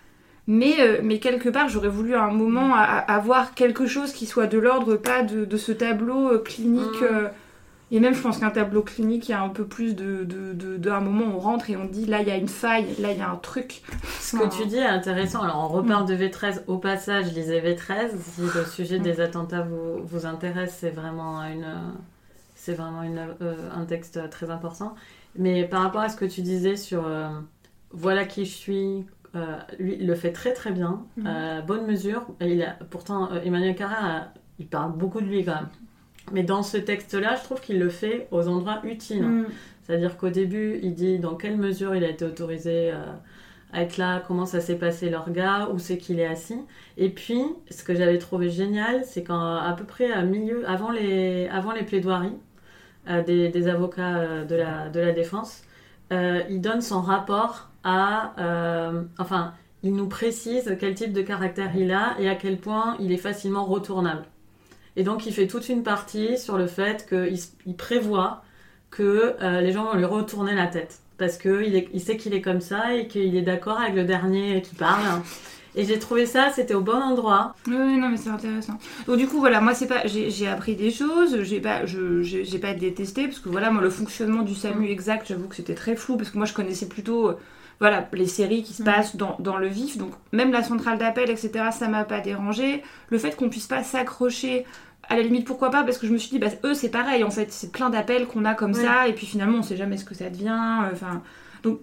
Mais, 0.48 0.76
euh, 0.80 1.00
mais 1.04 1.20
quelque 1.20 1.50
part, 1.50 1.68
j'aurais 1.68 1.90
voulu 1.90 2.16
à 2.16 2.24
un 2.24 2.32
moment 2.32 2.74
avoir 2.74 3.54
quelque 3.54 3.86
chose 3.86 4.14
qui 4.14 4.26
soit 4.26 4.48
de 4.48 4.58
l'ordre, 4.58 4.96
pas 4.96 5.22
de, 5.22 5.44
de 5.44 5.58
ce 5.58 5.74
tableau 5.74 6.32
euh, 6.32 6.40
clinique. 6.40 7.02
Mm. 7.02 7.30
Et 7.92 8.00
même, 8.00 8.14
je 8.14 8.22
pense 8.22 8.38
qu'un 8.40 8.50
tableau 8.50 8.82
clinique, 8.82 9.30
il 9.30 9.32
y 9.32 9.36
a 9.36 9.42
un 9.42 9.50
peu 9.50 9.66
plus 9.66 9.96
de. 9.96 10.24
de, 10.26 10.54
de, 10.54 10.78
de- 10.78 10.90
un 10.90 11.00
moment, 11.00 11.26
on 11.36 11.40
rentre 11.40 11.70
et 11.70 11.78
on 11.78 11.86
dit 11.86 12.06
là, 12.06 12.22
il 12.22 12.28
y 12.28 12.32
a 12.32 12.36
une 12.38 12.48
faille, 12.50 12.86
là, 13.00 13.12
il 13.12 13.18
y 13.18 13.22
a 13.22 13.30
un 13.30 13.36
truc. 13.38 13.82
Ce 14.20 14.36
que 14.38 14.50
tu 14.62 14.66
dis 14.68 14.76
est 14.78 14.86
intéressant. 14.86 15.42
Alors, 15.44 15.60
on 15.64 15.68
reparle 15.70 16.06
de 16.08 16.16
V13. 16.16 16.64
Au 16.68 16.78
passage, 16.80 17.34
lisez 17.34 17.62
V13. 17.62 18.10
Si 18.18 18.42
le 18.42 18.66
sujet 18.66 19.00
des 19.00 19.22
attentats 19.22 19.62
vous, 19.62 20.04
vous 20.06 20.26
intéresse, 20.26 20.76
c'est 20.80 20.90
vraiment, 20.90 21.42
une, 21.44 21.66
c'est 22.56 22.74
vraiment 22.74 23.04
une, 23.04 23.20
euh, 23.42 23.70
un 23.74 23.86
texte 23.86 24.30
très 24.30 24.50
important. 24.50 24.96
Mais 25.38 25.64
par 25.66 25.84
rapport 25.84 26.02
à 26.02 26.10
ce 26.10 26.18
que 26.18 26.26
tu 26.26 26.42
disais 26.42 26.76
sur 26.76 27.06
euh, 27.08 27.30
voilà 27.92 28.26
qui 28.26 28.44
je 28.46 28.54
suis, 28.56 29.06
euh, 29.36 29.58
lui, 29.80 29.98
il 30.00 30.08
le 30.08 30.16
fait 30.16 30.32
très 30.34 30.52
très 30.54 30.72
bien, 30.72 31.06
euh, 31.26 31.62
bonne 31.62 31.86
mesure. 31.86 32.26
Et 32.42 32.54
il 32.54 32.64
a, 32.64 32.74
pourtant, 32.90 33.30
Emmanuel 33.44 33.76
Carrère, 33.76 34.32
il 34.60 34.68
parle 34.68 34.92
beaucoup 34.94 35.22
de 35.22 35.26
lui 35.28 35.46
quand 35.46 35.56
même. 35.56 35.70
Mais 36.32 36.44
dans 36.44 36.64
ce 36.64 36.78
texte-là, 36.78 37.36
je 37.36 37.44
trouve 37.44 37.62
qu'il 37.62 37.80
le 37.80 37.90
fait 37.90 38.28
aux 38.32 38.48
endroits 38.48 38.82
utiles. 38.84 39.24
Mm. 39.24 39.46
C'est-à-dire 39.84 40.18
qu'au 40.18 40.30
début, 40.30 40.80
il 40.84 40.94
dit 40.94 41.20
dans 41.20 41.36
quelle 41.36 41.58
mesure 41.58 41.96
il 41.96 42.04
a 42.04 42.10
été 42.10 42.26
autorisé 42.26 42.92
euh, 42.92 42.98
à 43.72 43.82
être 43.82 43.98
là, 43.98 44.22
comment 44.28 44.46
ça 44.46 44.60
s'est 44.60 44.78
passé 44.78 45.10
leur 45.10 45.32
gars, 45.32 45.70
où 45.74 45.80
c'est 45.80 45.98
qu'il 45.98 46.20
est 46.20 46.26
assis. 46.26 46.60
Et 46.98 47.10
puis, 47.10 47.42
ce 47.70 47.84
que 47.84 47.96
j'avais 47.96 48.18
trouvé 48.18 48.50
génial, 48.50 49.04
c'est 49.06 49.24
qu'à 49.24 49.74
peu 49.78 49.86
près 49.86 50.12
à 50.12 50.24
milieu, 50.24 50.68
avant 50.70 50.92
les, 50.92 51.48
avant 51.50 51.72
les 51.72 51.84
plaidoiries 51.84 52.36
euh, 53.10 53.24
des, 53.24 53.50
des 53.50 53.68
avocats 53.68 54.18
euh, 54.18 54.46
de, 54.46 54.56
la, 54.56 54.90
de 54.90 55.00
la 55.00 55.12
défense, 55.14 55.64
euh, 56.12 56.42
il 56.50 56.62
donne 56.62 56.82
son 56.82 57.02
rapport 57.02 57.70
à... 57.84 58.34
euh, 58.40 59.04
enfin, 59.18 59.54
il 59.84 59.94
nous 59.94 60.08
précise 60.08 60.76
quel 60.80 60.96
type 60.96 61.14
de 61.14 61.22
caractère 61.22 61.72
il 61.76 61.92
a 61.92 62.16
et 62.20 62.28
à 62.28 62.36
quel 62.36 62.58
point 62.58 62.98
il 63.00 63.12
est 63.12 63.18
facilement 63.18 63.64
retournable. 63.64 64.24
Et 64.98 65.04
donc, 65.04 65.26
il 65.26 65.34
fait 65.34 65.48
toute 65.48 65.70
une 65.70 65.84
partie 65.84 66.38
sur 66.38 66.58
le 66.58 66.68
fait 66.68 67.06
qu'il 67.08 67.40
il 67.66 67.76
prévoit 67.76 68.44
que 68.90 69.36
euh, 69.42 69.62
les 69.62 69.72
gens 69.72 69.86
vont 69.86 69.96
lui 69.98 70.06
retourner 70.06 70.54
la 70.56 70.68
tête. 70.68 71.00
Parce 71.18 71.38
qu'il 71.38 71.88
il 71.94 72.02
sait 72.02 72.18
qu'il 72.18 72.34
est 72.34 72.42
comme 72.42 72.62
ça 72.62 72.94
et 72.96 73.08
qu'il 73.08 73.36
est 73.36 73.42
d'accord 73.42 73.80
avec 73.80 73.96
le 73.96 74.04
dernier 74.04 74.62
qui 74.62 74.76
parle. 74.76 75.22
Et 75.76 75.86
j'ai 75.86 76.00
trouvé 76.00 76.26
ça, 76.26 76.50
c'était 76.56 76.74
au 76.74 76.82
bon 76.82 76.94
endroit. 77.00 77.54
Oui, 77.68 77.76
oui, 77.78 77.98
non, 77.98 78.10
mais 78.10 78.18
c'est 78.18 78.30
intéressant. 78.30 78.80
Donc, 79.08 79.18
du 79.18 79.28
coup, 79.28 79.40
voilà, 79.40 79.62
moi, 79.62 79.76
c'est 79.76 79.88
pas. 79.88 80.02
J'ai 80.06 80.48
appris 80.48 80.76
des 80.76 80.90
choses, 80.92 81.44
j'ai 81.44 81.60
pas, 81.60 81.86
je- 81.86 82.24
j'ai 82.24 82.60
pas 82.60 82.74
détesté, 82.74 83.26
parce 83.28 83.40
que 83.40 83.50
voilà, 83.50 83.70
moi, 83.70 83.82
le 83.84 83.90
fonctionnement 83.92 84.42
du 84.42 84.56
SAMU 84.56 84.90
exact, 84.90 85.28
j'avoue 85.28 85.48
que 85.48 85.56
c'était 85.56 85.76
très 85.76 85.96
flou, 85.96 86.18
parce 86.18 86.32
que 86.32 86.38
moi, 86.38 86.48
je 86.48 86.54
connaissais 86.54 86.88
plutôt. 86.88 87.30
euh, 87.30 87.34
Voilà, 87.80 88.10
les 88.14 88.26
séries 88.26 88.64
qui 88.64 88.74
se 88.74 88.82
Mm. 88.82 88.86
passent 88.86 89.16
dans, 89.16 89.36
dans 89.40 89.58
le 89.58 89.68
vif, 89.68 90.00
donc 90.00 90.12
même 90.32 90.52
la 90.52 90.64
centrale 90.64 90.98
d'appel, 90.98 91.30
etc., 91.30 91.66
ça 91.72 91.88
m'a 91.88 92.06
pas 92.06 92.22
dérangé. 92.22 92.82
Le 93.10 93.20
fait 93.20 93.36
qu'on 93.36 93.50
puisse 93.50 93.68
pas 93.68 93.84
s'accrocher, 93.84 94.66
à 95.10 95.16
la 95.16 95.22
limite, 95.22 95.46
pourquoi 95.46 95.72
pas, 95.72 95.84
parce 95.84 95.98
que 95.98 96.08
je 96.08 96.12
me 96.14 96.18
suis 96.18 96.30
dit, 96.30 96.40
bah, 96.40 96.48
eux, 96.64 96.74
c'est 96.74 96.90
pareil, 96.90 97.24
en 97.24 97.32
fait, 97.32 97.52
c'est 97.52 97.72
plein 97.72 97.90
d'appels 97.90 98.28
qu'on 98.28 98.46
a 98.46 98.54
comme 98.54 98.74
Ouais. 98.74 98.84
ça, 98.84 99.08
et 99.08 99.14
puis 99.14 99.26
finalement, 99.26 99.60
on 99.60 99.64
sait 99.64 99.78
jamais 99.78 99.98
ce 99.98 100.06
que 100.06 100.16
ça 100.16 100.30
devient, 100.30 100.58
euh, 100.84 100.90
enfin. 100.94 101.22
donc, 101.64 101.80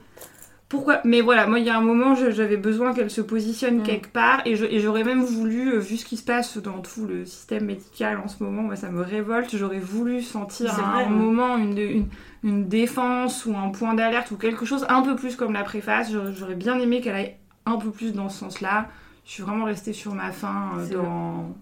pourquoi 0.69 1.01
Mais 1.05 1.21
voilà, 1.21 1.47
moi, 1.47 1.59
il 1.61 1.65
y 1.65 1.71
a 1.71 1.77
un 1.77 1.83
moment, 1.83 2.15
j'avais 2.15 2.57
besoin 2.57 2.95
qu'elle 2.95 3.11
se 3.11 3.21
positionne 3.21 3.83
quelque 3.85 4.09
part, 4.09 4.43
et 4.45 4.57
j'aurais 4.81 5.05
même 5.05 5.23
voulu, 5.23 5.75
euh, 5.75 5.79
vu 5.79 5.97
ce 5.97 6.05
qui 6.05 6.17
se 6.17 6.25
passe 6.25 6.57
dans 6.59 6.81
tout 6.81 7.07
le 7.07 7.25
système 7.27 7.67
médical 7.67 8.19
en 8.19 8.29
ce 8.29 8.43
moment, 8.43 8.63
moi, 8.63 8.75
ça 8.75 8.91
me 8.91 9.03
révolte, 9.03 9.57
j'aurais 9.57 9.79
voulu 9.79 10.21
sentir 10.23 10.71
à 10.73 10.83
vrai, 10.83 11.05
un 11.05 11.09
ouais. 11.11 11.15
moment 11.15 11.57
une, 11.59 11.79
une, 11.79 12.09
une 12.43 12.67
défense 12.69 13.47
ou 13.47 13.57
un 13.57 13.69
point 13.69 13.95
d'alerte 13.95 14.31
ou 14.33 14.37
quelque 14.37 14.65
chose 14.67 14.85
un 14.89 15.03
peu 15.03 15.15
plus 15.17 15.37
comme 15.37 15.53
la 15.53 15.63
préface. 15.63 16.11
J'aurais- 16.11 16.57
bien 16.57 16.79
aimé 16.81 17.01
qu'elle 17.01 17.15
aille 17.15 17.35
un 17.67 17.77
peu 17.77 17.91
plus 17.91 18.13
dans 18.13 18.29
ce 18.29 18.39
sens-là. 18.41 18.89
Je 19.27 19.31
suis 19.33 19.43
vraiment 19.43 19.65
restée 19.67 19.93
sur 19.93 20.13
ma 20.15 20.33
faim 20.33 20.73
euh, 20.79 20.89
dans... 20.97 21.55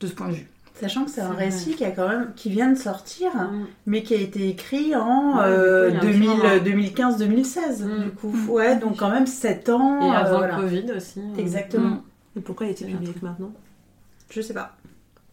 de 0.00 0.06
ce 0.06 0.14
point 0.14 0.28
de 0.28 0.34
vue. 0.34 0.46
Sachant 0.80 1.04
que 1.04 1.10
c'est 1.10 1.22
un 1.22 1.32
récit 1.32 1.74
qui, 1.74 1.84
a 1.84 1.90
quand 1.90 2.06
même, 2.08 2.32
qui 2.36 2.50
vient 2.50 2.70
de 2.70 2.76
sortir, 2.76 3.30
Mm. 3.34 3.66
mais 3.86 4.02
qui 4.02 4.14
a 4.14 4.18
été 4.18 4.48
écrit 4.48 4.94
en 4.94 5.38
Ouais, 5.38 5.44
euh, 5.46 5.90
du 5.90 5.98
coup, 5.98 6.06
a. 6.44 6.58
2015-2016, 6.58 7.82
Mm. 7.84 8.10
du. 8.20 8.28
Mm. 8.28 8.50
Ouais, 8.50 8.76
donc 8.76 8.98
quand 8.98 9.10
même 9.10 9.26
7 9.26 9.68
ans. 9.70 10.00
Et 10.02 10.10
euh, 10.14 10.18
avant 10.18 10.38
voilà. 10.38 10.56
le 10.56 10.62
Covid 10.62 10.92
aussi. 10.96 11.20
euh, 11.20 11.38
Exactement. 11.40 11.88
Mm. 11.88 12.02
Et 12.36 12.40
pourquoi 12.40 12.66
il 12.66 12.70
était 12.72 12.84
C'est 12.84 12.90
publié 12.90 13.12
que 13.14 13.24
maintenant? 13.24 13.52
Je 14.30 14.40
sais 14.42 14.52
pas. 14.54 14.76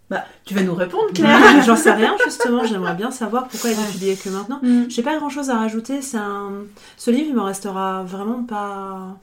Bah, 0.10 0.24
tu 0.46 0.54
vas 0.54 0.62
nous 0.64 0.76
répondre, 0.76 1.12
Claire 1.14 1.40
J'en 1.66 1.76
sais 1.76 1.92
rien 1.92 2.14
justement, 2.24 2.64
j'aimerais 2.66 2.94
bien 2.94 3.10
savoir 3.12 3.48
pourquoi 3.48 3.72
il 3.72 3.74
est 3.74 3.82
Ouais. 3.82 3.92
publié 3.92 4.16
que 4.16 4.30
maintenant. 4.30 4.60
Mm. 4.62 4.84
J'ai 4.90 5.02
pas 5.04 5.18
grand 5.18 5.30
chose 5.30 5.50
à 5.50 5.58
rajouter, 5.58 6.02
c'est 6.02 6.18
un... 6.18 6.52
ce 6.98 7.10
livre 7.12 7.28
il 7.30 7.36
me 7.36 7.42
restera 7.42 8.04
vraiment 8.04 8.44
pas... 8.44 9.18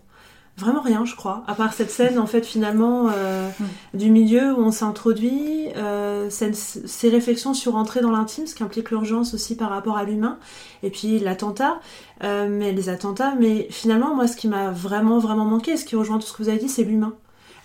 Vraiment 0.61 0.83
rien 0.83 1.07
je 1.07 1.17
crois, 1.17 1.43
à 1.47 1.55
part 1.55 1.73
cette 1.73 1.91
scène 1.91 2.19
en 2.19 2.27
fait 2.27 2.45
finalement 2.45 3.09
euh, 3.09 3.49
du 3.95 4.11
milieu 4.11 4.53
où 4.53 4.59
on 4.59 4.71
s'introduit, 4.71 5.69
euh, 5.77 6.29
ces 6.29 7.09
réflexions 7.09 7.55
sur 7.55 7.77
entrer 7.77 8.03
dans 8.03 8.11
l'intime, 8.11 8.47
ce 8.47 8.55
qui 8.55 8.63
implique 8.63 8.91
l'urgence 8.91 9.33
aussi 9.33 9.57
par 9.57 9.71
rapport 9.71 9.97
à 9.97 10.05
l'humain, 10.05 10.39
et 10.83 10.91
puis 10.91 11.19
l'attentat, 11.19 11.81
euh, 12.25 12.47
mais 12.51 12.73
les 12.73 12.91
attentats, 12.91 13.35
mais 13.41 13.69
finalement 13.71 14.15
moi 14.15 14.27
ce 14.27 14.37
qui 14.37 14.49
m'a 14.49 14.71
vraiment 14.71 15.19
vraiment 15.19 15.47
manqué, 15.47 15.79
ce 15.79 15.87
qui 15.87 15.97
rejoint 15.97 16.19
tout 16.19 16.27
ce 16.27 16.35
que 16.35 16.43
vous 16.43 16.51
avez 16.51 16.59
dit, 16.59 16.69
c'est 16.69 16.85
l'humain. 16.85 17.15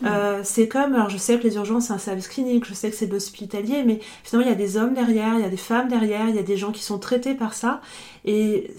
Euh, 0.05 0.41
c'est 0.43 0.67
comme, 0.67 0.93
alors 0.93 1.09
je 1.09 1.17
sais 1.17 1.37
que 1.37 1.43
les 1.43 1.55
urgences 1.55 1.87
c'est 1.87 1.93
un 1.93 1.97
service 1.97 2.27
clinique, 2.29 2.65
je 2.65 2.73
sais 2.73 2.89
que 2.89 2.95
c'est 2.95 3.07
de 3.07 3.13
l'hospitalier, 3.13 3.83
mais 3.83 3.99
finalement 4.23 4.49
il 4.49 4.51
y 4.51 4.55
a 4.55 4.57
des 4.57 4.77
hommes 4.77 4.93
derrière, 4.93 5.35
il 5.35 5.41
y 5.41 5.45
a 5.45 5.49
des 5.49 5.57
femmes 5.57 5.89
derrière, 5.89 6.29
il 6.29 6.35
y 6.35 6.39
a 6.39 6.43
des 6.43 6.57
gens 6.57 6.71
qui 6.71 6.83
sont 6.83 6.99
traités 6.99 7.33
par 7.33 7.53
ça. 7.53 7.81
Et 8.23 8.71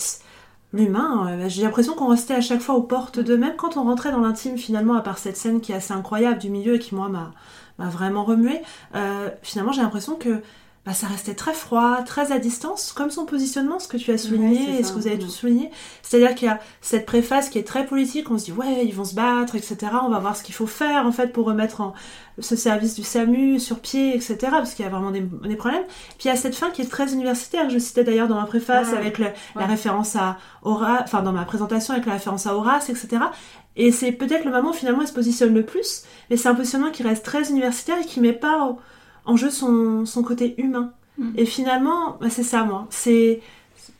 l'humain, 0.73 1.29
euh, 1.29 1.49
j'ai 1.49 1.63
l'impression 1.63 1.95
qu'on 1.95 2.09
restait 2.09 2.35
à 2.35 2.41
chaque 2.41 2.61
fois 2.61 2.75
aux 2.75 2.83
portes 2.83 3.19
d'eux, 3.19 3.39
même 3.39 3.57
quand 3.57 3.77
on 3.77 3.85
rentrait 3.85 4.11
dans 4.13 4.21
l'intime 4.21 4.59
finalement, 4.59 4.95
à 4.95 5.01
part 5.01 5.19
cette 5.19 5.37
scène 5.37 5.61
qui 5.61 5.73
est 5.73 5.77
assez 5.77 5.93
incroyable 5.93 6.39
du 6.39 6.51
milieu 6.51 6.75
et 6.75 6.79
qui 6.79 6.95
moi 6.95 7.09
m'a 7.09 7.33
m'a 7.79 7.91
vraiment 7.91 8.25
remué, 8.25 8.63
euh, 8.95 9.29
finalement 9.43 9.71
j'ai 9.73 9.83
l'impression 9.83 10.17
que 10.17 10.41
bah, 10.87 10.93
ça 10.95 11.09
restait 11.09 11.35
très 11.35 11.53
froid, 11.53 11.99
très 12.07 12.31
à 12.31 12.39
distance, 12.39 12.93
comme 12.93 13.11
son 13.11 13.27
positionnement, 13.27 13.81
ce 13.81 13.89
que 13.89 13.97
tu 13.97 14.13
as 14.13 14.19
souligné 14.19 14.61
Ouais, 14.75 14.81
et 14.81 14.85
ce 14.85 14.93
que 14.93 14.99
vous 14.99 15.09
avez 15.09 15.19
tous 15.19 15.29
souligné. 15.31 15.71
C'est-à-dire 16.03 16.35
qu'il 16.37 16.47
y 16.47 16.51
a 16.51 16.61
cette 16.81 17.05
préface 17.07 17.49
qui 17.51 17.59
est 17.59 17.67
très 17.67 17.85
politique, 17.85 18.31
on 18.31 18.39
se 18.39 18.45
dit 18.47 18.53
ouais, 18.53 18.87
ils 18.87 18.95
vont 18.95 19.05
se 19.05 19.15
battre, 19.17 19.57
etc. 19.57 19.77
On 20.05 20.09
va 20.11 20.21
voir 20.21 20.37
ce 20.37 20.45
qu'il 20.45 20.55
faut 20.55 20.69
faire 20.69 21.05
en 21.05 21.11
fait 21.13 21.33
pour 21.33 21.45
remettre 21.47 21.81
en 21.81 21.93
ce 22.39 22.55
service 22.55 22.95
du 22.95 23.03
SAMU 23.03 23.59
sur 23.59 23.81
pied, 23.81 24.15
etc. 24.15 24.37
Parce 24.51 24.75
qu'il 24.75 24.85
y 24.85 24.89
a 24.89 24.91
vraiment 24.91 25.11
des, 25.11 25.21
des 25.23 25.57
problèmes. 25.57 25.83
Puis 26.19 26.27
il 26.27 26.29
y 26.29 26.31
a 26.31 26.37
cette 26.37 26.55
fin 26.55 26.71
qui 26.71 26.83
est 26.83 26.91
très 26.91 27.13
universitaire. 27.13 27.69
Je 27.69 27.79
citais 27.79 28.05
d'ailleurs 28.05 28.29
dans 28.29 28.39
ma 28.41 28.47
préface 28.47 28.91
Ouais. 28.93 28.97
avec 28.99 29.19
le- 29.19 29.31
la 29.57 29.67
référence 29.67 30.15
à 30.15 30.37
Horace, 30.63 31.01
enfin 31.05 31.23
dans 31.23 31.33
ma 31.33 31.45
présentation 31.45 31.95
avec 31.95 32.07
la 32.07 32.13
référence 32.13 32.47
à 32.47 32.55
Horace, 32.55 32.91
etc. 32.91 33.09
Et 33.75 33.91
c'est 33.91 34.13
peut-être 34.13 34.45
le 34.45 34.53
moment 34.53 34.71
où 34.71 34.73
finalement 34.73 35.01
elle 35.03 35.09
se 35.09 35.13
positionne 35.13 35.53
le 35.53 35.65
plus, 35.65 36.05
mais 36.31 36.37
c'est 36.37 36.49
un 36.49 36.55
positionnement 36.55 36.91
qui 36.93 37.03
reste 37.03 37.25
très 37.25 37.51
universitaire 37.51 37.99
et 38.01 38.05
qui 38.07 38.21
met 38.21 38.33
pas 38.33 38.67
au- 38.67 38.79
en 39.27 39.37
jeu 39.37 39.51
son, 39.51 40.07
son 40.07 40.23
côté 40.23 40.55
humain. 40.61 40.93
Mm. 41.19 41.31
Et 41.37 41.47
finalement, 41.47 42.17
bah, 42.21 42.31
c'est 42.31 42.43
ça 42.43 42.65
moi. 42.65 42.87
C'est 42.91 43.41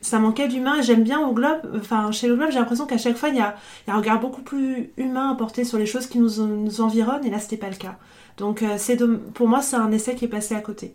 ça 0.01 0.19
manquait 0.19 0.47
d'humain 0.47 0.79
et 0.79 0.83
j'aime 0.83 1.03
bien 1.03 1.19
au 1.19 1.33
globe, 1.33 1.59
enfin 1.75 2.11
chez 2.11 2.27
le 2.27 2.35
globe 2.35 2.49
j'ai 2.51 2.59
l'impression 2.59 2.85
qu'à 2.85 2.97
chaque 2.97 3.17
fois 3.17 3.29
il 3.29 3.35
y 3.35 3.39
a, 3.39 3.55
il 3.85 3.89
y 3.89 3.91
a 3.91 3.95
un 3.95 3.97
regard 3.97 4.19
beaucoup 4.19 4.41
plus 4.41 4.91
humain 4.97 5.31
à 5.31 5.35
porter 5.35 5.63
sur 5.63 5.77
les 5.77 5.85
choses 5.85 6.07
qui 6.07 6.19
nous, 6.19 6.45
nous 6.45 6.81
environnent 6.81 7.25
et 7.25 7.29
là 7.29 7.39
c'était 7.39 7.57
pas 7.57 7.69
le 7.69 7.75
cas. 7.75 7.97
Donc 8.37 8.61
euh, 8.61 8.75
c'est 8.77 8.97
pour 9.33 9.47
moi 9.47 9.61
c'est 9.61 9.75
un 9.75 9.91
essai 9.91 10.15
qui 10.15 10.25
est 10.25 10.29
passé 10.29 10.55
à 10.55 10.61
côté. 10.61 10.93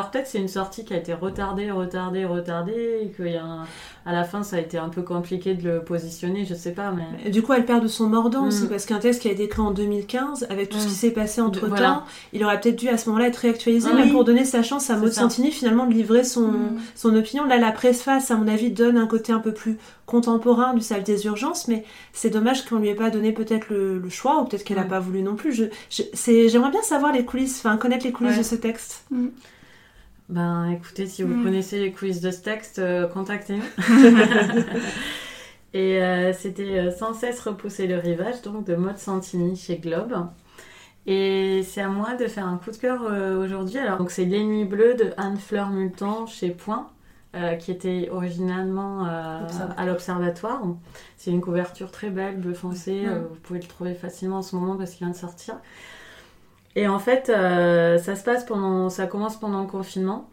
Alors 0.00 0.10
peut-être 0.10 0.26
c'est 0.28 0.38
une 0.38 0.48
sortie 0.48 0.84
qui 0.84 0.94
a 0.94 0.96
été 0.96 1.12
retardée, 1.12 1.70
retardée, 1.70 2.24
retardée, 2.24 3.00
et 3.02 3.08
qu'il 3.10 3.32
y 3.32 3.36
a 3.36 3.44
un- 3.44 3.64
à 4.06 4.12
la 4.14 4.24
fin 4.24 4.42
ça 4.42 4.56
a 4.56 4.60
été 4.60 4.78
un 4.78 4.88
peu 4.88 5.02
compliqué 5.02 5.52
de 5.54 5.68
le 5.68 5.84
positionner, 5.84 6.46
je 6.46 6.54
sais 6.54 6.72
pas, 6.72 6.90
mais... 6.90 7.30
Du 7.30 7.42
coup 7.42 7.52
elle 7.52 7.66
perd 7.66 7.82
de 7.82 7.88
son 7.88 8.06
mordant 8.08 8.44
Mm. 8.44 8.48
aussi 8.48 8.66
parce 8.66 8.86
qu'un 8.86 8.98
texte 8.98 9.20
qui 9.20 9.28
a 9.28 9.32
été 9.32 9.42
écrit 9.44 9.60
en 9.60 9.72
2015 9.72 10.46
avec 10.48 10.70
tout 10.70 10.78
ce 10.78 10.86
Mm. 10.86 10.88
qui 10.88 10.94
s'est 10.94 11.10
passé 11.10 11.40
entre 11.42 11.60
temps, 11.60 11.66
Voilà. 11.68 12.04
il 12.32 12.42
aurait 12.44 12.58
peut-être 12.58 12.76
dû 12.76 12.88
à 12.88 12.96
ce 12.96 13.10
moment-là 13.10 13.28
être 13.28 13.36
réactualisé 13.36 13.90
Oui. 13.90 13.94
même 13.96 14.10
pour 14.10 14.24
donner 14.24 14.46
sa 14.46 14.62
chance 14.62 14.88
à 14.88 14.96
Maud. 14.96 15.12
Santini 15.12 15.50
finalement 15.50 15.86
de 15.86 15.92
livrer 15.92 16.24
son, 16.24 16.48
Mm. 16.48 16.78
son 16.94 17.14
opinion. 17.14 17.44
Là 17.44 17.58
la 17.58 17.72
préface 17.72 18.30
à 18.30 18.36
mon 18.36 18.48
avis 18.48 18.70
donne 18.70 18.96
un 18.96 19.06
côté 19.06 19.32
un 19.34 19.38
peu 19.40 19.52
plus 19.52 19.76
contemporain 20.06 20.72
du 20.74 20.80
service 20.80 21.04
des 21.06 21.26
urgences 21.26 21.68
mais 21.68 21.84
c'est 22.12 22.30
dommage 22.30 22.64
qu'on 22.64 22.76
lui 22.76 22.88
ait 22.88 22.94
pas 22.94 23.10
donné 23.10 23.32
peut-être 23.32 23.68
le, 23.70 23.98
le 23.98 24.08
choix 24.08 24.40
ou 24.40 24.44
peut-être 24.46 24.64
qu'elle 24.64 24.78
a 24.78 24.84
Mm. 24.84 24.88
pas 24.88 25.00
voulu 25.00 25.20
non 25.22 25.36
plus. 25.36 25.52
Je, 25.52 25.64
je- 25.90 26.48
J'aimerais 26.48 26.70
bien 26.70 26.82
savoir 26.82 27.12
les 27.12 27.24
coulisses, 27.26 27.58
enfin 27.62 27.76
connaître 27.76 28.06
les 28.06 28.12
coulisses 28.12 28.32
Ouais. 28.32 28.38
de 28.38 28.44
ce 28.44 28.54
texte. 28.54 29.04
Ben 30.30 30.70
écoutez, 30.70 31.06
si 31.06 31.22
vous 31.22 31.34
Mm. 31.34 31.44
connaissez 31.44 31.78
les 31.80 31.92
quiz 31.92 32.20
de 32.20 32.30
ce 32.30 32.40
texte, 32.42 32.78
euh, 32.78 33.06
contactez-nous. 33.08 33.62
Et 35.72 36.02
euh, 36.02 36.32
c'était 36.32 36.78
euh, 36.78 36.90
Sans 36.90 37.14
cesse 37.14 37.40
repousser 37.40 37.86
le 37.86 37.96
rivage, 37.98 38.42
donc 38.42 38.64
de 38.66 38.74
Maud 38.74 38.98
Santini 38.98 39.56
chez 39.56 39.76
Globe. 39.78 40.14
Et 41.06 41.62
c'est 41.64 41.80
à 41.80 41.88
moi 41.88 42.14
de 42.14 42.26
faire 42.26 42.46
un 42.46 42.58
coup 42.58 42.70
de 42.70 42.76
cœur 42.76 43.02
euh, 43.04 43.42
aujourd'hui. 43.44 43.78
Alors, 43.78 43.98
donc 43.98 44.10
c'est 44.10 44.24
Les 44.24 44.44
Nuits 44.44 44.64
Bleues 44.64 44.94
de 44.94 45.12
Anne-Fleur 45.16 45.70
Multon 45.70 46.26
chez 46.26 46.50
Point, 46.50 46.88
euh, 47.34 47.54
qui 47.54 47.70
était 47.72 48.08
originalement 48.12 49.04
à 49.04 49.86
l'Observatoire. 49.86 50.62
C'est 51.16 51.30
une 51.30 51.40
couverture 51.40 51.90
très 51.90 52.10
belle, 52.10 52.36
bleu 52.38 52.54
foncé. 52.54 53.02
Mm. 53.06 53.08
euh, 53.08 53.20
vous 53.30 53.36
pouvez 53.42 53.60
le 53.60 53.66
trouver 53.66 53.94
facilement 53.94 54.38
en 54.38 54.42
ce 54.42 54.54
moment 54.56 54.76
parce 54.76 54.90
qu'il 54.92 55.06
vient 55.06 55.12
de 55.14 55.18
sortir. 55.18 55.54
Et 56.76 56.86
en 56.88 56.98
fait, 56.98 57.28
euh, 57.28 57.98
ça 57.98 58.16
se 58.16 58.24
passe 58.24 58.44
pendant, 58.44 58.90
ça 58.90 59.06
commence 59.06 59.36
pendant 59.38 59.60
le 59.62 59.66
confinement. 59.66 60.28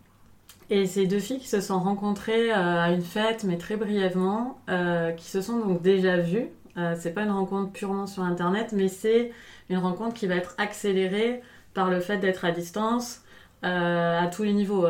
Et 0.69 0.85
c'est 0.85 1.05
deux 1.07 1.19
filles 1.19 1.39
qui 1.39 1.47
se 1.47 1.61
sont 1.61 1.79
rencontrées 1.79 2.51
euh, 2.51 2.81
à 2.83 2.91
une 2.91 3.01
fête, 3.01 3.43
mais 3.45 3.57
très 3.57 3.77
brièvement, 3.77 4.59
euh, 4.69 5.11
qui 5.11 5.25
se 5.29 5.41
sont 5.41 5.59
donc 5.59 5.81
déjà 5.81 6.17
vues. 6.17 6.49
C'est 6.95 7.15
pas 7.15 7.23
une 7.23 7.31
rencontre 7.31 7.71
purement 7.71 8.05
sur 8.05 8.21
Internet, 8.21 8.71
mais 8.71 8.87
c'est 8.87 9.31
une 9.69 9.79
rencontre 9.79 10.13
qui 10.13 10.27
va 10.27 10.35
être 10.35 10.53
accélérée 10.59 11.41
par 11.73 11.89
le 11.89 11.99
fait 11.99 12.19
d'être 12.19 12.45
à 12.45 12.51
distance 12.51 13.21
à 13.63 14.27
tous 14.31 14.43
les 14.43 14.53
niveaux, 14.53 14.85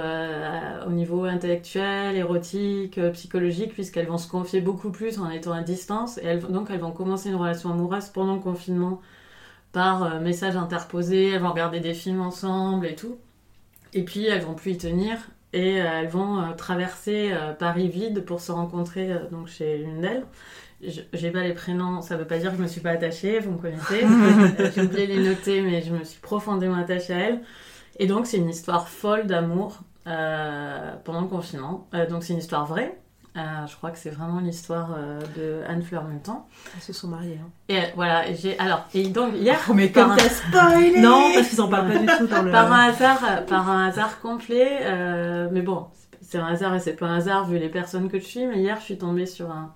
au 0.85 0.89
niveau 0.89 1.23
intellectuel, 1.23 2.17
érotique, 2.17 2.99
psychologique, 3.13 3.71
puisqu'elles 3.71 4.07
vont 4.07 4.17
se 4.17 4.27
confier 4.27 4.59
beaucoup 4.59 4.89
plus 4.89 5.17
en 5.17 5.29
étant 5.29 5.53
à 5.53 5.61
distance. 5.61 6.17
Et 6.17 6.35
donc 6.35 6.69
elles 6.71 6.81
vont 6.81 6.91
commencer 6.91 7.29
une 7.29 7.35
relation 7.35 7.71
amoureuse 7.71 8.09
pendant 8.09 8.33
le 8.33 8.41
confinement 8.41 8.99
par 9.71 10.03
euh, 10.03 10.19
message 10.19 10.55
interposé, 10.55 11.31
elles 11.31 11.41
vont 11.41 11.51
regarder 11.51 11.79
des 11.79 11.93
films 11.93 12.21
ensemble 12.21 12.85
et 12.87 12.95
tout. 12.95 13.17
Et 13.93 14.03
puis 14.03 14.25
elles 14.25 14.41
vont 14.41 14.53
plus 14.55 14.71
y 14.71 14.77
tenir 14.77 15.17
et 15.53 15.81
euh, 15.81 15.85
elles 16.01 16.07
vont 16.09 16.39
euh, 16.41 16.53
traverser 16.53 17.33
Paris 17.59 17.87
vide 17.89 18.25
pour 18.25 18.41
se 18.41 18.51
rencontrer 18.51 19.09
donc 19.31 19.47
chez 19.47 19.77
l'une 19.79 20.01
d'elles. 20.01 20.25
Je- 20.81 21.01
J'ai 21.13 21.31
pas 21.31 21.41
les 21.41 21.53
prénoms, 21.53 22.01
ça 22.01 22.17
veut 22.17 22.27
pas 22.27 22.37
dire 22.37 22.51
que 22.51 22.57
je 22.57 22.61
me 22.63 22.67
suis 22.67 22.81
pas 22.81 22.91
attachée, 22.91 23.39
vous 23.39 23.51
me 23.53 23.57
connaissez. 23.57 24.01
J'ai 24.75 24.81
oublié 24.81 25.07
les 25.07 25.19
noter, 25.27 25.61
mais 25.61 25.81
je 25.81 25.91
me 25.93 26.03
suis 26.03 26.19
profondément 26.19 26.75
attachée 26.75 27.13
à 27.13 27.19
elle. 27.19 27.41
Et 27.99 28.05
donc 28.07 28.27
c'est 28.27 28.37
une 28.37 28.49
histoire 28.49 28.87
folle 28.89 29.25
d'amour 29.25 29.79
euh, 30.05 30.93
pendant 31.03 31.21
le 31.21 31.27
confinement. 31.27 31.87
Euh, 31.95 32.07
donc 32.07 32.23
c'est 32.23 32.33
une 32.33 32.39
histoire 32.39 32.65
vraie. 32.67 32.97
Euh, 33.37 33.67
je 33.67 33.75
crois 33.75 33.91
que 33.91 33.99
c'est 33.99 34.09
vraiment 34.09 34.39
l'histoire 34.39 34.95
euh, 34.97 35.19
de 35.37 35.61
Anne-Fleur 35.69 36.03
Montan. 36.05 36.47
Elles 36.75 36.81
se 36.81 36.91
sont 36.91 37.07
mariées. 37.07 37.39
hein. 37.43 37.49
Et 37.69 37.77
euh, 37.77 37.81
voilà, 37.95 38.27
et 38.27 38.35
j'ai 38.35 38.57
alors 38.57 38.85
et 38.95 39.07
donc 39.09 39.33
hier 39.35 39.59
Oh, 39.69 39.73
mais 39.73 39.91
comme 39.91 40.11
un- 40.11 40.15
t'as 40.15 40.29
spoilé 40.29 40.99
Non, 40.99 41.29
parce 41.35 41.47
qu'ils 41.49 41.61
en 41.61 41.67
parlent 41.67 41.91
pas 41.91 41.99
du 41.99 42.05
tout 42.17 42.25
dans 42.27 42.41
le. 42.41 42.51
par 42.51 42.71
un 42.73 42.87
hasard, 42.89 43.45
par 43.45 43.69
un 43.69 43.87
hasard 43.89 44.19
complet. 44.21 44.79
euh, 44.81 45.49
mais 45.51 45.61
bon, 45.61 45.85
c'est 46.21 46.39
un 46.39 46.47
hasard 46.47 46.73
et 46.75 46.79
c'est 46.79 46.93
pas 46.95 47.05
un 47.05 47.17
hasard 47.17 47.45
vu 47.47 47.59
les 47.59 47.69
personnes 47.69 48.09
que 48.09 48.19
je 48.19 48.25
suis. 48.25 48.45
Mais 48.47 48.57
hier, 48.59 48.77
je 48.79 48.85
suis 48.85 48.97
tombée 48.97 49.27
sur 49.27 49.51
un, 49.51 49.71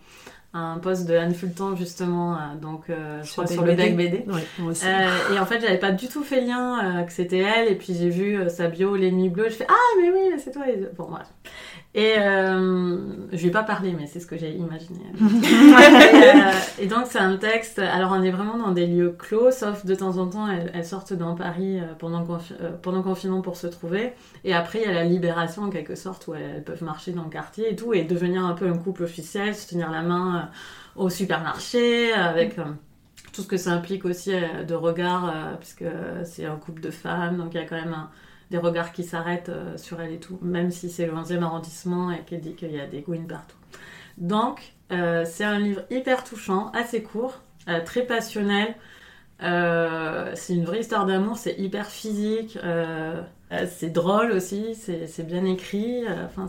un 0.54 0.80
post 0.80 1.06
de 1.08 1.16
Anne 1.16 1.36
Fulton 1.36 1.76
justement, 1.76 2.38
donc 2.60 2.90
euh, 2.90 3.22
sur 3.24 3.44
le 3.64 3.74
Bec 3.76 3.96
BD. 3.96 4.26
Ouais, 4.28 4.44
moi 4.58 4.72
aussi. 4.72 4.86
Euh, 4.88 5.36
et 5.36 5.40
en 5.40 5.46
fait, 5.46 5.62
j'avais 5.62 5.78
pas 5.78 5.92
du 5.92 6.08
tout 6.08 6.24
fait 6.24 6.42
lien 6.42 7.00
euh, 7.00 7.04
que 7.04 7.12
c'était 7.14 7.38
elle. 7.40 7.68
Et 7.68 7.76
puis 7.76 7.94
j'ai 7.94 8.10
vu 8.10 8.40
sa 8.50 8.70
bio, 8.70 8.96
les 8.96 9.12
nuits 9.12 9.30
bleues. 9.30 9.50
Je 9.50 9.56
fais 9.56 9.68
ah 9.70 10.02
mais 10.02 10.10
oui, 10.10 10.30
mais 10.32 10.40
c'est 10.40 10.52
toi. 10.52 10.64
Et- 10.68 10.90
Bon 10.98 11.08
bref. 11.12 11.28
Et 11.94 12.14
euh, 12.20 12.98
je 13.34 13.38
lui 13.38 13.48
ai 13.48 13.52
pas 13.52 13.64
parlé, 13.64 13.94
mais 13.98 14.08
c'est 14.08 14.22
ce 14.22 14.26
que 14.28 14.38
j'ai 14.38 14.52
imaginé. 14.56 15.00
et, 15.14 15.16
euh, 16.38 16.52
et 16.80 16.88
donc 16.88 17.06
c'est 17.10 17.20
un 17.20 17.36
texte. 17.36 17.80
Alors 17.80 18.14
on 18.18 18.24
est 18.24 18.32
vraiment 18.32 18.58
dans 18.58 18.72
des 18.72 18.88
lieux 18.88 19.12
clos, 19.18 19.52
sauf 19.52 19.86
de 19.86 19.94
temps 19.94 20.18
en 20.18 20.28
temps 20.28 20.48
elles, 20.50 20.72
elles 20.74 20.86
sortent 20.86 21.12
dans 21.12 21.36
Paris 21.36 21.80
euh, 21.82 21.94
pendant 22.00 22.22
le, 22.22 22.26
confi- 22.26 22.56
euh, 22.62 22.72
pendant 22.82 23.00
le 23.00 23.04
confinement 23.04 23.42
pour 23.42 23.58
se 23.58 23.68
trouver. 23.68 24.14
Et 24.46 24.54
après 24.54 24.80
il 24.80 24.86
y 24.86 24.90
a 24.90 24.94
la 24.94 25.04
libération 25.04 25.64
en 25.64 25.70
quelque 25.70 25.96
sorte 25.96 26.28
où 26.28 26.34
elles 26.34 26.64
peuvent 26.64 26.84
marcher 26.84 27.12
dans 27.12 27.24
le 27.26 27.30
quartier 27.30 27.72
et 27.72 27.76
tout 27.76 27.94
et 27.94 28.04
devenir 28.04 28.46
un 28.46 28.54
peu 28.54 28.70
un 28.70 28.78
couple 28.78 29.04
officiel, 29.04 29.54
se 29.54 29.68
tenir 29.68 29.92
la 29.92 30.02
main 30.02 30.50
au 30.96 31.10
supermarché 31.10 32.14
avec. 32.14 32.58
euh, 32.58 32.64
tout 33.34 33.44
ce 33.44 33.48
que 33.48 33.56
ça 33.56 33.72
implique 33.72 34.04
aussi 34.04 34.32
de 34.68 34.74
regard, 34.74 35.34
puisque 35.60 35.86
c'est 36.26 36.46
un 36.46 36.58
couple 36.58 36.82
de 36.82 36.92
femmes, 36.92 37.38
donc 37.38 37.54
il 37.54 37.62
y 37.62 37.64
a 37.64 37.66
quand 37.66 37.78
même 37.78 37.94
un- 37.94 38.10
des 38.52 38.58
regards 38.58 38.92
qui 38.92 39.04
s'arrêtent 39.04 39.50
euh, 39.50 39.78
sur 39.78 40.02
elle 40.02 40.12
et 40.12 40.20
tout, 40.20 40.38
même 40.42 40.72
si 40.72 40.90
c'est 40.90 41.06
le 41.06 41.14
11e 41.14 41.42
arrondissement 41.42 42.12
et 42.12 42.20
qu'elle 42.20 42.42
dit 42.42 42.54
qu'il 42.54 42.72
y 42.72 42.82
a 42.82 42.86
des 42.86 43.00
gouines 43.00 43.26
partout. 43.26 43.56
Donc, 44.18 44.74
euh, 44.92 45.24
c'est 45.26 45.46
un 45.46 45.58
livre 45.58 45.84
hyper 45.90 46.26
touchant, 46.26 46.70
assez 46.74 47.02
court, 47.02 47.42
euh, 47.70 47.82
très 47.84 48.04
passionnel. 48.04 48.76
C'est 49.40 50.54
une 50.54 50.66
vraie 50.66 50.82
histoire 50.82 51.06
d'amour, 51.08 51.38
c'est 51.38 51.58
hyper 51.58 51.88
physique, 51.88 52.60
c'est 53.68 53.90
drôle 53.90 54.32
aussi, 54.34 54.76
c'est 54.76 55.26
bien 55.26 55.46
écrit. 55.46 56.04
Enfin, 56.38 56.48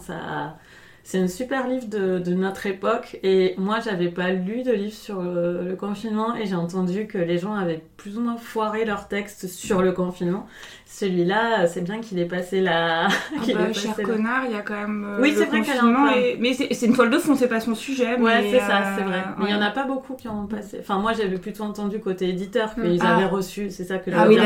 c'est 1.05 1.19
un 1.19 1.27
super 1.29 1.67
livre 1.69 1.89
de, 1.89 2.19
de 2.19 2.33
notre 2.35 2.67
époque. 2.67 3.19
Et 3.23 3.55
moi, 3.59 3.79
j'avais 3.85 4.09
pas 4.09 4.31
lu 4.31 4.63
de 4.63 4.73
livre 4.73 4.95
sur 4.95 5.21
le, 5.21 5.63
le 5.69 5.77
confinement 5.77 6.37
et 6.37 6.47
j'ai 6.47 6.55
entendu 6.55 7.07
que 7.07 7.19
les 7.19 7.39
gens 7.39 7.55
avaient 7.55 7.83
plus 7.97 8.19
ou 8.19 8.21
moins 8.21 8.37
foiré 8.37 8.85
leur 8.85 9.09
texte 9.09 9.49
sur 9.49 9.83
le 9.83 9.93
confinement. 9.93 10.47
Celui-là, 10.87 11.67
c'est 11.67 11.81
bien 11.81 12.01
qu'il 12.01 12.19
ait 12.19 12.27
passé 12.27 12.61
la. 12.61 13.07
Ah 13.07 13.09
bah, 13.55 13.73
cher 13.73 13.95
la- 13.99 14.05
connard, 14.05 14.43
il 14.47 14.53
y 14.53 14.55
a 14.55 14.61
quand 14.61 14.75
même. 14.75 15.05
euh, 15.09 15.23
Oui, 15.23 15.33
c'est 15.37 15.47
vrai 15.47 15.63
qu'elle 15.63 15.81
en 15.81 16.09
et- 16.13 16.37
Mais 16.39 16.53
c'est 16.55 16.87
une 16.87 16.95
toile 16.95 17.11
de 17.11 17.19
fond, 17.19 17.35
c'est 17.35 17.49
pas 17.49 17.61
son 17.61 17.75
sujet. 17.75 18.17
Ouais, 18.21 18.49
c'est 18.51 18.59
ça, 18.61 18.79
euh, 18.79 18.95
c'est 18.99 19.05
vrai. 19.05 19.25
Mais 19.39 19.47
il 19.49 19.51
y 19.51 19.55
en 19.55 19.63
a 19.63 19.71
pas 19.71 19.85
beaucoup 19.85 20.15
qui 20.15 20.29
ont 20.29 20.47
passé. 20.47 20.79
Enfin, 20.81 20.99
moi, 20.99 21.13
j'avais 21.15 21.39
plutôt 21.39 21.65
entendu 21.65 21.99
côté 21.99 22.29
éditeur 22.29 22.75
qu'ils 22.75 23.01
Ah. 23.03 23.17
avaient 23.17 23.27
reçu, 23.27 23.71
c'est 23.71 23.85
ça 23.85 23.99
que 23.99 24.11
je 24.11 24.17
Ah 24.17 24.27
oui. 24.29 24.37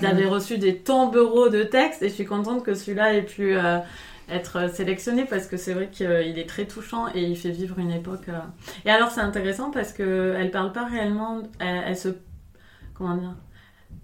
Ils 0.00 0.06
avaient 0.06 0.26
reçu 0.28 0.58
des 0.58 0.76
tombereaux 0.76 1.48
de 1.48 1.62
textes 1.62 2.02
et 2.02 2.08
je 2.08 2.14
suis 2.14 2.26
contente 2.26 2.62
que 2.64 2.74
celui-là 2.74 3.14
ait 3.14 3.22
pu 3.22 3.56
euh, 3.56 3.78
être 4.28 4.70
sélectionné 4.70 5.24
parce 5.24 5.46
que 5.46 5.56
c'est 5.56 5.74
vrai 5.74 5.88
qu'il 5.90 6.06
est 6.38 6.48
très 6.48 6.66
touchant 6.66 7.06
et 7.14 7.22
il 7.24 7.36
fait 7.36 7.50
vivre 7.50 7.78
une 7.78 7.90
époque. 7.90 8.28
euh. 8.28 8.38
Et 8.84 8.90
alors, 8.90 9.10
c'est 9.10 9.20
intéressant 9.20 9.70
parce 9.70 9.92
que 9.92 10.34
elle 10.38 10.50
parle 10.50 10.72
pas 10.72 10.84
réellement. 10.86 11.42
Elle, 11.60 11.96
se. 11.96 12.08
Comment 12.94 13.16
dire 13.16 13.34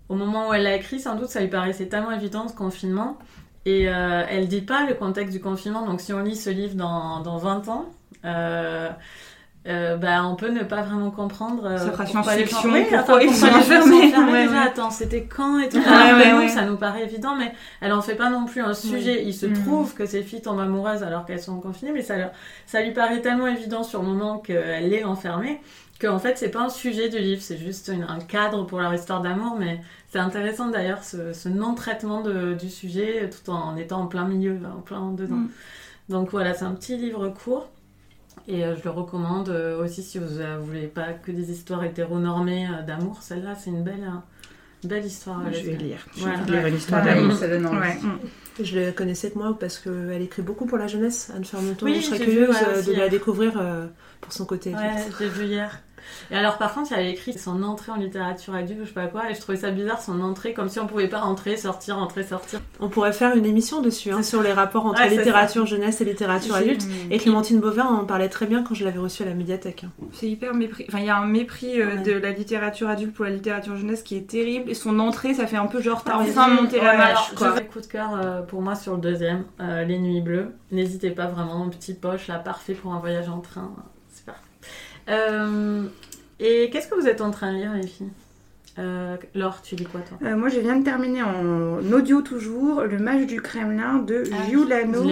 Au 0.09 0.15
moment 0.17 0.49
où 0.49 0.55
elle 0.55 0.65
l'a 0.65 0.75
écrit, 0.77 1.01
sans 1.01 1.17
doute, 1.17 1.29
ça 1.29 1.41
lui 1.41 1.49
paraissait 1.49 1.87
tellement 1.89 2.13
évident 2.13 2.49
ce 2.49 2.55
confinement. 2.55 3.19
Et 3.67 3.89
euh, 3.89 4.25
elle 4.29 4.49
dit 4.49 4.63
pas 4.63 4.87
le 4.87 4.95
contexte 4.95 5.33
du 5.35 5.41
confinement. 5.41 5.87
Donc, 5.87 6.01
si 6.01 6.13
on 6.13 6.21
lit 6.23 6.37
ce 6.37 6.51
livre 6.51 6.75
dans, 6.77 7.21
dans 7.21 7.37
20 7.39 7.69
ans. 7.69 7.87
euh, 8.25 8.91
euh, 9.67 9.97
bah, 9.99 10.25
on 10.25 10.37
peut 10.37 10.49
ne 10.51 10.63
pas 10.63 10.81
vraiment 10.83 11.11
comprendre 11.11 11.67
euh, 11.67 11.77
Ça 11.77 11.91
pourquoi 11.91 12.35
les 12.37 12.47
gens, 12.47 12.61
oui, 12.65 12.81
pourquoi 12.89 12.99
enfin, 13.01 13.21
ils 13.21 13.27
pourquoi 13.29 13.49
sont 13.51 13.55
enfermés. 13.57 14.33
Ouais, 14.33 14.43
déjà, 14.47 14.53
ouais. 14.55 14.67
attends, 14.67 14.91
c'était 14.91 15.25
quand 15.25 15.59
et 15.59 15.69
tout? 15.69 15.81
Que 15.83 16.33
ouais, 16.33 16.39
ouais. 16.39 16.49
ça 16.49 16.65
nous 16.65 16.77
paraît 16.77 17.05
évident, 17.05 17.37
mais 17.37 17.53
elle 17.83 17.93
en 17.93 18.01
fait 18.01 18.15
pas 18.15 18.31
non 18.31 18.47
plus 18.47 18.63
un 18.63 18.73
sujet. 18.73 19.23
Il 19.27 19.35
se 19.35 19.45
Mm. 19.47 19.53
trouve 19.65 19.95
que 19.95 20.07
ces 20.07 20.23
filles 20.23 20.41
tombent 20.41 20.61
amoureuses 20.61 21.03
alors 21.03 21.27
qu'elles 21.27 21.43
sont 21.43 21.61
confinées, 21.61 21.93
mais 21.93 22.01
ça, 22.03 22.17
leur- 22.17 22.31
ça 22.67 22.81
lui 22.83 22.93
paraît 22.93 23.21
tellement 23.21 23.49
évident 23.49 23.83
sur 23.83 24.01
le 24.03 24.09
moment 24.09 24.39
qu'elle 24.39 24.93
est 24.95 25.05
enfermée 25.05 25.61
que 25.99 26.07
en 26.07 26.19
fait 26.19 26.39
c'est 26.39 26.49
pas 26.49 26.61
un 26.63 26.69
sujet 26.71 27.11
du 27.11 27.19
livre, 27.19 27.43
c'est 27.43 27.59
juste 27.59 27.89
une- 27.93 28.05
un 28.05 28.21
cadre 28.21 28.65
pour 28.65 28.81
leur 28.81 28.95
histoire 28.95 29.21
d'amour, 29.21 29.57
mais 29.61 29.83
c'est 30.09 30.19
intéressant 30.19 30.69
d'ailleurs 30.69 31.05
ce, 31.05 31.35
ce 31.35 31.51
non-traitement 31.51 32.23
du 32.59 32.71
sujet 32.71 33.29
tout 33.29 33.51
en 33.51 33.77
étant 33.77 34.01
en 34.01 34.07
plein 34.07 34.25
milieu, 34.25 34.57
en 34.75 34.81
plein 34.81 35.11
dedans. 35.13 35.35
Mm. 35.37 35.51
Donc 36.09 36.31
voilà, 36.31 36.55
c'est 36.55 36.65
un 36.65 36.73
petit 36.73 36.97
livre 36.97 37.29
court. 37.29 37.69
Et 38.49 38.65
euh, 38.65 38.75
je 38.77 38.85
le 38.85 38.91
recommande 38.91 39.49
euh, 39.49 39.83
aussi 39.85 40.03
si 40.03 40.19
vous 40.19 40.41
euh, 40.41 40.59
voulez 40.63 40.87
pas 40.87 41.13
que 41.13 41.31
des 41.31 41.51
histoires 41.51 41.85
hétéronormées 41.85 42.67
euh, 42.67 42.83
d'amour. 42.83 43.23
Celle-là, 43.23 43.55
c'est 43.55 43.71
une 43.71 43.85
belle, 43.85 44.05
euh, 44.05 44.89
belle 44.89 45.05
histoire. 45.05 45.41
Je 45.53 45.61
vais 45.61 45.77
lire. 45.77 46.07
Je 46.17 46.25
vais 46.25 46.53
lire 46.53 46.67
une 46.67 46.77
histoire 46.77 47.05
d'amour, 47.05 47.37
ça 47.37 47.49
donne 47.49 47.67
envie. 47.67 47.79
Ouais. 47.79 47.99
Je 48.63 48.79
la 48.79 48.93
connaissais 48.93 49.31
que 49.31 49.39
moi 49.39 49.57
parce 49.59 49.79
qu'elle 49.79 50.23
écrit 50.23 50.43
beaucoup 50.43 50.67
pour 50.67 50.79
la 50.79 50.87
jeunesse, 50.87 51.31
Anne 51.35 51.45
Fermenton. 51.45 51.87
Oui, 51.87 52.01
je 52.01 52.07
serais 52.07 52.19
curieuse 52.19 52.49
vu, 52.49 52.53
ouais, 52.53 52.69
euh, 52.69 52.81
aussi, 52.81 52.91
de 52.91 52.95
la 52.95 53.09
découvrir 53.09 53.53
euh, 53.57 53.87
pour 54.21 54.33
son 54.33 54.45
côté. 54.45 54.75
Ouais, 54.75 54.97
j'ai 55.19 55.29
vu 55.29 55.47
hier. 55.47 55.81
Et 56.31 56.37
alors, 56.37 56.59
par 56.59 56.75
contre, 56.75 56.91
il 56.93 56.95
avait 56.95 57.11
écrit 57.11 57.33
son 57.39 57.63
entrée 57.63 57.93
en 57.93 57.97
littérature 57.97 58.55
adulte, 58.55 58.81
ou 58.81 58.85
je 58.85 58.89
sais 58.89 58.95
pas 58.95 59.07
quoi, 59.07 59.31
et 59.31 59.35
je 59.35 59.41
trouvais 59.41 59.59
ça 59.59 59.71
bizarre, 59.71 60.01
son 60.01 60.21
entrée, 60.21 60.53
comme 60.55 60.69
si 60.69 60.79
on 60.81 60.87
pouvait 60.87 61.09
pas 61.09 61.21
entrer, 61.23 61.57
sortir, 61.57 61.99
entrer, 61.99 62.23
sortir. 62.25 62.61
On 62.81 62.89
pourrait 62.89 63.13
faire 63.13 63.37
une 63.37 63.47
émission 63.47 63.81
dessus, 63.81 64.11
hein, 64.13 64.23
sur 64.23 64.43
les 64.43 64.53
rapports 64.53 64.87
entre 64.87 65.01
Ouais, 65.03 65.09
littérature 65.11 65.67
jeunesse 65.67 66.01
et 66.01 66.05
littérature 66.05 66.55
adulte. 66.55 66.87
Et 67.11 67.19
Clémentine 67.19 67.61
Bovin 67.61 67.85
en 67.85 68.05
parlait 68.05 68.29
très 68.29 68.47
bien 68.47 68.63
quand 68.63 68.75
je 68.75 68.85
l'avais 68.85 68.99
reçue 68.99 69.23
à 69.23 69.27
la 69.27 69.35
médiathèque. 69.35 69.85
hein. 69.85 69.91
C'est 70.13 70.29
hyper 70.29 70.55
mépris. 70.55 70.85
Enfin, 70.89 70.99
il 71.01 71.07
y 71.07 71.11
a 71.11 71.17
un 71.17 71.27
mépris 71.27 71.81
euh, 71.81 71.97
Ouais. 71.97 72.03
de 72.03 72.13
la 72.13 72.31
littérature 72.31 72.89
adulte 72.89 73.15
pour 73.15 73.25
la 73.25 73.31
littérature 73.31 73.77
jeunesse 73.77 74.03
qui 74.03 74.17
est 74.17 74.29
terrible. 74.29 74.71
Et 74.71 74.75
son 74.75 74.99
entrée, 74.99 75.35
ça 75.35 75.47
fait 75.47 75.57
un 75.57 75.67
peu 75.67 75.81
genre, 75.81 76.05
t'as 76.05 76.17
enfin 76.17 76.49
monté 76.49 76.81
la 76.81 76.97
marche, 76.97 77.35
quoi. 77.35 77.55
coup 77.61 77.81
de 77.81 77.87
cœur 77.87 78.11
euh, 78.15 78.43
pour 78.43 78.63
moi 78.63 78.75
sur 78.75 78.95
le 78.95 79.01
deuxième, 79.01 79.45
euh, 79.61 79.85
Les 79.85 79.99
Nuits 79.99 80.21
Bleues. 80.21 80.53
N'hésitez 80.71 81.11
pas 81.11 81.27
vraiment, 81.27 81.69
petite 81.69 82.01
poche 82.01 82.29
là, 82.29 82.37
parfait 82.39 82.75
pour 82.75 82.93
un 82.95 82.99
voyage 83.01 83.29
en 83.29 83.41
train. 83.41 83.71
Euh, 85.11 85.83
et 86.39 86.71
qu'est-ce 86.71 86.89
que 86.89 86.95
vous 86.95 87.07
êtes 87.07 87.21
en 87.21 87.31
train 87.31 87.53
de 87.53 87.59
lire, 87.59 87.73
les 87.75 87.87
filles 87.87 88.09
euh, 88.79 89.17
Laure, 89.35 89.61
tu 89.63 89.75
lis 89.75 89.85
quoi 89.85 90.01
toi 90.01 90.17
Euh, 90.27 90.37
moi, 90.37 90.49
je 90.49 90.59
viens 90.61 90.77
de 90.77 90.85
terminer 90.85 91.23
en 91.23 91.83
audio 91.93 92.23
toujours 92.23 92.83
Le 92.83 92.99
Mage 92.99 93.27
du 93.27 93.43
Kremlin 93.43 93.99
de 93.99 94.23
Ah, 94.33 94.49
Giuliano 94.49 95.03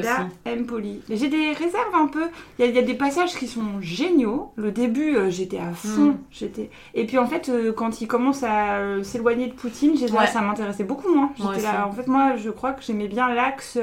da 0.00 0.28
Empoli. 0.46 1.00
J'ai 1.10 1.28
des 1.28 1.52
réserves 1.52 1.94
un 1.94 2.06
peu. 2.06 2.22
Il 2.58 2.64
y, 2.64 2.68
a- 2.68 2.70
il 2.70 2.74
y 2.76 2.78
a 2.78 2.82
des 2.82 2.94
passages 2.94 3.34
qui 3.34 3.48
sont 3.48 3.80
géniaux. 3.80 4.52
Le 4.56 4.70
début, 4.70 5.16
euh, 5.16 5.28
j'étais 5.28 5.58
à 5.58 5.72
fond. 5.74 6.10
Mm. 6.12 6.16
J'étais. 6.30 6.70
Et 6.94 7.04
puis 7.04 7.18
en 7.18 7.26
fait, 7.26 7.50
quand 7.76 8.00
il 8.00 8.06
commence 8.06 8.42
à 8.44 9.02
s'éloigner 9.02 9.48
de 9.48 9.54
Poutine, 9.54 9.94
là, 10.12 10.20
Ouais. 10.20 10.26
ça 10.28 10.40
m'intéressait 10.40 10.84
beaucoup 10.84 11.12
moins. 11.12 11.32
J'étais 11.36 11.62
là. 11.62 11.86
En 11.88 11.92
fait, 11.92 12.06
moi, 12.06 12.36
je 12.36 12.48
crois 12.50 12.72
que 12.72 12.82
j'aimais 12.82 13.08
bien 13.08 13.34
l'axe. 13.34 13.76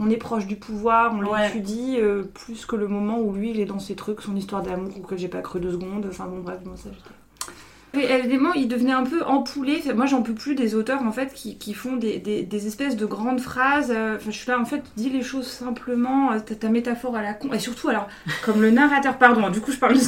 On 0.00 0.10
est 0.10 0.16
proche 0.16 0.46
du 0.46 0.56
pouvoir, 0.56 1.12
on 1.14 1.22
Ouais. 1.24 1.46
l'étudie 1.46 1.96
euh, 1.98 2.22
plus 2.22 2.66
que 2.66 2.74
le 2.74 2.88
moment 2.88 3.20
où 3.20 3.32
lui 3.34 3.50
il 3.50 3.60
est 3.60 3.66
dans 3.66 3.78
ses 3.78 3.94
trucs, 3.94 4.22
son 4.22 4.34
histoire 4.34 4.62
d'amour 4.62 4.90
auquel 4.98 5.18
j'ai 5.18 5.28
pas 5.28 5.42
cru 5.42 5.60
deux 5.60 5.72
secondes. 5.72 6.06
Enfin 6.08 6.24
bon, 6.26 6.40
bref, 6.40 6.58
moi 6.64 6.74
ça 6.76 6.88
évidemment, 7.92 8.52
il 8.52 8.68
devenait 8.68 8.92
un 8.92 9.02
peu 9.02 9.24
empoulé. 9.24 9.82
Moi, 9.96 10.06
j'en 10.06 10.22
peux 10.22 10.32
plus 10.32 10.54
des 10.54 10.76
auteurs 10.76 11.02
en 11.02 11.10
fait 11.10 11.34
qui, 11.34 11.58
qui 11.58 11.74
font 11.74 11.96
des, 11.96 12.18
des- 12.18 12.44
des 12.44 12.66
espèces 12.68 12.96
de 12.96 13.04
grandes 13.04 13.40
phrases. 13.40 13.90
Euh, 13.92 14.14
Enfin, 14.14 14.30
je 14.30 14.36
suis 14.36 14.48
là 14.48 14.60
en 14.60 14.64
fait, 14.64 14.82
dis 14.96 15.10
les 15.10 15.22
choses 15.22 15.48
simplement. 15.48 16.30
euh, 16.30 16.38
Ta, 16.38 16.54
ta 16.54 16.68
métaphore 16.68 17.16
à 17.16 17.22
la 17.22 17.34
con. 17.34 17.52
Et 17.52 17.58
surtout, 17.58 17.88
alors, 17.88 18.06
comme 18.44 18.62
le 18.62 18.70
narrateur, 18.70 19.18
pardon. 19.18 19.50
Du 19.50 19.60
coup, 19.60 19.72
je 19.72 19.78
parle 19.78 19.94
de 19.94 20.00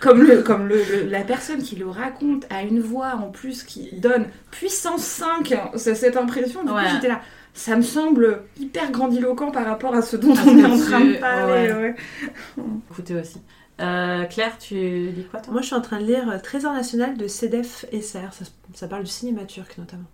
comme 0.00 0.22
le 0.22 0.42
comme 0.42 0.68
le, 0.68 0.76
le- 0.76 1.10
la 1.10 1.22
personne 1.22 1.60
qui 1.62 1.74
le 1.74 1.88
raconte 1.88 2.46
a 2.48 2.62
une 2.62 2.80
voix 2.80 3.14
en 3.16 3.30
plus 3.32 3.64
qui 3.64 3.90
donne 3.98 4.26
puissance 4.52 5.02
5. 5.02 5.50
hein, 5.50 5.70
C'est 5.74 5.96
cette 5.96 6.16
impression. 6.16 6.62
Du 6.62 6.70
Ouais. 6.70 6.82
coup, 6.84 6.88
j'étais 6.94 7.08
là. 7.08 7.20
Ça 7.56 7.74
me 7.76 7.82
semble 7.82 8.42
hyper 8.60 8.90
grandiloquent 8.92 9.50
par 9.50 9.64
rapport 9.64 9.94
à 9.94 10.02
ce 10.02 10.16
dont 10.16 10.34
on 10.46 10.58
est 10.58 10.64
en 10.64 10.76
tu- 10.76 10.82
train 10.84 11.00
de 11.00 11.14
parler. 11.18 11.72
ouais. 11.72 11.94
ouais. 12.58 12.64
Écoutez 12.90 13.14
aussi. 13.18 13.40
Euh, 13.80 14.24
Claire, 14.24 14.56
tu 14.58 14.74
lis 14.76 15.26
quoi 15.30 15.40
toi? 15.40 15.52
Moi, 15.52 15.62
je 15.62 15.66
suis 15.66 15.74
en 15.74 15.80
train 15.80 15.98
de 16.00 16.04
lire 16.06 16.40
Trésor 16.42 16.72
national 16.72 17.16
de 17.16 17.26
Cedef 17.26 17.84
Esser. 17.92 18.20
Ça, 18.32 18.44
ça 18.74 18.88
parle 18.88 19.04
du 19.04 19.10
cinéma 19.10 19.44
turc 19.44 19.76
notamment. 19.78 20.04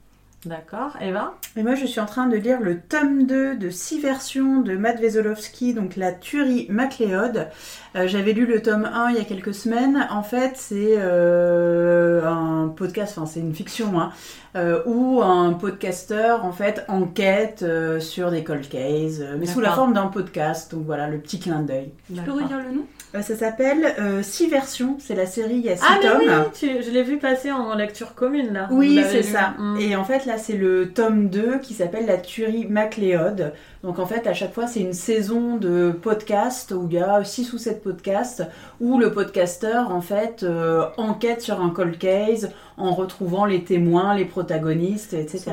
D'accord. 0.44 0.96
Eva 1.00 1.34
Et 1.56 1.62
moi, 1.62 1.76
je 1.76 1.86
suis 1.86 2.00
en 2.00 2.06
train 2.06 2.26
de 2.26 2.36
lire 2.36 2.58
le 2.60 2.80
tome 2.80 3.26
2 3.26 3.54
de 3.56 3.70
6 3.70 4.00
versions 4.00 4.60
de 4.60 4.76
Matt 4.76 4.98
Wesolowski, 5.00 5.72
donc 5.72 5.94
la 5.96 6.10
tuerie 6.10 6.66
MacLeod. 6.68 7.46
Euh, 7.94 8.08
J'avais 8.08 8.32
lu 8.32 8.44
le 8.46 8.60
tome 8.60 8.84
1 8.92 9.10
il 9.10 9.16
y 9.18 9.20
a 9.20 9.24
quelques 9.24 9.54
semaines. 9.54 10.06
En 10.10 10.22
fait, 10.24 10.52
c'est 10.56 10.94
euh, 10.98 12.24
un 12.26 12.68
podcast, 12.68 13.14
enfin, 13.16 13.26
c'est 13.26 13.38
une 13.40 13.54
fiction, 13.54 14.00
hein, 14.00 14.10
euh, 14.56 14.82
où 14.86 15.22
un 15.22 15.52
podcasteur, 15.52 16.44
en 16.44 16.52
fait, 16.52 16.84
enquête 16.88 17.64
sur 18.00 18.30
des 18.32 18.42
cold 18.42 18.68
cases, 18.68 19.20
mais 19.38 19.46
sous 19.46 19.60
la 19.60 19.70
forme 19.72 19.92
d'un 19.92 20.06
podcast. 20.08 20.74
Donc 20.74 20.84
voilà, 20.86 21.06
le 21.08 21.18
petit 21.18 21.38
clin 21.38 21.60
d'œil. 21.60 21.92
Tu 22.12 22.20
peux 22.20 22.32
redire 22.32 22.58
le 22.58 22.74
nom? 22.76 22.84
Ça 23.22 23.36
s'appelle 23.36 23.94
6 24.22 24.48
versions, 24.48 24.96
c'est 24.98 25.14
la 25.14 25.26
série, 25.26 25.56
il 25.56 25.64
y 25.66 25.68
a 25.68 25.76
6 25.76 25.84
Ah 25.86 25.98
tomes. 26.00 26.20
oui, 26.20 26.26
tu- 26.54 26.82
je 26.82 26.90
l'ai 26.90 27.02
vu 27.02 27.18
passer 27.18 27.52
en 27.52 27.74
lecture 27.74 28.14
commune 28.14 28.54
là. 28.54 28.68
Oui, 28.70 29.02
c'est 29.10 29.22
ça. 29.22 29.52
Mm. 29.58 29.76
Et 29.80 29.96
en 29.96 30.04
fait, 30.04 30.24
là, 30.32 30.38
c'est 30.38 30.56
le 30.56 30.92
tome 30.92 31.28
2 31.28 31.58
qui 31.58 31.74
s'appelle 31.74 32.06
La 32.06 32.16
tuerie 32.16 32.66
MacLeod. 32.66 33.52
Donc, 33.82 33.98
en 33.98 34.06
fait, 34.06 34.26
à 34.26 34.34
chaque 34.34 34.54
fois, 34.54 34.66
c'est 34.66 34.80
une 34.80 34.92
saison 34.92 35.56
de 35.56 35.92
podcasts 35.92 36.72
où 36.72 36.86
il 36.88 36.94
y 36.94 36.98
a 36.98 37.22
6 37.22 37.52
ou 37.52 37.58
7 37.58 37.82
podcasts 37.82 38.44
où 38.80 38.98
le 38.98 39.12
podcasteur, 39.12 39.90
en 39.90 40.00
fait, 40.00 40.42
euh, 40.42 40.86
enquête 40.96 41.42
sur 41.42 41.60
un 41.60 41.70
cold 41.70 41.98
case 41.98 42.50
en 42.76 42.94
retrouvant 42.94 43.44
les 43.44 43.64
témoins, 43.64 44.14
les 44.14 44.24
protagonistes, 44.24 45.12
etc. 45.14 45.52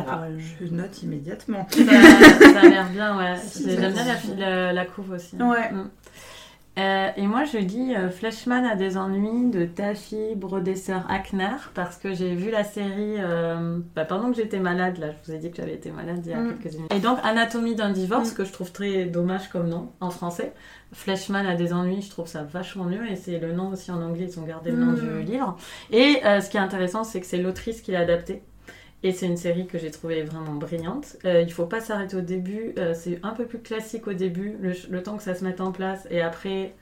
Je 0.62 0.74
note 0.74 1.04
immédiatement. 1.04 1.68
ça, 1.70 1.84
ça 1.84 2.60
a 2.60 2.68
l'air 2.68 2.90
bien, 2.90 3.18
ouais. 3.18 3.36
J'aime 3.66 3.94
bien 3.94 4.06
la, 4.38 4.74
la 4.74 4.86
couve 4.86 5.12
aussi. 5.12 5.36
Ouais. 5.36 5.72
Mm. 5.72 5.90
Euh, 6.80 7.10
et 7.18 7.28
moi, 7.28 7.44
je 7.44 7.58
lis 7.58 7.94
euh, 7.96 8.10
Fleshman 8.10 8.66
a 8.66 8.76
des 8.76 8.96
ennuis 8.96 9.50
de 9.50 9.66
Taffy 9.66 10.36
Brodesser-Hackner 10.36 11.58
parce 11.74 11.98
que 11.98 12.14
j'ai 12.14 12.34
vu 12.36 12.52
la 12.52 12.64
série 12.64 13.16
euh, 13.20 13.80
bah, 13.96 14.06
pendant 14.06 14.30
que 14.32 14.38
j'étais 14.38 14.60
malade. 14.60 14.98
Là, 14.98 15.08
je 15.12 15.28
vous 15.32 15.38
ai 15.38 15.40
dit 15.40 15.52
que 15.52 15.58
j'avais 15.58 15.74
été 15.74 15.92
malade 15.92 16.22
il 16.24 16.32
y 16.32 16.34
a 16.34 16.38
Mm. 16.40 16.58
quelques 16.60 16.76
années. 16.76 16.88
Et 16.96 17.00
donc, 17.00 17.18
Anatomie 17.24 17.76
d'un 17.76 17.90
divorce, 17.92 18.32
que 18.32 18.46
je 18.46 18.54
trouve 18.54 18.72
très 18.72 19.06
dommage 19.06 19.50
comme 19.50 19.68
nom 19.68 19.92
en 20.00 20.10
français. 20.10 20.54
Fleshman 20.94 21.46
a 21.46 21.56
des 21.56 21.74
ennuis, 21.74 22.02
je 22.02 22.10
trouve 22.10 22.28
ça 22.28 22.44
vachement 22.44 22.86
mieux. 22.86 23.06
Et 23.12 23.16
c'est 23.16 23.40
le 23.40 23.52
nom 23.52 23.70
aussi 23.70 23.92
en 23.92 24.02
anglais, 24.02 24.28
ils 24.32 24.40
ont 24.40 24.44
gardé 24.46 24.72
le 24.72 24.78
nom 24.78 24.92
Mm. 24.94 24.96
du 24.96 25.32
livre. 25.32 25.58
Et 25.92 26.22
ce 26.24 26.50
qui 26.50 26.58
est 26.58 26.62
intéressant, 26.62 27.04
c'est 27.04 27.20
que 27.20 27.26
c'est 27.28 27.38
l'autrice 27.38 27.82
qui 27.82 27.92
l'a 27.92 28.00
adapté. 28.00 28.42
Et 29.02 29.14
c'est 29.14 29.28
une 29.28 29.38
série 29.38 29.66
que 29.66 29.78
j'ai 29.78 29.92
trouvée 29.92 30.24
vraiment 30.24 30.56
brillante. 30.56 31.16
Euh, 31.24 31.42
il 31.42 31.52
faut 31.54 31.66
pas 31.66 31.80
s'arrêter 31.80 32.18
au 32.18 32.22
début. 32.22 32.74
euh, 32.78 32.94
c'est 32.94 33.20
un 33.24 33.32
peu 33.32 33.46
plus 33.46 33.60
classique 33.60 34.08
au 34.08 34.14
début, 34.14 34.58
le, 34.60 35.04
temps 35.04 35.16
que 35.16 35.24
ça 35.24 35.36
se 35.36 35.44
mette 35.44 35.62
en 35.62 35.72
place. 35.72 36.06
Et 36.12 36.22
après, 36.22 36.76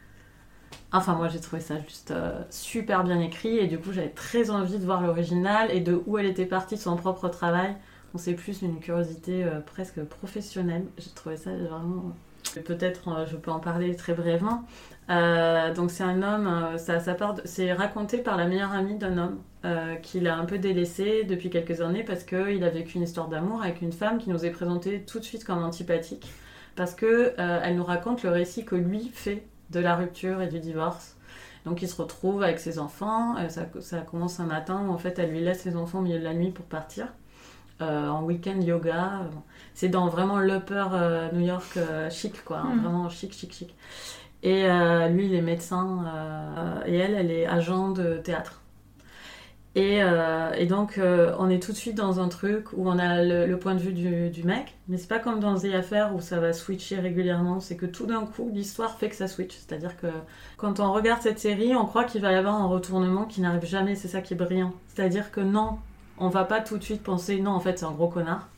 enfin 0.91 1.15
moi 1.15 1.27
j'ai 1.27 1.39
trouvé 1.39 1.61
ça 1.61 1.79
juste 1.79 2.11
euh, 2.11 2.41
super 2.49 3.03
bien 3.03 3.19
écrit. 3.19 3.57
Et 3.57 3.67
du 3.67 3.77
coup 3.77 3.91
j'avais 3.93 4.09
très 4.09 4.49
envie 4.49 4.79
de 4.79 4.85
voir 4.85 5.01
l'original 5.01 5.69
et 5.71 5.79
de 5.79 6.01
où 6.07 6.17
elle 6.17 6.25
était 6.25 6.45
partie 6.45 6.75
de 6.75 6.79
son 6.79 6.95
propre 6.95 7.29
travail. 7.29 7.75
On 8.15 8.17
sait 8.17 8.33
plus 8.33 8.63
une 8.63 8.79
curiosité 8.79 9.43
euh, 9.43 9.59
presque 9.59 10.03
professionnelle. 10.03 10.85
J'ai 10.97 11.11
trouvé 11.11 11.37
ça 11.37 11.51
vraiment. 11.51 12.13
Peut-être 12.65 13.27
je 13.29 13.35
peux 13.35 13.51
en 13.51 13.59
parler 13.59 13.95
très 13.95 14.13
brièvement. 14.13 14.63
Donc 15.09 15.91
c'est 15.91 16.03
un 16.03 16.23
homme, 16.23 16.77
ça, 16.77 16.99
part 17.13 17.35
c'est 17.45 17.73
raconté 17.73 18.19
par 18.19 18.37
la 18.37 18.47
meilleure 18.47 18.71
amie 18.71 18.97
d'un 18.97 19.17
homme 19.17 19.37
euh, 19.67 19.95
qu'il 19.95 20.27
a 20.27 20.35
un 20.37 20.45
peu 20.45 20.57
délaissé 20.57 21.23
depuis 21.25 21.49
quelques 21.51 21.81
années 21.81 22.03
parce 22.03 22.23
qu'il 22.23 22.63
a 22.63 22.69
vécu 22.69 22.95
une 22.97 23.03
histoire 23.03 23.27
d'amour 23.27 23.61
avec 23.61 23.81
une 23.81 23.91
femme 23.93 24.17
qui 24.17 24.29
nous 24.31 24.45
est 24.45 24.51
présentée 24.51 25.03
tout 25.05 25.19
de 25.19 25.23
suite 25.25 25.43
comme 25.45 25.63
antipathique 25.63 26.27
parce 26.75 26.95
que 26.95 27.33
euh, 27.37 27.59
elle 27.63 27.75
nous 27.75 27.83
raconte 27.83 28.23
le 28.23 28.29
récit 28.31 28.65
que 28.65 28.75
lui 28.75 29.09
fait 29.13 29.43
de 29.71 29.79
la 29.79 29.95
rupture 29.95 30.41
et 30.41 30.47
du 30.47 30.59
divorce. 30.59 31.15
Donc 31.65 31.81
il 31.81 31.89
se 31.89 32.01
retrouve 32.01 32.43
avec 32.43 32.59
ses 32.59 32.79
enfants, 32.79 33.35
euh, 33.37 33.49
ça, 33.49 33.63
ça 33.81 33.99
commence 34.01 34.39
un 34.39 34.45
matin 34.45 34.85
où 34.87 34.91
en 34.91 34.97
fait 34.97 35.19
elle 35.19 35.31
lui 35.31 35.41
laisse 35.41 35.59
ses 35.61 35.75
enfants 35.75 35.99
au 35.99 36.01
milieu 36.03 36.19
de 36.19 36.23
la 36.23 36.33
nuit 36.33 36.51
pour 36.51 36.65
partir. 36.65 37.07
euh, 37.81 38.07
en 38.09 38.23
week-end 38.23 38.59
yoga, 38.61 39.21
euh, 39.21 39.29
c'est 39.75 39.89
dans 39.89 40.07
vraiment 40.09 40.39
l'upper 40.39 40.85
euh, 40.93 41.29
New 41.33 41.45
York 41.45 41.77
chic 42.09 42.43
quoi, 42.45 42.59
hein, 42.59 42.75
Mm. 42.75 42.79
vraiment 42.81 43.09
chic 43.09 43.33
chic 43.33 43.53
chic. 43.53 43.75
Et 44.43 44.63
lui, 45.09 45.25
il 45.27 45.33
est 45.33 45.41
médecin 45.41 46.05
et 46.85 46.95
elle, 46.95 47.15
elle 47.15 47.31
est 47.31 47.47
agent 47.47 47.89
de 47.91 48.17
théâtre. 48.17 48.61
Et, 49.77 50.01
euh, 50.01 50.53
et 50.57 50.65
donc, 50.65 50.97
euh, 50.97 51.35
on 51.37 51.51
est 51.51 51.61
tout 51.61 51.71
de 51.71 51.77
suite 51.77 51.93
dans 51.93 52.19
un 52.19 52.29
truc 52.29 52.73
où 52.73 52.89
on 52.89 52.97
a 52.97 53.21
le, 53.21 53.45
le 53.45 53.59
point 53.59 53.75
de 53.75 53.79
vue 53.79 53.93
du, 53.93 54.31
du 54.31 54.41
mec, 54.43 54.75
mais 54.87 54.97
c'est 54.97 55.07
pas 55.07 55.19
comme 55.19 55.39
dans 55.39 55.55
The 55.55 55.65
Affair 55.65 56.15
où 56.15 56.19
ça 56.19 56.39
va 56.39 56.51
switcher 56.51 56.99
régulièrement, 56.99 57.59
c'est 57.59 57.77
que 57.77 57.85
tout 57.85 58.07
d'un 58.07 58.25
coup, 58.25 58.49
l'histoire 58.51 58.97
fait 58.97 59.07
que 59.07 59.15
ça 59.15 59.27
switch. 59.27 59.55
C'est-à-dire 59.55 59.95
que 59.95 60.07
quand 60.57 60.79
on 60.79 60.91
regarde 60.91 61.21
cette 61.21 61.37
série, 61.37 61.75
on 61.75 61.85
croit 61.85 62.05
qu'il 62.05 62.21
va 62.21 62.31
y 62.31 62.35
avoir 62.35 62.55
un 62.55 62.65
retournement 62.65 63.25
qui 63.25 63.39
n'arrive 63.39 63.67
jamais, 63.67 63.93
c'est 63.93 64.07
ça 64.07 64.21
qui 64.21 64.33
est 64.33 64.37
brillant. 64.37 64.73
C'est-à-dire 64.87 65.29
que 65.29 65.41
non, 65.41 65.77
on 66.17 66.29
va 66.29 66.43
pas 66.43 66.59
tout 66.59 66.79
de 66.79 66.83
suite 66.83 67.03
penser, 67.03 67.39
non, 67.39 67.51
en 67.51 67.59
fait, 67.59 67.77
c'est 67.77 67.85
un 67.85 67.91
gros 67.91 68.07
connard. 68.07 68.49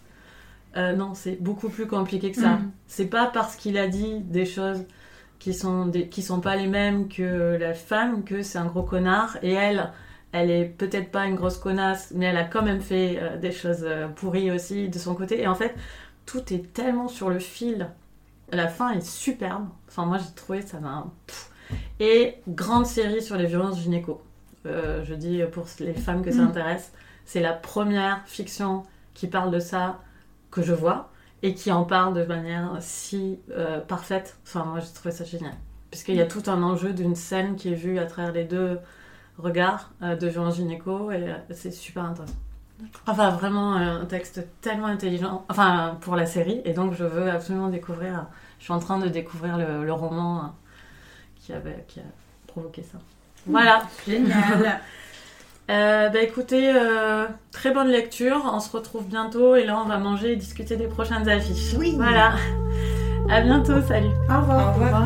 Euh, 0.77 0.93
non, 0.93 1.15
c'est 1.15 1.35
beaucoup 1.43 1.67
plus 1.67 1.87
compliqué 1.87 2.31
que 2.31 2.39
ça. 2.39 2.51
Mhm. 2.51 2.71
C'est 2.87 3.07
pas 3.07 3.25
parce 3.25 3.57
qu'il 3.57 3.77
a 3.77 3.89
dit 3.89 4.21
des 4.21 4.45
choses 4.45 4.85
qui 5.37 5.53
sont 5.53 5.85
des, 5.85 6.07
qui 6.07 6.21
sont 6.21 6.39
pas 6.39 6.55
les 6.55 6.67
mêmes 6.67 7.09
que 7.09 7.57
la 7.59 7.73
femme 7.73 8.23
que 8.23 8.41
c'est 8.41 8.57
un 8.57 8.67
gros 8.67 8.83
connard 8.83 9.37
et 9.41 9.51
elle 9.51 9.91
elle 10.31 10.51
est 10.51 10.65
peut-être 10.65 11.11
pas 11.11 11.25
une 11.25 11.35
grosse 11.35 11.57
connasse 11.57 12.11
mais 12.15 12.25
elle 12.25 12.37
a 12.37 12.43
quand 12.45 12.61
même 12.63 12.81
fait 12.81 13.17
euh, 13.21 13.37
des 13.37 13.51
choses 13.51 13.83
euh, 13.83 14.07
pourries 14.07 14.51
aussi 14.51 14.89
de 14.89 14.99
son 14.99 15.15
côté 15.15 15.41
et 15.41 15.47
en 15.47 15.55
fait 15.55 15.75
tout 16.25 16.53
est 16.53 16.73
tellement 16.73 17.07
sur 17.07 17.29
le 17.29 17.39
fil 17.39 17.89
la 18.51 18.67
fin 18.67 18.91
est 18.91 19.05
superbe 19.05 19.67
enfin 19.87 20.05
moi 20.05 20.17
j'ai 20.17 20.33
trouvé 20.35 20.61
ça 20.61 20.79
m'a. 20.79 21.05
Et 21.99 22.35
grande 22.47 22.85
série 22.85 23.21
sur 23.21 23.35
les 23.37 23.45
violences 23.45 23.79
gynéco. 23.81 24.21
Euh, 24.65 25.03
je 25.05 25.13
dis 25.13 25.41
pour 25.51 25.65
les 25.79 25.93
femmes 25.93 26.23
que 26.23 26.31
ça 26.31 26.41
Mm. 26.43 26.47
intéresse, 26.47 26.91
c'est 27.25 27.41
la 27.41 27.53
première 27.53 28.23
fiction 28.25 28.83
qui 29.13 29.27
parle 29.27 29.51
de 29.51 29.59
ça 29.59 29.99
que 30.51 30.61
je 30.61 30.73
vois 30.73 31.11
et 31.43 31.53
qui 31.53 31.71
en 31.71 31.85
parle 31.85 32.13
de 32.15 32.23
manière 32.25 32.77
si 32.81 33.39
euh, 33.51 33.79
parfaite. 33.79 34.37
Enfin, 34.45 34.65
moi, 34.65 34.79
j'ai 34.79 34.91
trouvé 34.93 35.11
ça 35.11 35.23
génial. 35.23 35.53
Puisqu'il 35.91 36.15
y 36.15 36.21
a 36.21 36.25
tout 36.25 36.43
un 36.47 36.61
enjeu 36.63 36.93
d'une 36.93 37.15
scène 37.15 37.55
qui 37.55 37.69
est 37.71 37.75
vue 37.75 37.99
à 37.99 38.05
travers 38.05 38.31
les 38.33 38.43
deux 38.43 38.79
regards 39.41 39.91
euh, 40.01 40.15
de 40.15 40.27
violence 40.27 40.55
gynéco 40.55 41.11
et 41.11 41.29
euh, 41.29 41.33
c'est 41.51 41.71
super 41.71 42.05
intéressant. 42.05 42.35
Enfin, 43.07 43.29
vraiment 43.31 43.75
euh, 43.75 44.01
un 44.01 44.05
texte 44.05 44.45
tellement 44.61 44.87
intelligent, 44.87 45.45
enfin, 45.49 45.97
pour 46.01 46.15
la 46.15 46.25
série, 46.25 46.61
et 46.63 46.73
donc 46.73 46.93
je 46.93 47.03
veux 47.03 47.29
absolument 47.29 47.67
découvrir. 47.69 48.25
Je 48.59 48.65
suis 48.65 48.73
en 48.73 48.79
train 48.79 48.99
de 48.99 49.09
découvrir 49.09 49.57
le, 49.57 49.83
le 49.85 49.93
roman 49.93 50.53
qui, 51.35 51.51
avait, 51.53 51.83
qui 51.87 51.99
a 51.99 52.03
provoqué 52.47 52.83
ça. 52.83 52.99
Voilà. 53.45 53.83
Génial. 54.07 54.81
Euh, 55.69 56.09
bah 56.09 56.21
écoutez, 56.23 56.71
euh, 56.73 57.27
très 57.51 57.71
bonne 57.71 57.89
lecture. 57.89 58.41
On 58.51 58.59
se 58.59 58.71
retrouve 58.75 59.05
bientôt 59.07 59.55
et 59.55 59.65
là 59.65 59.79
on 59.79 59.87
va 59.87 59.99
manger 59.99 60.31
et 60.31 60.35
discuter 60.35 60.77
des 60.77 60.87
prochaines 60.87 61.29
affiches. 61.29 61.75
Oui. 61.77 61.93
Voilà. 61.95 62.33
À 63.29 63.41
bientôt, 63.41 63.79
salut. 63.87 64.09
Au 64.29 64.41
revoir. 64.41 64.69
Au 64.69 64.83
revoir. 64.83 65.03